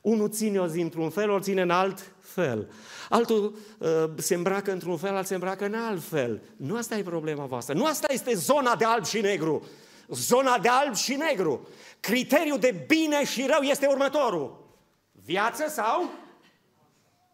Unul 0.00 0.30
ține 0.30 0.58
o 0.58 0.66
zi 0.66 0.80
într-un 0.80 1.10
fel, 1.10 1.30
o 1.30 1.40
ține 1.40 1.62
în 1.62 1.70
alt 1.70 2.12
fel. 2.20 2.70
Altul 3.08 3.56
uh, 3.78 3.88
se 4.16 4.34
îmbracă 4.34 4.72
într-un 4.72 4.96
fel, 4.96 5.10
altul 5.10 5.24
se 5.24 5.34
îmbracă 5.34 5.64
în 5.64 5.74
alt 5.74 6.02
fel. 6.02 6.42
Nu 6.56 6.76
asta 6.76 6.96
e 6.96 7.02
problema 7.02 7.44
voastră. 7.44 7.74
Nu 7.74 7.84
asta 7.84 8.12
este 8.12 8.34
zona 8.34 8.76
de 8.76 8.84
alb 8.84 9.04
și 9.04 9.20
negru 9.20 9.66
zona 10.08 10.58
de 10.58 10.68
alb 10.68 10.94
și 10.94 11.14
negru. 11.14 11.68
Criteriul 12.00 12.58
de 12.58 12.84
bine 12.86 13.24
și 13.24 13.46
rău 13.46 13.60
este 13.62 13.86
următorul. 13.86 14.74
Viață 15.12 15.64
sau 15.68 16.10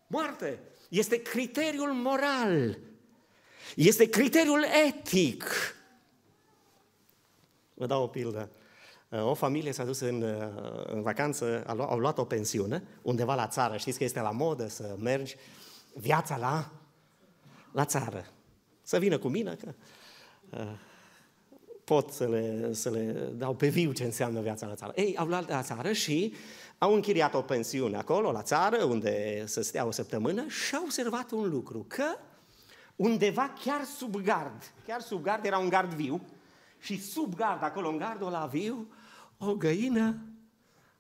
moarte. 0.07 0.61
Este 0.93 1.22
criteriul 1.22 1.93
moral. 1.93 2.78
Este 3.76 4.09
criteriul 4.09 4.64
etic. 4.88 5.45
Vă 7.74 7.86
dau 7.86 8.03
o 8.03 8.07
pildă. 8.07 8.51
O 9.11 9.34
familie 9.34 9.72
s-a 9.72 9.84
dus 9.84 10.01
în, 10.01 10.22
în 10.86 11.03
vacanță, 11.03 11.64
au 11.66 11.99
luat 11.99 12.18
o 12.18 12.24
pensiune 12.24 12.82
undeva 13.03 13.34
la 13.34 13.47
țară. 13.47 13.76
Știți 13.76 13.99
că 13.99 14.05
este 14.05 14.20
la 14.20 14.30
modă 14.30 14.68
să 14.68 14.97
mergi 14.99 15.36
viața 15.95 16.36
la, 16.36 16.72
la 17.72 17.84
țară. 17.84 18.26
Să 18.82 18.99
vină 18.99 19.18
cu 19.18 19.28
mine, 19.28 19.55
că 19.55 19.74
pot 21.84 22.11
să 22.11 22.28
le, 22.28 22.72
să 22.72 22.90
le 22.90 23.30
dau 23.34 23.55
pe 23.55 23.68
viu 23.68 23.93
ce 23.93 24.05
înseamnă 24.05 24.40
viața 24.40 24.66
la 24.66 24.74
țară. 24.74 24.93
Ei, 24.97 25.16
au 25.16 25.26
luat 25.26 25.49
la 25.49 25.62
țară 25.62 25.93
și 25.93 26.34
au 26.82 26.94
închiriat 26.94 27.34
o 27.34 27.42
pensiune 27.42 27.96
acolo, 27.96 28.32
la 28.32 28.42
țară, 28.42 28.84
unde 28.84 29.44
să 29.46 29.62
stea 29.62 29.86
o 29.86 29.90
săptămână 29.90 30.46
și 30.46 30.74
au 30.74 30.82
observat 30.82 31.30
un 31.30 31.48
lucru, 31.48 31.84
că 31.88 32.04
undeva 32.96 33.52
chiar 33.64 33.84
sub 33.84 34.16
gard, 34.16 34.72
chiar 34.86 35.00
sub 35.00 35.22
gard 35.22 35.44
era 35.44 35.58
un 35.58 35.68
gard 35.68 35.92
viu 35.92 36.20
și 36.78 37.02
sub 37.02 37.34
gard, 37.34 37.62
acolo 37.62 37.88
în 37.88 37.96
gardul 37.96 38.30
la 38.30 38.46
viu, 38.46 38.86
o 39.38 39.54
găină 39.54 40.16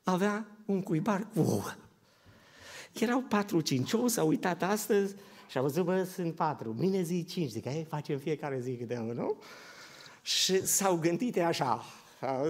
avea 0.02 0.46
un 0.64 0.82
cuibar 0.82 1.26
cu 1.34 1.40
ouă. 1.40 1.74
Erau 2.92 3.20
patru, 3.20 3.60
cinci 3.60 3.92
ou, 3.92 4.08
s-au 4.08 4.28
uitat 4.28 4.62
astăzi 4.62 5.14
și 5.48 5.56
au 5.56 5.62
văzut, 5.62 5.84
bă, 5.84 6.04
sunt 6.04 6.34
patru, 6.34 6.74
mâine 6.78 7.02
zi 7.02 7.24
cinci, 7.24 7.50
zic, 7.50 7.64
ei, 7.64 7.86
facem 7.88 8.18
fiecare 8.18 8.60
zi 8.60 8.76
câte 8.76 8.96
unul, 8.96 9.14
nu? 9.14 9.36
Și 10.22 10.66
s-au 10.66 10.96
gândit 10.96 11.38
așa, 11.38 11.84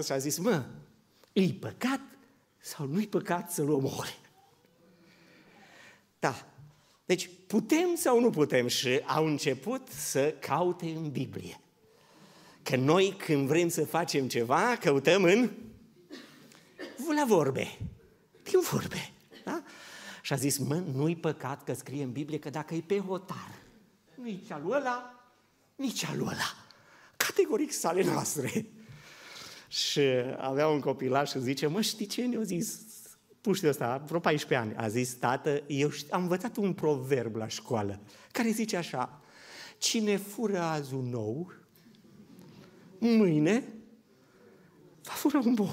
și 0.03 0.11
a 0.11 0.17
zis, 0.17 0.37
mă, 0.37 0.63
e 1.33 1.53
păcat 1.59 1.99
sau 2.65 2.85
nu-i 2.85 3.07
păcat 3.07 3.51
să-l 3.51 3.69
omore? 3.69 4.17
Da. 6.19 6.47
Deci 7.05 7.29
putem 7.47 7.95
sau 7.95 8.19
nu 8.19 8.29
putem? 8.29 8.67
Și 8.67 9.01
au 9.05 9.25
început 9.25 9.87
să 9.87 10.35
caute 10.39 10.85
în 10.85 11.11
Biblie. 11.11 11.59
Că 12.61 12.75
noi 12.75 13.15
când 13.17 13.47
vrem 13.47 13.69
să 13.69 13.85
facem 13.85 14.27
ceva, 14.27 14.77
căutăm 14.79 15.23
în 15.23 15.49
la 17.15 17.25
vorbe. 17.25 17.77
Din 18.43 18.59
vorbe. 18.71 19.11
Da? 19.45 19.63
Și 20.21 20.33
a 20.33 20.35
zis, 20.35 20.57
mă, 20.57 20.75
nu-i 20.75 21.15
păcat 21.15 21.63
că 21.63 21.73
scrie 21.73 22.03
în 22.03 22.11
Biblie 22.11 22.39
că 22.39 22.49
dacă 22.49 22.73
e 22.73 22.81
pe 22.81 22.99
hotar, 22.99 23.55
nici 24.15 24.51
alu 24.51 24.69
ăla, 24.69 25.29
nici 25.75 26.05
alu 26.05 26.25
ăla. 26.25 26.55
Categoric 27.17 27.71
sale 27.71 28.03
noastre. 28.03 28.65
Și 29.73 30.01
avea 30.37 30.67
un 30.67 30.79
copilaș 30.79 31.29
și 31.29 31.41
zice, 31.41 31.67
mă, 31.67 31.81
știi 31.81 32.05
ce 32.05 32.25
ne-a 32.25 32.41
zis 32.41 32.79
puștii 33.41 33.67
ăsta, 33.67 34.03
vreo 34.05 34.19
14 34.19 34.67
ani, 34.67 34.75
a 34.75 34.87
zis, 34.87 35.13
tată, 35.13 35.63
eu 35.67 35.91
am 36.09 36.21
învățat 36.21 36.57
un 36.57 36.73
proverb 36.73 37.35
la 37.35 37.47
școală, 37.47 37.99
care 38.31 38.49
zice 38.49 38.77
așa, 38.77 39.21
cine 39.77 40.17
fură 40.17 40.59
azi 40.59 40.93
un 40.93 41.09
nou, 41.09 41.53
mâine 42.97 43.63
va 45.03 45.13
fura 45.13 45.39
un 45.45 45.53
bou. 45.53 45.69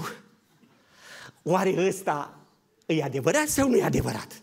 Oare 1.43 1.87
ăsta 1.87 2.39
e 2.87 3.03
adevărat 3.03 3.49
sau 3.49 3.69
nu 3.69 3.77
e 3.77 3.83
adevărat? 3.83 4.43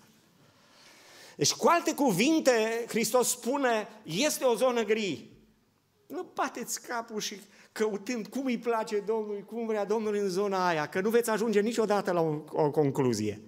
Deci, 1.36 1.53
cu 1.53 1.68
alte 1.68 1.93
cuvinte, 1.93 2.86
Hristos 2.88 3.30
spune, 3.30 3.88
este 4.03 4.43
o 4.43 4.55
zonă 4.55 4.84
gri. 4.84 5.30
Nu 6.08 6.32
bateți 6.34 6.82
capul 6.88 7.20
și 7.20 7.39
căutând 7.78 8.28
cum 8.28 8.46
îi 8.46 8.58
place 8.58 9.00
Domnului, 9.00 9.44
cum 9.44 9.66
vrea 9.66 9.86
Domnul 9.86 10.16
în 10.16 10.30
zona 10.30 10.68
aia, 10.68 10.86
că 10.86 11.02
nu 11.02 11.10
veți 11.10 11.30
ajunge 11.30 11.60
niciodată 11.62 12.12
la 12.12 12.22
o, 12.22 12.44
o 12.52 12.72
concluzie. 12.72 13.42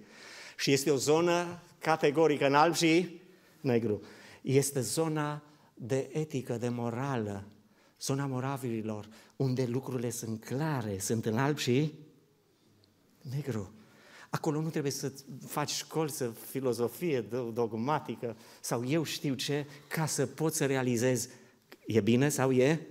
Și 0.56 0.72
este 0.72 0.90
o 0.90 0.96
zonă 0.96 1.62
categorică 1.78 2.46
în 2.46 2.54
alb 2.54 2.74
și 2.74 3.20
negru. 3.60 4.00
Este 4.42 4.80
zona 4.80 5.42
de 5.74 6.08
etică, 6.12 6.56
de 6.56 6.68
morală, 6.68 7.44
zona 8.00 8.26
moravilor, 8.26 9.08
unde 9.36 9.64
lucrurile 9.64 10.10
sunt 10.10 10.44
clare, 10.44 10.98
sunt 10.98 11.26
în 11.26 11.38
alb 11.38 11.58
și 11.58 11.94
negru. 13.20 13.72
Acolo 14.30 14.60
nu 14.60 14.68
trebuie 14.68 14.92
să 14.92 15.12
faci 15.46 15.70
școli, 15.70 16.10
să 16.10 16.30
filozofie 16.30 17.20
dogmatică 17.52 18.36
sau 18.60 18.84
eu 18.86 19.02
știu 19.02 19.34
ce, 19.34 19.66
ca 19.88 20.06
să 20.06 20.26
poți 20.26 20.56
să 20.56 20.66
realizezi 20.66 21.28
e 21.86 22.00
bine 22.00 22.28
sau 22.28 22.52
e 22.52 22.86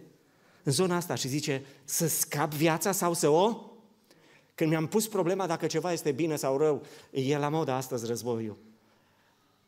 în 0.64 0.72
zona 0.72 0.96
asta 0.96 1.16
și 1.16 1.28
zice 1.28 1.66
să 1.84 2.08
scap 2.08 2.54
viața 2.54 2.92
sau 2.92 3.14
să 3.14 3.28
o... 3.28 3.64
Când 4.56 4.70
mi-am 4.70 4.88
pus 4.88 5.08
problema 5.08 5.48
dacă 5.48 5.68
ceva 5.68 5.92
este 5.92 6.12
bine 6.12 6.36
sau 6.36 6.58
rău, 6.58 6.84
e 7.12 7.38
la 7.38 7.50
modă 7.50 7.72
astăzi 7.72 8.06
războiul. 8.06 8.58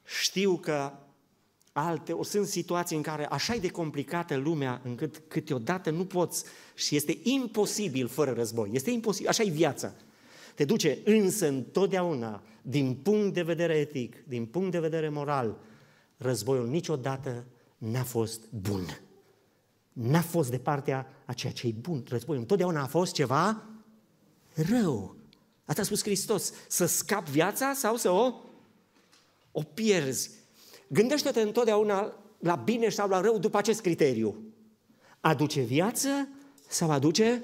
Știu 0.04 0.58
că 0.58 0.94
alte, 1.72 2.14
o 2.14 2.24
sunt 2.24 2.48
situații 2.48 2.96
în 2.96 3.02
care 3.02 3.26
așa 3.26 3.54
e 3.54 3.60
de 3.60 3.70
complicată 3.70 4.36
lumea 4.36 4.82
încât 4.84 5.22
câteodată 5.28 5.90
nu 5.90 6.06
poți 6.06 6.44
și 6.74 6.96
este 6.96 7.18
imposibil 7.24 8.08
fără 8.08 8.32
război. 8.32 8.70
Este 8.74 8.92
imposibil, 8.92 9.30
așa 9.30 9.44
e 9.44 9.50
viața. 9.50 9.94
Te 10.56 10.66
duce 10.66 10.98
însă 11.06 11.48
întotdeauna, 11.48 12.44
din 12.62 12.94
punct 12.94 13.34
de 13.34 13.42
vedere 13.42 13.74
etic, 13.74 14.16
din 14.28 14.46
punct 14.46 14.72
de 14.72 14.80
vedere 14.80 15.10
moral, 15.10 15.58
războiul 16.18 16.68
niciodată 16.68 17.46
n-a 17.78 18.04
fost 18.04 18.42
bun. 18.50 19.00
N-a 19.94 20.22
fost 20.22 20.50
de 20.50 20.58
partea 20.58 21.08
a 21.26 21.34
ceea 21.34 21.54
ce 21.54 21.68
e 21.68 21.74
bun. 21.82 22.04
Războiul 22.10 22.42
întotdeauna 22.42 22.82
a 22.82 22.88
fost 22.88 23.14
ceva 23.14 23.64
rău. 24.54 25.16
Asta 25.66 25.82
a 25.82 25.86
spus 25.86 26.04
Hristos. 26.04 26.54
Să 26.68 26.86
scap 26.86 27.28
viața 27.28 27.74
sau 27.74 27.96
să 27.96 28.10
o, 28.10 28.34
o 29.52 29.62
pierzi. 29.62 30.30
Gândește-te 30.88 31.42
întotdeauna 31.42 32.14
la 32.40 32.56
bine 32.56 32.90
sau 32.90 33.10
la 33.10 33.22
rău 33.22 33.38
după 33.38 33.58
acest 33.58 33.82
criteriu. 33.82 34.44
Aduce 35.20 35.62
viață 35.62 36.28
sau 36.68 36.92
aduce 36.92 37.44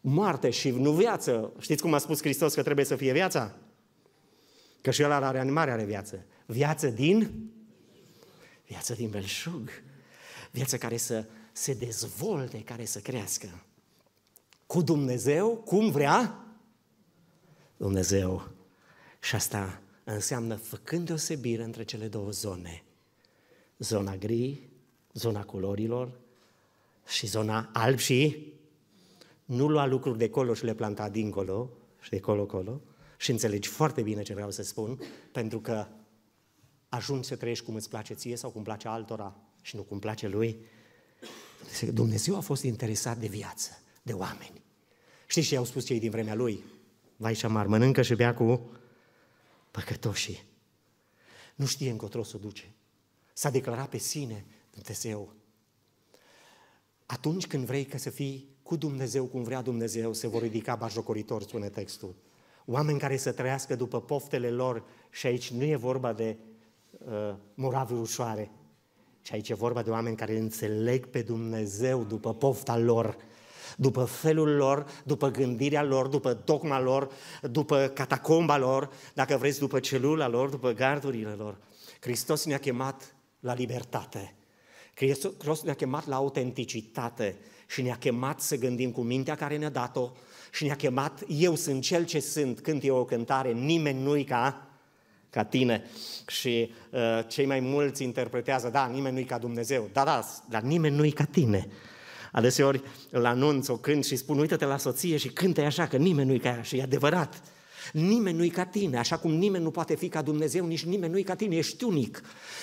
moarte 0.00 0.50
și 0.50 0.70
nu 0.70 0.92
viață. 0.92 1.52
Știți 1.58 1.82
cum 1.82 1.94
a 1.94 1.98
spus 1.98 2.20
Hristos 2.20 2.54
că 2.54 2.62
trebuie 2.62 2.84
să 2.84 2.96
fie 2.96 3.12
viața? 3.12 3.56
Că 4.80 4.90
și 4.90 5.02
el 5.02 5.08
la 5.08 5.30
reanimare 5.30 5.70
are 5.70 5.84
viață. 5.84 6.24
Viață 6.46 6.88
din? 6.88 7.50
Viață 8.66 8.94
din 8.94 9.10
belșug. 9.10 9.70
Viață 10.56 10.76
care 10.78 10.96
să 10.96 11.24
se 11.52 11.74
dezvolte, 11.74 12.62
care 12.62 12.84
să 12.84 13.00
crească. 13.00 13.64
Cu 14.66 14.82
Dumnezeu, 14.82 15.56
cum 15.56 15.90
vrea 15.90 16.44
Dumnezeu. 17.76 18.48
Și 19.20 19.34
asta 19.34 19.82
înseamnă 20.04 20.54
făcând 20.54 21.06
deosebire 21.06 21.62
între 21.62 21.84
cele 21.84 22.08
două 22.08 22.30
zone. 22.30 22.84
Zona 23.78 24.16
gri, 24.16 24.68
zona 25.12 25.44
culorilor 25.44 26.20
și 27.06 27.26
zona 27.26 27.70
alb 27.72 27.98
și 27.98 28.52
nu 29.44 29.68
lua 29.68 29.86
lucruri 29.86 30.18
de 30.18 30.30
colo 30.30 30.54
și 30.54 30.64
le 30.64 30.74
planta 30.74 31.08
dincolo 31.08 31.70
și 32.00 32.10
de 32.10 32.20
colo-colo 32.20 32.80
și 33.18 33.30
înțelegi 33.30 33.68
foarte 33.68 34.02
bine 34.02 34.22
ce 34.22 34.34
vreau 34.34 34.50
să 34.50 34.62
spun, 34.62 35.00
pentru 35.32 35.60
că 35.60 35.86
ajungi 36.88 37.28
să 37.28 37.36
trăiești 37.36 37.64
cum 37.64 37.74
îți 37.74 37.88
place 37.88 38.14
ție 38.14 38.36
sau 38.36 38.50
cum 38.50 38.62
place 38.62 38.88
altora 38.88 39.40
și 39.66 39.76
nu 39.76 39.82
cum 39.82 39.98
place 39.98 40.28
lui. 40.28 40.58
Dumnezeu 41.92 42.36
a 42.36 42.40
fost 42.40 42.62
interesat 42.62 43.18
de 43.18 43.26
viață, 43.26 43.70
de 44.02 44.12
oameni. 44.12 44.62
Știți 45.26 45.46
ce 45.46 45.54
i-au 45.54 45.64
spus 45.64 45.84
cei 45.84 45.98
din 45.98 46.10
vremea 46.10 46.34
lui? 46.34 46.64
Vai 47.16 47.34
și 47.34 47.40
șamar, 47.40 47.66
mănâncă 47.66 48.02
și 48.02 48.14
bea 48.14 48.34
cu 48.34 48.70
păcătoșii. 49.70 50.42
Nu 51.54 51.66
știe 51.66 51.90
încotro 51.90 52.22
să 52.22 52.36
o 52.36 52.38
duce. 52.38 52.74
S-a 53.32 53.50
declarat 53.50 53.88
pe 53.88 53.98
sine 53.98 54.44
Dumnezeu. 54.70 55.32
Atunci 57.06 57.46
când 57.46 57.64
vrei 57.64 57.84
ca 57.84 57.96
să 57.96 58.10
fii 58.10 58.48
cu 58.62 58.76
Dumnezeu 58.76 59.24
cum 59.24 59.42
vrea 59.42 59.62
Dumnezeu, 59.62 60.12
se 60.12 60.26
vor 60.26 60.42
ridica 60.42 60.74
bajocoritori, 60.74 61.44
spune 61.44 61.68
textul. 61.68 62.14
Oameni 62.64 62.98
care 62.98 63.16
să 63.16 63.32
trăiască 63.32 63.76
după 63.76 64.00
poftele 64.00 64.50
lor 64.50 64.84
și 65.10 65.26
aici 65.26 65.50
nu 65.50 65.64
e 65.64 65.76
vorba 65.76 66.12
de 66.12 66.36
uh, 66.98 67.34
moravi 67.54 67.92
ușoare, 67.92 68.50
ci 69.26 69.32
aici 69.32 69.48
e 69.48 69.54
vorba 69.54 69.82
de 69.82 69.90
oameni 69.90 70.16
care 70.16 70.38
înțeleg 70.38 71.06
pe 71.06 71.22
Dumnezeu 71.22 72.04
după 72.04 72.34
pofta 72.34 72.78
lor, 72.78 73.16
după 73.76 74.04
felul 74.04 74.48
lor, 74.48 74.86
după 75.04 75.30
gândirea 75.30 75.82
lor, 75.82 76.06
după 76.06 76.42
dogma 76.44 76.80
lor, 76.80 77.10
după 77.42 77.90
catacomba 77.94 78.58
lor, 78.58 78.90
dacă 79.14 79.36
vreți, 79.36 79.58
după 79.58 79.80
celula 79.80 80.28
lor, 80.28 80.48
după 80.48 80.72
gardurile 80.72 81.30
lor. 81.30 81.58
Hristos 82.00 82.44
ne-a 82.44 82.58
chemat 82.58 83.14
la 83.40 83.54
libertate. 83.54 84.34
Hristos 84.94 85.62
ne-a 85.62 85.74
chemat 85.74 86.06
la 86.06 86.16
autenticitate 86.16 87.36
și 87.66 87.82
ne-a 87.82 87.96
chemat 87.96 88.40
să 88.40 88.56
gândim 88.56 88.90
cu 88.90 89.00
mintea 89.00 89.34
care 89.34 89.56
ne-a 89.56 89.70
dat-o 89.70 90.10
și 90.52 90.64
ne-a 90.64 90.76
chemat, 90.76 91.22
eu 91.28 91.54
sunt 91.54 91.82
cel 91.82 92.04
ce 92.04 92.20
sunt, 92.20 92.60
când 92.60 92.82
e 92.84 92.90
o 92.90 93.04
cântare, 93.04 93.52
nimeni 93.52 94.02
nu-i 94.02 94.24
ca, 94.24 94.65
ca 95.36 95.44
tine. 95.44 95.84
Și 96.26 96.72
uh, 96.90 97.00
cei 97.28 97.46
mai 97.46 97.60
mulți 97.60 98.02
interpretează, 98.02 98.68
da, 98.68 98.86
nimeni 98.86 99.14
nu-i 99.14 99.24
ca 99.24 99.38
Dumnezeu, 99.38 99.88
da, 99.92 100.04
da, 100.04 100.24
dar 100.48 100.62
nimeni 100.62 100.96
nu-i 100.96 101.10
ca 101.10 101.24
tine. 101.24 101.68
Adeseori 102.32 102.82
îl 103.10 103.24
anunț, 103.24 103.68
o 103.68 103.76
cânt 103.76 104.04
și 104.04 104.16
spun, 104.16 104.38
uită-te 104.38 104.64
la 104.64 104.76
soție 104.76 105.16
și 105.16 105.28
cântă 105.28 105.60
așa, 105.60 105.86
că 105.86 105.96
nimeni 105.96 106.28
nu-i 106.28 106.38
ca 106.38 106.48
ea. 106.48 106.62
Și 106.62 106.76
e 106.76 106.82
adevărat. 106.82 107.42
Nimeni 107.92 108.36
nu-i 108.36 108.48
ca 108.48 108.64
tine, 108.64 108.98
așa 108.98 109.16
cum 109.16 109.32
nimeni 109.34 109.64
nu 109.64 109.70
poate 109.70 109.94
fi 109.94 110.08
ca 110.08 110.22
Dumnezeu, 110.22 110.66
nici 110.66 110.84
nimeni 110.84 111.12
nu-i 111.12 111.22
ca 111.22 111.34
tine, 111.34 111.56
ești 111.56 111.84
unic. 111.84 112.22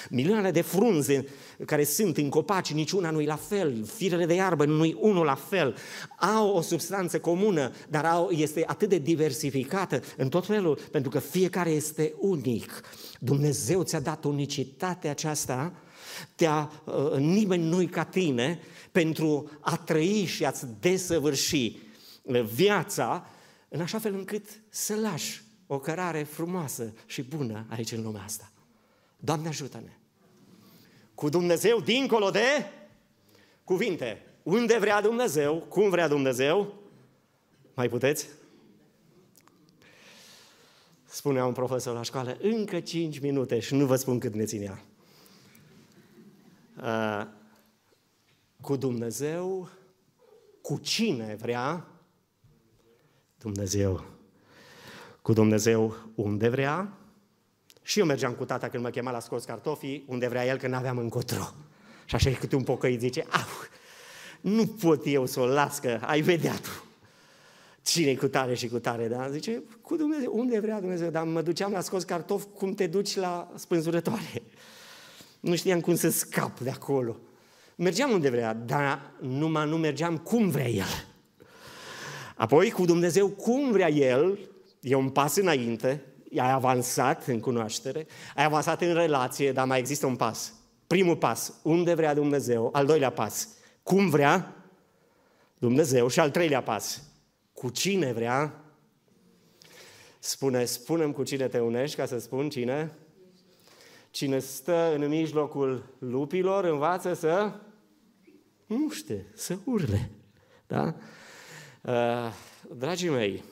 Milioane 0.09 0.51
de 0.51 0.61
frunze 0.61 1.25
care 1.65 1.83
sunt 1.83 2.17
în 2.17 2.29
copaci, 2.29 2.73
niciuna 2.73 3.09
nu-i 3.09 3.25
la 3.25 3.35
fel, 3.35 3.85
firele 3.95 4.25
de 4.25 4.33
iarbă 4.33 4.65
nu-i 4.65 4.97
unul 4.99 5.25
la 5.25 5.35
fel, 5.35 5.75
au 6.19 6.49
o 6.49 6.61
substanță 6.61 7.19
comună, 7.19 7.71
dar 7.89 8.05
au, 8.05 8.29
este 8.29 8.63
atât 8.67 8.89
de 8.89 8.97
diversificată 8.97 10.01
în 10.17 10.29
tot 10.29 10.45
felul, 10.45 10.79
pentru 10.91 11.09
că 11.09 11.19
fiecare 11.19 11.69
este 11.69 12.13
unic. 12.19 12.81
Dumnezeu 13.19 13.83
ți-a 13.83 13.99
dat 13.99 14.23
unicitatea 14.23 15.11
aceasta 15.11 15.73
Te-a, 16.35 16.71
uh, 16.85 17.17
nimeni 17.17 17.63
nu 17.63 17.87
ca 17.91 18.03
tine 18.03 18.59
pentru 18.91 19.49
a 19.59 19.77
trăi 19.77 20.25
și 20.25 20.45
a-ți 20.45 20.65
desăvârși 20.79 21.77
uh, 22.21 22.41
viața 22.41 23.27
în 23.73 23.81
așa 23.81 23.99
fel 23.99 24.13
încât 24.13 24.45
să 24.69 24.95
lași 24.95 25.43
o 25.67 25.79
cărare 25.79 26.23
frumoasă 26.23 26.93
și 27.05 27.23
bună 27.23 27.65
aici 27.69 27.91
în 27.91 28.01
lumea 28.01 28.23
asta. 28.23 28.51
Doamne 29.19 29.47
ajută-ne! 29.47 29.97
Cu 31.15 31.29
Dumnezeu 31.29 31.79
dincolo 31.79 32.29
de 32.29 32.71
cuvinte. 33.63 34.25
Unde 34.43 34.77
vrea 34.77 35.01
Dumnezeu, 35.01 35.59
cum 35.59 35.89
vrea 35.89 36.07
Dumnezeu, 36.07 36.73
mai 37.73 37.89
puteți? 37.89 38.27
Spunea 41.05 41.45
un 41.45 41.53
profesor 41.53 41.95
la 41.95 42.01
școală, 42.01 42.37
încă 42.41 42.79
5 42.79 43.19
minute 43.19 43.59
și 43.59 43.73
nu 43.73 43.85
vă 43.85 43.95
spun 43.95 44.19
cât 44.19 44.33
ne 44.33 44.45
ținea. 44.45 44.83
Uh, 46.77 47.27
cu 48.61 48.75
Dumnezeu, 48.75 49.69
cu 50.61 50.77
cine 50.77 51.35
vrea 51.35 51.92
Dumnezeu. 53.43 54.03
Cu 55.21 55.33
Dumnezeu 55.33 55.95
unde 56.15 56.49
vrea. 56.49 56.97
Și 57.81 57.99
eu 57.99 58.05
mergeam 58.05 58.33
cu 58.33 58.45
tata 58.45 58.69
când 58.69 58.83
mă 58.83 58.89
chema 58.89 59.11
la 59.11 59.19
scos 59.19 59.43
cartofii, 59.43 60.03
unde 60.07 60.27
vrea 60.27 60.45
el, 60.45 60.57
că 60.57 60.67
n-aveam 60.67 60.97
încotro. 60.97 61.53
Și 62.05 62.15
așa 62.15 62.29
e 62.29 62.33
câte 62.33 62.55
un 62.55 62.63
pocăit 62.63 62.99
zice, 62.99 63.25
au, 63.29 63.47
nu 64.41 64.67
pot 64.67 65.05
eu 65.05 65.25
să 65.25 65.39
o 65.39 65.45
las, 65.45 65.79
că 65.79 65.99
ai 66.01 66.21
vedea 66.21 66.53
tu 66.53 66.83
cine 67.83 68.15
cu 68.15 68.27
tare 68.27 68.53
și 68.53 68.67
cu 68.67 68.79
tare, 68.79 69.07
da? 69.07 69.29
Zice, 69.29 69.63
cu 69.81 69.95
Dumnezeu, 69.95 70.31
unde 70.35 70.59
vrea 70.59 70.79
Dumnezeu? 70.79 71.09
Dar 71.09 71.23
mă 71.23 71.41
duceam 71.41 71.71
la 71.71 71.81
scos 71.81 72.03
cartofi 72.03 72.45
cum 72.45 72.73
te 72.73 72.87
duci 72.87 73.15
la 73.15 73.51
spânzurătoare. 73.55 74.41
Nu 75.39 75.55
știam 75.55 75.79
cum 75.79 75.95
să 75.95 76.09
scap 76.09 76.59
de 76.59 76.69
acolo. 76.69 77.17
Mergeam 77.75 78.11
unde 78.11 78.29
vrea, 78.29 78.53
dar 78.53 79.11
numai 79.21 79.69
nu 79.69 79.77
mergeam 79.77 80.17
cum 80.17 80.49
vrea 80.49 80.69
El. 80.69 81.12
Apoi, 82.35 82.71
cu 82.71 82.85
Dumnezeu, 82.85 83.27
cum 83.27 83.71
vrea 83.71 83.89
El, 83.89 84.39
e 84.81 84.95
un 84.95 85.09
pas 85.09 85.35
înainte, 85.35 86.03
ai 86.37 86.51
avansat 86.51 87.27
în 87.27 87.39
cunoaștere, 87.39 88.07
ai 88.35 88.43
avansat 88.43 88.81
în 88.81 88.93
relație, 88.93 89.51
dar 89.51 89.67
mai 89.67 89.79
există 89.79 90.05
un 90.05 90.15
pas. 90.15 90.53
Primul 90.87 91.15
pas, 91.15 91.53
unde 91.63 91.93
vrea 91.93 92.13
Dumnezeu. 92.13 92.69
Al 92.71 92.85
doilea 92.85 93.09
pas, 93.09 93.49
cum 93.83 94.09
vrea 94.09 94.55
Dumnezeu. 95.57 96.07
Și 96.07 96.19
al 96.19 96.31
treilea 96.31 96.61
pas, 96.61 97.03
cu 97.53 97.69
cine 97.69 98.13
vrea. 98.13 98.63
Spune, 100.19 100.65
spunem 100.65 101.11
cu 101.11 101.23
cine 101.23 101.47
te 101.47 101.59
unești, 101.59 101.95
ca 101.95 102.05
să 102.05 102.19
spun 102.19 102.49
cine. 102.49 102.97
Cine 104.11 104.39
stă 104.39 104.93
în 104.95 105.07
mijlocul 105.07 105.95
lupilor 105.99 106.63
învață 106.63 107.13
să 107.13 107.53
nu 108.65 108.89
știu, 108.89 109.25
să 109.33 109.57
urle. 109.65 110.11
Da? 110.67 110.95
Uh, 111.87 112.33
dragii 112.75 113.09
mei, 113.09 113.43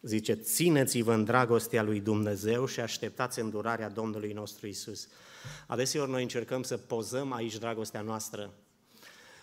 zice, 0.00 0.32
țineți-vă 0.32 1.12
în 1.12 1.24
dragostea 1.24 1.82
lui 1.82 2.00
Dumnezeu 2.00 2.66
și 2.66 2.80
așteptați 2.80 3.40
îndurarea 3.40 3.88
Domnului 3.88 4.32
nostru 4.32 4.66
Isus. 4.66 5.08
Adeseori 5.66 6.10
noi 6.10 6.22
încercăm 6.22 6.62
să 6.62 6.76
pozăm 6.76 7.32
aici 7.32 7.58
dragostea 7.58 8.00
noastră, 8.00 8.52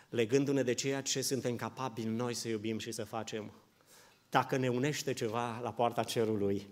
legându-ne 0.10 0.64
de 0.64 0.74
ceea 0.74 1.02
ce 1.02 1.22
suntem 1.22 1.56
capabili 1.56 2.08
noi 2.08 2.34
să 2.34 2.48
iubim 2.48 2.78
și 2.78 2.92
să 2.92 3.04
facem. 3.04 3.52
Dacă 4.30 4.58
ne 4.58 4.68
unește 4.68 5.14
ceva 5.14 5.60
la 5.64 5.74
poarta 5.74 6.04
cerului, 6.04 6.68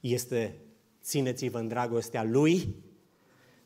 este 0.00 0.58
țineți-vă 1.02 1.58
în 1.58 1.68
dragostea 1.68 2.22
lui 2.22 2.74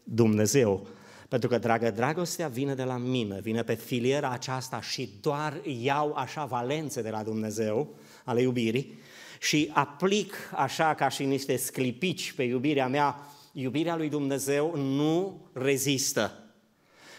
Dumnezeu. 0.02 0.88
Pentru 1.28 1.48
că, 1.48 1.58
dragă, 1.58 1.90
dragostea 1.90 2.48
vine 2.48 2.74
de 2.74 2.82
la 2.82 2.96
mine, 2.96 3.40
vine 3.42 3.62
pe 3.62 3.74
filiera 3.74 4.30
aceasta 4.30 4.80
și 4.80 5.10
doar 5.20 5.60
iau 5.64 6.12
așa 6.12 6.44
valențe 6.44 7.02
de 7.02 7.10
la 7.10 7.22
Dumnezeu, 7.22 7.94
ale 8.24 8.40
iubirii, 8.40 8.98
și 9.40 9.70
aplic 9.72 10.34
așa 10.54 10.94
ca 10.94 11.08
și 11.08 11.24
niște 11.24 11.56
sclipici 11.56 12.32
pe 12.32 12.42
iubirea 12.42 12.88
mea, 12.88 13.16
iubirea 13.52 13.96
lui 13.96 14.08
Dumnezeu 14.08 14.76
nu 14.76 15.40
rezistă. 15.52 16.32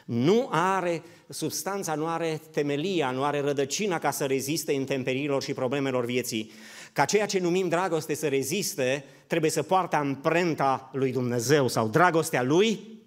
Nu 0.06 0.48
are, 0.52 1.04
substanța 1.28 1.96
nu 1.96 2.08
are 2.08 2.42
temelia, 2.52 3.12
nu 3.12 3.24
are 3.24 3.40
rădăcina 3.40 4.00
ca 4.00 4.12
să 4.12 4.26
reziste 4.26 4.72
intemperiilor 4.72 5.44
și 5.44 5.54
problemelor 5.54 6.06
vieții. 6.06 6.52
Ca 6.94 7.06
ceea 7.06 7.26
ce 7.26 7.40
numim 7.40 7.68
dragoste 7.68 8.14
să 8.14 8.28
reziste, 8.28 9.06
trebuie 9.28 9.52
să 9.52 9.64
poartă 9.64 9.96
amprenta 9.96 10.90
lui 10.94 11.12
Dumnezeu 11.12 11.68
sau 11.68 11.88
dragostea 11.88 12.44
lui 12.44 12.99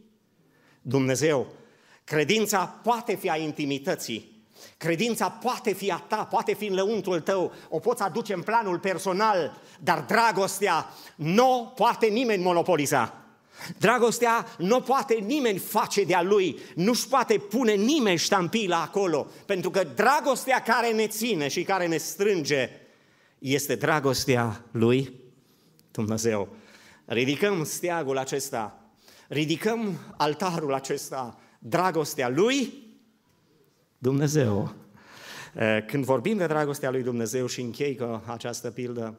Dumnezeu. 0.83 1.47
Credința 2.05 2.64
poate 2.83 3.14
fi 3.14 3.30
a 3.30 3.37
intimității, 3.37 4.33
Credința 4.76 5.28
poate 5.30 5.72
fi 5.72 5.91
a 5.91 5.97
ta, 6.09 6.24
poate 6.24 6.55
fi 6.55 6.66
în 6.66 6.74
lăuntul 6.74 7.20
tău, 7.20 7.53
o 7.68 7.78
poți 7.78 8.03
aduce 8.03 8.33
în 8.33 8.43
planul 8.43 8.78
personal, 8.78 9.61
dar 9.80 10.01
dragostea 10.01 10.87
nu 11.16 11.72
poate 11.76 12.07
nimeni 12.07 12.43
monopoliza. 12.43 13.14
Dragostea 13.78 14.47
nu 14.59 14.80
poate 14.80 15.14
nimeni 15.14 15.59
face 15.59 16.05
de-a 16.05 16.22
lui, 16.22 16.59
nu-și 16.74 17.09
poate 17.09 17.39
pune 17.39 17.72
nimeni 17.72 18.18
ștampila 18.18 18.83
acolo, 18.83 19.26
pentru 19.47 19.70
că 19.70 19.85
dragostea 19.95 20.62
care 20.62 20.93
ne 20.93 21.07
ține 21.07 21.49
și 21.49 21.62
care 21.62 21.87
ne 21.87 21.97
strânge 21.97 22.70
este 23.39 23.74
dragostea 23.74 24.64
lui 24.70 25.12
Dumnezeu. 25.91 26.49
Ridicăm 27.05 27.64
steagul 27.64 28.18
acesta, 28.18 28.82
ridicăm 29.33 29.99
altarul 30.16 30.74
acesta, 30.74 31.39
dragostea 31.59 32.28
lui 32.28 32.72
Dumnezeu. 33.99 34.74
Când 35.87 36.05
vorbim 36.05 36.37
de 36.37 36.47
dragostea 36.47 36.91
lui 36.91 37.03
Dumnezeu 37.03 37.47
și 37.47 37.61
închei 37.61 37.97
cu 37.97 38.22
această 38.26 38.70
pildă, 38.70 39.18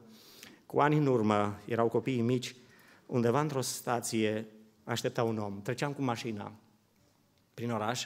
cu 0.65 0.79
ani 0.79 0.97
în 0.97 1.05
urmă 1.05 1.59
erau 1.65 1.87
copiii 1.87 2.21
mici, 2.21 2.55
undeva 3.05 3.41
într-o 3.41 3.61
stație 3.61 4.45
aștepta 4.83 5.23
un 5.23 5.37
om. 5.37 5.61
Treceam 5.61 5.93
cu 5.93 6.01
mașina 6.01 6.51
prin 7.53 7.71
oraș, 7.71 8.05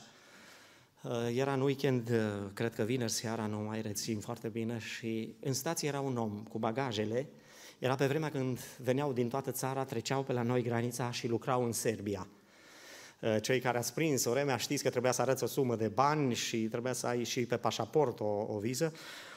era 1.35 1.53
în 1.53 1.61
weekend, 1.61 2.11
cred 2.53 2.75
că 2.75 2.83
vineri 2.83 3.11
seara, 3.11 3.45
nu 3.45 3.57
mai 3.57 3.81
rețin 3.81 4.19
foarte 4.19 4.47
bine, 4.47 4.79
și 4.79 5.35
în 5.39 5.53
stație 5.53 5.87
era 5.87 5.99
un 5.99 6.17
om 6.17 6.43
cu 6.49 6.59
bagajele. 6.59 7.27
Era 7.79 7.95
pe 7.95 8.05
vremea 8.05 8.29
când 8.29 8.59
veneau 8.77 9.13
din 9.13 9.29
toată 9.29 9.51
țara, 9.51 9.83
treceau 9.83 10.23
pe 10.23 10.33
la 10.33 10.41
noi 10.41 10.61
granița 10.61 11.11
și 11.11 11.27
lucrau 11.27 11.63
în 11.63 11.71
Serbia. 11.71 12.27
Eh, 13.19 13.37
cei 13.41 13.59
care 13.59 13.77
ați 13.77 13.93
prins 13.93 14.25
o 14.25 14.31
vreme 14.31 14.57
știți 14.57 14.83
că 14.83 14.89
trebuia 14.89 15.11
să 15.11 15.21
arăți 15.21 15.43
o 15.43 15.47
sumă 15.47 15.75
de 15.75 15.87
bani 15.87 16.33
și 16.33 16.57
trebuia 16.57 16.93
să 16.93 17.07
ai 17.07 17.23
și 17.23 17.45
pe 17.45 17.57
pașaport 17.57 18.19
o, 18.19 18.45
o 18.47 18.59
viză. 18.59 18.93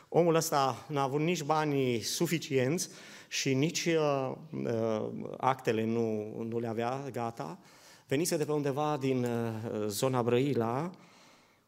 Omul 0.09 0.34
ăsta 0.34 0.86
n-a 0.88 1.03
avut 1.03 1.20
nici 1.20 1.43
banii 1.43 2.01
suficienți 2.01 2.88
și 3.28 3.55
nici 3.55 3.86
uh, 3.86 4.32
uh, 4.51 5.11
actele 5.36 5.84
nu, 5.84 6.36
nu 6.43 6.59
le 6.59 6.66
avea 6.66 7.09
gata. 7.12 7.59
Venise 8.07 8.36
de 8.36 8.45
pe 8.45 8.53
undeva 8.53 8.97
din 9.01 9.24
uh, 9.24 9.86
zona 9.86 10.22
Brăila 10.22 10.91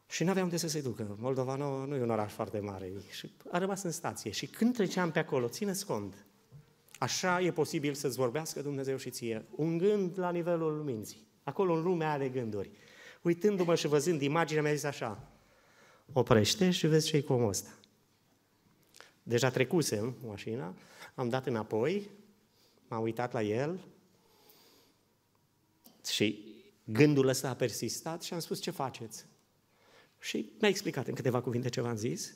și 0.08 0.24
nu 0.24 0.30
avea 0.30 0.42
unde 0.42 0.56
să 0.56 0.68
se 0.68 0.80
ducă. 0.80 1.16
Moldova 1.18 1.54
nu, 1.54 1.86
nu 1.86 1.96
e 1.96 2.02
un 2.02 2.10
oraș 2.10 2.32
foarte 2.32 2.58
mare 2.58 2.92
și 3.10 3.30
a 3.50 3.58
rămas 3.58 3.82
în 3.82 3.90
stație. 3.90 4.30
Și 4.30 4.46
când 4.46 4.74
treceam 4.74 5.10
pe 5.10 5.18
acolo, 5.18 5.48
țineți 5.48 5.86
cont, 5.86 6.14
așa 7.02 7.40
e 7.40 7.52
posibil 7.52 7.94
să-ți 7.94 8.16
vorbească 8.16 8.62
Dumnezeu 8.62 8.96
și 8.96 9.10
ție, 9.10 9.44
un 9.50 9.78
gând 9.78 10.18
la 10.18 10.30
nivelul 10.30 10.82
minții. 10.82 11.26
Acolo 11.42 11.74
în 11.74 11.82
lumea 11.82 12.12
are 12.12 12.28
gânduri. 12.28 12.70
Uitându-mă 13.22 13.74
și 13.74 13.86
văzând 13.86 14.22
imaginea, 14.22 14.62
mi-a 14.62 14.72
zis 14.72 14.84
așa, 14.84 15.28
oprește 16.12 16.70
și 16.70 16.86
vezi 16.86 17.06
ce-i 17.06 17.22
cu 17.22 17.32
omul 17.32 17.48
ăsta. 17.48 17.70
Deja 19.22 19.50
trecusem 19.50 20.16
mașina, 20.26 20.74
am 21.14 21.28
dat 21.28 21.46
înapoi, 21.46 22.10
m-am 22.88 23.02
uitat 23.02 23.32
la 23.32 23.42
el 23.42 23.80
și 26.10 26.54
gândul 26.84 27.28
ăsta 27.28 27.48
a 27.48 27.54
persistat 27.54 28.22
și 28.22 28.32
am 28.34 28.40
spus 28.40 28.60
ce 28.60 28.70
faceți. 28.70 29.26
Și 30.18 30.52
mi-a 30.60 30.68
explicat 30.68 31.06
în 31.06 31.14
câteva 31.14 31.40
cuvinte 31.40 31.68
ce 31.68 31.80
v-am 31.80 31.96
zis 31.96 32.34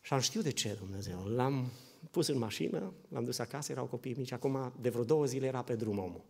și 0.00 0.12
am 0.12 0.20
știut 0.20 0.44
de 0.44 0.50
ce 0.50 0.76
Dumnezeu. 0.78 1.24
L-am 1.24 1.72
pus 2.10 2.26
în 2.26 2.38
mașină, 2.38 2.92
l-am 3.08 3.24
dus 3.24 3.38
acasă, 3.38 3.72
erau 3.72 3.86
copii 3.86 4.14
mici, 4.14 4.32
acum 4.32 4.72
de 4.80 4.88
vreo 4.88 5.04
două 5.04 5.24
zile 5.24 5.46
era 5.46 5.62
pe 5.62 5.76
drum 5.76 5.98
omul. 5.98 6.24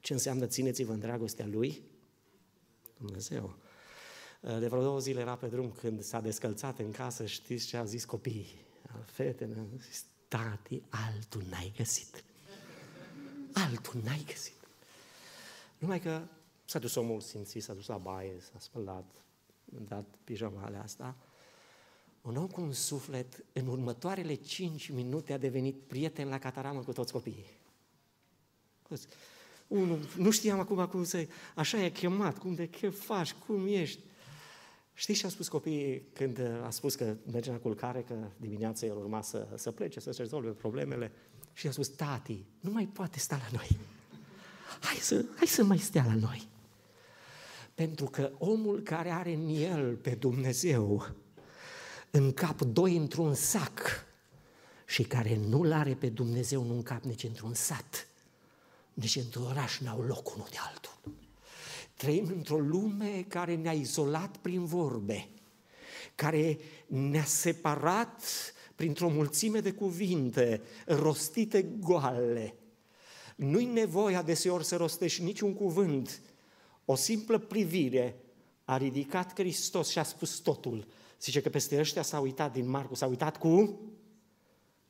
Ce 0.00 0.12
înseamnă 0.12 0.46
țineți-vă 0.46 0.92
în 0.92 0.98
dragostea 0.98 1.46
Lui? 1.46 1.82
Dumnezeu. 2.98 3.56
De 4.40 4.66
vreo 4.66 4.82
două 4.82 4.98
zile 4.98 5.20
era 5.20 5.36
pe 5.36 5.46
drum 5.46 5.70
când 5.70 6.02
s-a 6.02 6.20
descălțat 6.20 6.78
în 6.78 6.90
casă, 6.90 7.26
știți 7.26 7.66
ce 7.66 7.76
au 7.76 7.84
zis 7.84 8.04
copiii? 8.04 8.64
Fetele, 9.04 9.58
au 9.58 9.68
zis, 9.78 10.04
tati, 10.28 10.82
altul 10.88 11.42
n-ai 11.50 11.72
găsit. 11.76 12.24
Altul 13.52 14.00
n-ai 14.04 14.24
găsit. 14.26 14.56
Numai 15.78 16.00
că 16.00 16.22
s-a 16.64 16.78
dus 16.78 16.94
omul 16.94 17.20
simțit, 17.20 17.62
s-a 17.62 17.74
dus 17.74 17.86
la 17.86 17.96
baie, 17.96 18.40
s-a 18.40 18.58
spălat, 18.58 19.24
a 19.76 19.80
dat 19.88 20.04
pijamale 20.24 20.76
asta. 20.76 21.16
Un 22.22 22.36
om 22.36 22.46
cu 22.46 22.60
un 22.60 22.72
suflet, 22.72 23.44
în 23.52 23.66
următoarele 23.66 24.34
cinci 24.34 24.88
minute 24.88 25.32
a 25.32 25.38
devenit 25.38 25.76
prieten 25.86 26.28
la 26.28 26.38
cataramă 26.38 26.80
cu 26.80 26.92
toți 26.92 27.12
copiii. 27.12 27.46
unul, 29.66 29.98
nu 30.16 30.30
știam 30.30 30.58
acum 30.58 30.86
cum 30.86 31.04
să... 31.04 31.26
Așa 31.54 31.84
e 31.84 31.90
chemat, 31.90 32.38
cum 32.38 32.54
de 32.54 32.66
ce 32.66 32.88
faci, 32.88 33.32
cum 33.32 33.66
ești? 33.66 34.00
Știți 34.94 35.18
ce 35.18 35.26
a 35.26 35.28
spus 35.28 35.48
copiii 35.48 36.02
când 36.12 36.40
a 36.64 36.70
spus 36.70 36.94
că 36.94 37.16
merge 37.32 37.50
la 37.50 37.56
culcare, 37.56 38.02
că 38.02 38.14
dimineața 38.36 38.86
el 38.86 38.96
urma 38.96 39.22
să, 39.22 39.48
să 39.56 39.70
plece, 39.70 40.00
să-și 40.00 40.20
rezolve 40.20 40.50
problemele? 40.50 41.12
Și 41.52 41.66
a 41.66 41.70
spus, 41.70 41.88
tati, 41.88 42.44
nu 42.60 42.70
mai 42.70 42.86
poate 42.86 43.18
sta 43.18 43.36
la 43.36 43.58
noi. 43.58 43.78
Hai 44.80 44.96
să, 44.96 45.24
hai 45.36 45.46
să 45.46 45.64
mai 45.64 45.78
stea 45.78 46.04
la 46.04 46.14
noi. 46.14 46.48
Pentru 47.74 48.04
că 48.04 48.32
omul 48.38 48.80
care 48.80 49.10
are 49.10 49.32
în 49.32 49.48
el 49.48 49.96
pe 49.96 50.10
Dumnezeu, 50.10 51.06
în 52.14 52.32
cap 52.32 52.60
doi 52.60 52.96
într-un 52.96 53.34
sac, 53.34 54.06
și 54.92 55.02
care 55.02 55.40
nu-L 55.48 55.72
are 55.72 55.94
pe 55.94 56.08
Dumnezeu 56.08 56.62
nu 56.62 56.72
în 56.72 56.82
cap 56.82 57.02
nici 57.02 57.22
într-un 57.22 57.54
sat, 57.54 58.06
nici 58.94 59.16
într-un 59.16 59.44
oraș 59.44 59.78
n-au 59.78 60.00
loc 60.00 60.34
unul 60.34 60.46
de 60.50 60.56
altul. 60.68 60.92
Trăim 61.96 62.26
într-o 62.26 62.58
lume 62.58 63.24
care 63.28 63.54
ne-a 63.54 63.72
izolat 63.72 64.36
prin 64.36 64.64
vorbe, 64.64 65.28
care 66.14 66.58
ne-a 66.86 67.24
separat 67.24 68.22
printr-o 68.74 69.08
mulțime 69.08 69.60
de 69.60 69.72
cuvinte 69.72 70.60
rostite 70.86 71.62
goale. 71.62 72.54
Nu-i 73.36 73.64
nevoia 73.64 74.22
deseori 74.22 74.64
să 74.64 74.76
rostești 74.76 75.22
niciun 75.22 75.54
cuvânt. 75.54 76.20
O 76.84 76.94
simplă 76.94 77.38
privire 77.38 78.16
a 78.64 78.76
ridicat 78.76 79.32
Hristos 79.34 79.88
și 79.88 79.98
a 79.98 80.02
spus 80.02 80.38
totul. 80.38 80.86
Zice 81.22 81.40
că 81.40 81.48
peste 81.48 81.78
ăștia 81.78 82.02
s-a 82.02 82.18
uitat 82.18 82.52
din 82.52 82.68
Marcu, 82.68 82.94
s-a 82.94 83.06
uitat 83.06 83.36
cu, 83.36 83.80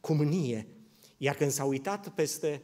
cu 0.01 0.12
mânie. 0.12 0.68
Iar 1.16 1.35
când 1.35 1.51
s-a 1.51 1.64
uitat 1.64 2.09
peste, 2.09 2.62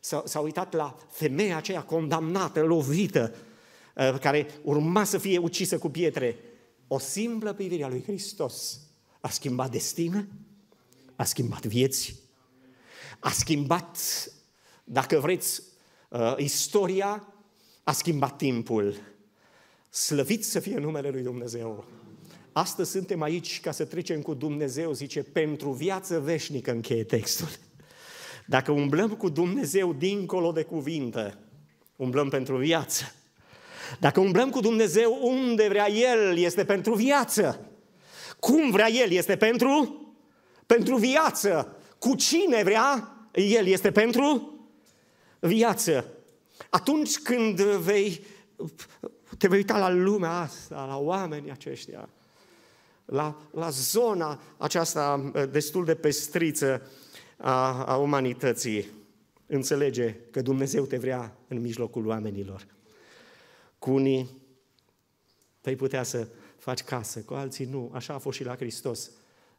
s-a, 0.00 0.22
s-a 0.26 0.40
uitat 0.40 0.72
la 0.72 0.96
femeia 1.10 1.56
aceea 1.56 1.82
condamnată, 1.82 2.62
lovită, 2.62 3.34
Uh, 3.96 4.18
care 4.20 4.46
urma 4.62 5.04
să 5.04 5.18
fie 5.18 5.38
ucisă 5.38 5.78
cu 5.78 5.88
pietre, 5.88 6.36
o 6.88 6.98
simplă 6.98 7.52
privire 7.52 7.84
a 7.84 7.88
lui 7.88 8.02
Hristos 8.02 8.80
a 9.20 9.28
schimbat 9.28 9.70
destină, 9.70 10.28
a 11.16 11.24
schimbat 11.24 11.66
vieți, 11.66 12.14
a 13.18 13.30
schimbat, 13.30 13.98
dacă 14.84 15.18
vreți, 15.18 15.62
uh, 16.08 16.34
istoria, 16.36 17.32
a 17.84 17.92
schimbat 17.92 18.36
timpul. 18.36 18.94
Slăvit 19.88 20.44
să 20.44 20.60
fie 20.60 20.78
numele 20.78 21.10
lui 21.10 21.22
Dumnezeu. 21.22 21.84
Astăzi 22.52 22.90
suntem 22.90 23.22
aici 23.22 23.60
ca 23.60 23.70
să 23.70 23.84
trecem 23.84 24.20
cu 24.20 24.34
Dumnezeu, 24.34 24.92
zice, 24.92 25.22
pentru 25.22 25.70
viață 25.70 26.20
veșnică, 26.20 26.70
încheie 26.70 27.04
textul. 27.04 27.48
Dacă 28.46 28.72
umblăm 28.72 29.08
cu 29.08 29.28
Dumnezeu 29.28 29.92
dincolo 29.92 30.52
de 30.52 30.62
cuvinte, 30.62 31.34
umblăm 31.96 32.28
pentru 32.28 32.56
viață. 32.56 33.14
Dacă 33.98 34.20
umblăm 34.20 34.50
cu 34.50 34.60
Dumnezeu 34.60 35.18
unde 35.22 35.68
vrea 35.68 35.90
El, 35.90 36.38
este 36.38 36.64
pentru 36.64 36.94
viață. 36.94 37.70
Cum 38.40 38.70
vrea 38.70 38.90
El, 38.90 39.10
este 39.10 39.36
pentru? 39.36 40.04
Pentru 40.66 40.96
viață. 40.96 41.76
Cu 41.98 42.14
cine 42.14 42.62
vrea 42.62 43.16
El, 43.32 43.66
este 43.66 43.90
pentru 43.90 44.54
viață. 45.38 46.04
Atunci 46.70 47.18
când 47.18 47.60
vei, 47.60 48.20
te 49.38 49.48
vei 49.48 49.58
uita 49.58 49.78
la 49.78 49.90
lumea 49.90 50.30
asta, 50.30 50.84
la 50.88 50.96
oamenii 50.96 51.50
aceștia, 51.50 52.08
la, 53.10 53.48
la 53.52 53.70
zona 53.70 54.40
aceasta 54.56 55.32
destul 55.50 55.84
de 55.84 55.94
pestriță 55.94 56.82
a, 57.36 57.84
a 57.84 57.96
umanității, 57.96 58.86
înțelege 59.46 60.16
că 60.30 60.42
Dumnezeu 60.42 60.84
te 60.84 60.96
vrea 60.96 61.36
în 61.48 61.60
mijlocul 61.60 62.06
oamenilor. 62.06 62.66
Cu 63.78 63.90
unii 63.90 64.30
vei 65.62 65.76
putea 65.76 66.02
să 66.02 66.28
faci 66.58 66.82
casă, 66.82 67.20
cu 67.20 67.34
alții 67.34 67.64
nu. 67.64 67.90
Așa 67.94 68.14
a 68.14 68.18
fost 68.18 68.36
și 68.36 68.44
la 68.44 68.56
Hristos. 68.56 69.10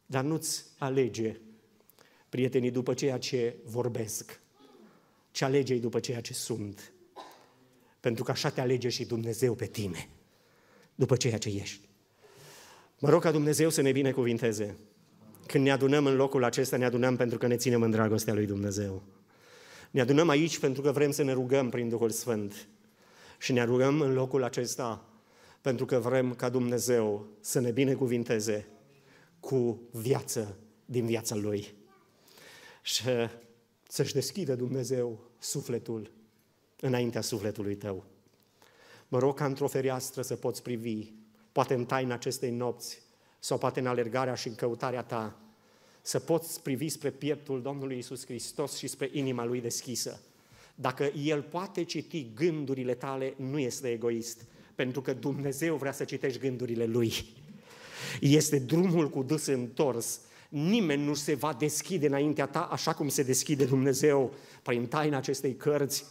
Dar 0.05 0.23
nu-ți 0.23 0.65
alege 0.77 1.39
prietenii 2.29 2.71
după 2.71 2.93
ceea 2.93 3.17
ce 3.17 3.55
vorbesc, 3.65 4.39
ci 5.31 5.41
alege 5.41 5.77
după 5.77 5.99
ceea 5.99 6.21
ce 6.21 6.33
sunt. 6.33 6.91
Pentru 7.99 8.23
că 8.23 8.31
așa 8.31 8.49
te 8.49 8.61
alege 8.61 8.89
și 8.89 9.05
Dumnezeu 9.05 9.55
pe 9.55 9.65
tine, 9.65 10.09
după 10.95 11.15
ceea 11.15 11.37
ce 11.37 11.49
ești. 11.49 11.90
Mă 13.01 13.09
rog 13.09 13.21
ca 13.21 13.31
Dumnezeu 13.31 13.69
să 13.69 13.81
ne 13.81 13.91
binecuvinteze. 13.91 14.77
Când 15.45 15.63
ne 15.63 15.71
adunăm 15.71 16.05
în 16.05 16.15
locul 16.15 16.43
acesta, 16.43 16.77
ne 16.77 16.85
adunăm 16.85 17.15
pentru 17.15 17.37
că 17.37 17.47
ne 17.47 17.55
ținem 17.55 17.81
în 17.81 17.91
dragostea 17.91 18.33
lui 18.33 18.45
Dumnezeu. 18.45 19.03
Ne 19.91 20.01
adunăm 20.01 20.29
aici 20.29 20.59
pentru 20.59 20.81
că 20.81 20.91
vrem 20.91 21.11
să 21.11 21.23
ne 21.23 21.33
rugăm 21.33 21.69
prin 21.69 21.89
Duhul 21.89 22.09
Sfânt. 22.09 22.67
Și 23.37 23.51
ne 23.51 23.63
rugăm 23.63 24.01
în 24.01 24.13
locul 24.13 24.43
acesta 24.43 25.05
pentru 25.61 25.85
că 25.85 25.99
vrem 25.99 26.33
ca 26.33 26.49
Dumnezeu 26.49 27.27
să 27.39 27.59
ne 27.59 27.71
binecuvinteze 27.71 28.67
cu 29.39 29.81
viață 29.91 30.57
din 30.85 31.05
viața 31.05 31.35
Lui. 31.35 31.73
Și 32.81 33.03
să-și 33.87 34.13
deschidă 34.13 34.55
Dumnezeu 34.55 35.31
sufletul 35.39 36.11
înaintea 36.79 37.21
sufletului 37.21 37.75
tău. 37.75 38.05
Mă 39.07 39.19
rog 39.19 39.37
ca 39.37 39.45
într-o 39.45 39.67
fereastră 39.67 40.21
să 40.21 40.35
poți 40.35 40.61
privi, 40.61 41.11
poate 41.51 41.73
în 41.73 41.85
taina 41.85 42.13
acestei 42.13 42.51
nopți, 42.51 43.01
sau 43.39 43.57
poate 43.57 43.79
în 43.79 43.87
alergarea 43.87 44.35
și 44.35 44.47
în 44.47 44.55
căutarea 44.55 45.03
ta, 45.03 45.35
să 46.01 46.19
poți 46.19 46.61
privi 46.61 46.89
spre 46.89 47.09
pieptul 47.09 47.61
Domnului 47.61 47.97
Isus 47.97 48.25
Hristos 48.25 48.77
și 48.77 48.87
spre 48.87 49.09
inima 49.11 49.45
Lui 49.45 49.61
deschisă 49.61 50.19
dacă 50.81 51.11
El 51.23 51.41
poate 51.41 51.83
citi 51.83 52.27
gândurile 52.35 52.93
tale, 52.93 53.33
nu 53.37 53.59
este 53.59 53.91
egoist, 53.91 54.45
pentru 54.75 55.01
că 55.01 55.13
Dumnezeu 55.13 55.75
vrea 55.75 55.91
să 55.91 56.03
citești 56.03 56.39
gândurile 56.39 56.85
Lui. 56.85 57.13
Este 58.19 58.59
drumul 58.59 59.09
cu 59.09 59.23
dus 59.23 59.45
întors. 59.45 60.19
Nimeni 60.49 61.03
nu 61.03 61.13
se 61.13 61.33
va 61.33 61.53
deschide 61.53 62.07
înaintea 62.07 62.45
ta 62.45 62.61
așa 62.61 62.93
cum 62.93 63.07
se 63.07 63.23
deschide 63.23 63.65
Dumnezeu 63.65 64.33
prin 64.63 64.87
taina 64.87 65.17
acestei 65.17 65.55
cărți, 65.55 66.05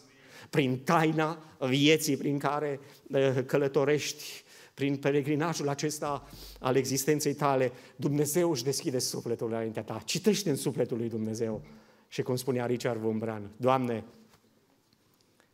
prin 0.51 0.79
taina 0.79 1.39
vieții 1.59 2.17
prin 2.17 2.39
care 2.39 2.81
eh, 3.11 3.45
călătorești, 3.47 4.43
prin 4.75 4.97
peregrinajul 4.97 5.69
acesta 5.69 6.29
al 6.59 6.77
existenței 6.77 7.35
tale. 7.35 7.73
Dumnezeu 7.97 8.51
își 8.51 8.65
deschide 8.65 8.99
sufletul 8.99 9.49
înaintea 9.49 9.83
ta. 9.83 10.03
Citește 10.05 10.51
în 10.51 10.57
sufletul 10.57 10.97
lui 10.97 11.09
Dumnezeu. 11.09 11.63
Și 12.09 12.23
cum 12.23 12.37
spunea 12.37 12.67
Richard 12.67 13.01
Vumbran, 13.01 13.51
Doamne, 13.57 14.05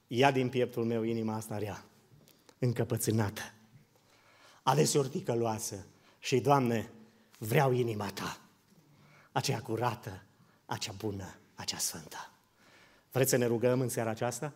ia 0.07 0.31
din 0.31 0.49
pieptul 0.49 0.85
meu 0.85 1.03
inima 1.03 1.35
asta 1.35 1.59
rea, 1.59 1.85
încăpățânată, 2.59 3.53
adeseori 4.63 5.09
ticăloasă 5.09 5.87
și, 6.19 6.41
Doamne, 6.41 6.91
vreau 7.39 7.73
inima 7.73 8.11
Ta, 8.15 8.41
aceea 9.33 9.61
curată, 9.61 10.23
acea 10.67 10.95
bună, 10.99 11.35
acea 11.55 11.79
sfântă. 11.79 12.31
Vreți 13.13 13.31
să 13.31 13.37
ne 13.37 13.47
rugăm 13.47 13.81
în 13.81 13.89
seara 13.89 14.11
aceasta? 14.11 14.53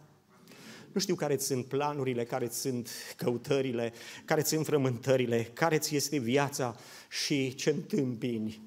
Nu 0.93 1.01
știu 1.01 1.15
care 1.15 1.39
sunt 1.39 1.65
planurile, 1.65 2.25
care 2.25 2.49
sunt 2.49 2.89
căutările, 3.17 3.93
care 4.25 4.43
sunt 4.43 4.67
frământările, 4.67 5.51
care 5.53 5.79
ți 5.79 5.97
este 5.97 6.19
viața 6.19 6.77
și 7.09 7.55
ce 7.55 7.71
întâmpini. 7.71 8.63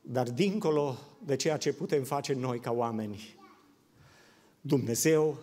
Dar 0.00 0.30
dincolo 0.30 0.98
de 1.24 1.36
ceea 1.36 1.56
ce 1.56 1.72
putem 1.72 2.04
face 2.04 2.32
noi 2.32 2.60
ca 2.60 2.70
oameni, 2.70 3.36
Dumnezeu 4.60 5.38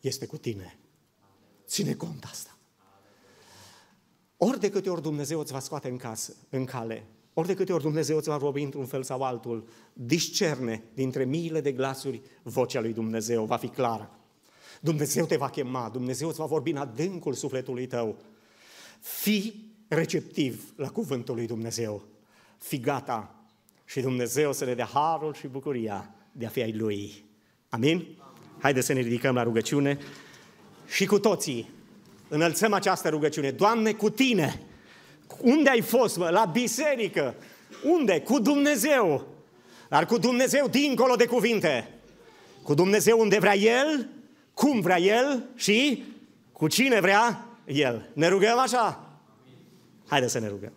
este 0.00 0.26
cu 0.26 0.36
tine. 0.36 0.78
Ține 1.66 1.94
cont 1.94 2.24
asta. 2.24 2.58
Ori 4.36 4.60
de 4.60 4.70
câte 4.70 4.90
ori 4.90 5.02
Dumnezeu 5.02 5.40
îți 5.40 5.52
va 5.52 5.60
scoate 5.60 5.88
în 5.88 5.96
casă, 5.96 6.36
în 6.48 6.64
cale, 6.64 7.06
ori 7.34 7.46
de 7.46 7.54
câte 7.54 7.72
ori 7.72 7.82
Dumnezeu 7.82 8.16
îți 8.16 8.28
va 8.28 8.36
vorbi 8.36 8.62
într-un 8.62 8.86
fel 8.86 9.02
sau 9.02 9.22
altul, 9.22 9.68
discerne 9.92 10.84
dintre 10.94 11.24
miile 11.24 11.60
de 11.60 11.72
glasuri 11.72 12.22
vocea 12.42 12.80
lui 12.80 12.92
Dumnezeu, 12.92 13.44
va 13.44 13.56
fi 13.56 13.68
clară. 13.68 14.17
Dumnezeu 14.80 15.26
te 15.26 15.36
va 15.36 15.48
chema, 15.48 15.88
Dumnezeu 15.92 16.28
îți 16.28 16.38
va 16.38 16.44
vorbi 16.44 16.70
în 16.70 16.76
adâncul 16.76 17.34
sufletului 17.34 17.86
tău. 17.86 18.16
Fii 19.00 19.72
receptiv 19.88 20.72
la 20.76 20.88
cuvântul 20.88 21.34
lui 21.34 21.46
Dumnezeu. 21.46 22.02
Fii 22.58 22.80
gata 22.80 23.44
și 23.84 24.00
Dumnezeu 24.00 24.52
să 24.52 24.64
ne 24.64 24.74
dea 24.74 24.88
harul 24.92 25.34
și 25.34 25.46
bucuria 25.46 26.14
de 26.32 26.46
a 26.46 26.48
fi 26.48 26.62
ai 26.62 26.72
Lui. 26.72 27.24
Amin? 27.68 28.06
Haideți 28.58 28.86
să 28.86 28.92
ne 28.92 29.00
ridicăm 29.00 29.34
la 29.34 29.42
rugăciune 29.42 29.98
și 30.86 31.06
cu 31.06 31.18
toții 31.18 31.70
înălțăm 32.28 32.72
această 32.72 33.08
rugăciune. 33.08 33.50
Doamne, 33.50 33.92
cu 33.92 34.10
Tine! 34.10 34.62
Unde 35.40 35.70
ai 35.70 35.80
fost, 35.80 36.16
mă? 36.16 36.28
La 36.28 36.44
biserică! 36.44 37.34
Unde? 37.84 38.20
Cu 38.20 38.38
Dumnezeu! 38.38 39.26
Dar 39.88 40.06
cu 40.06 40.18
Dumnezeu 40.18 40.68
dincolo 40.68 41.14
de 41.14 41.26
cuvinte. 41.26 42.00
Cu 42.62 42.74
Dumnezeu 42.74 43.20
unde 43.20 43.38
vrea 43.38 43.56
El, 43.56 44.08
cum 44.58 44.80
vrea 44.80 45.00
El 45.00 45.44
și 45.54 46.04
cu 46.52 46.68
cine 46.68 47.00
vrea 47.00 47.46
El. 47.64 48.10
Ne 48.14 48.28
rugăm 48.28 48.58
așa? 48.58 49.04
Haideți 50.06 50.32
să 50.32 50.38
ne 50.38 50.48
rugăm. 50.48 50.72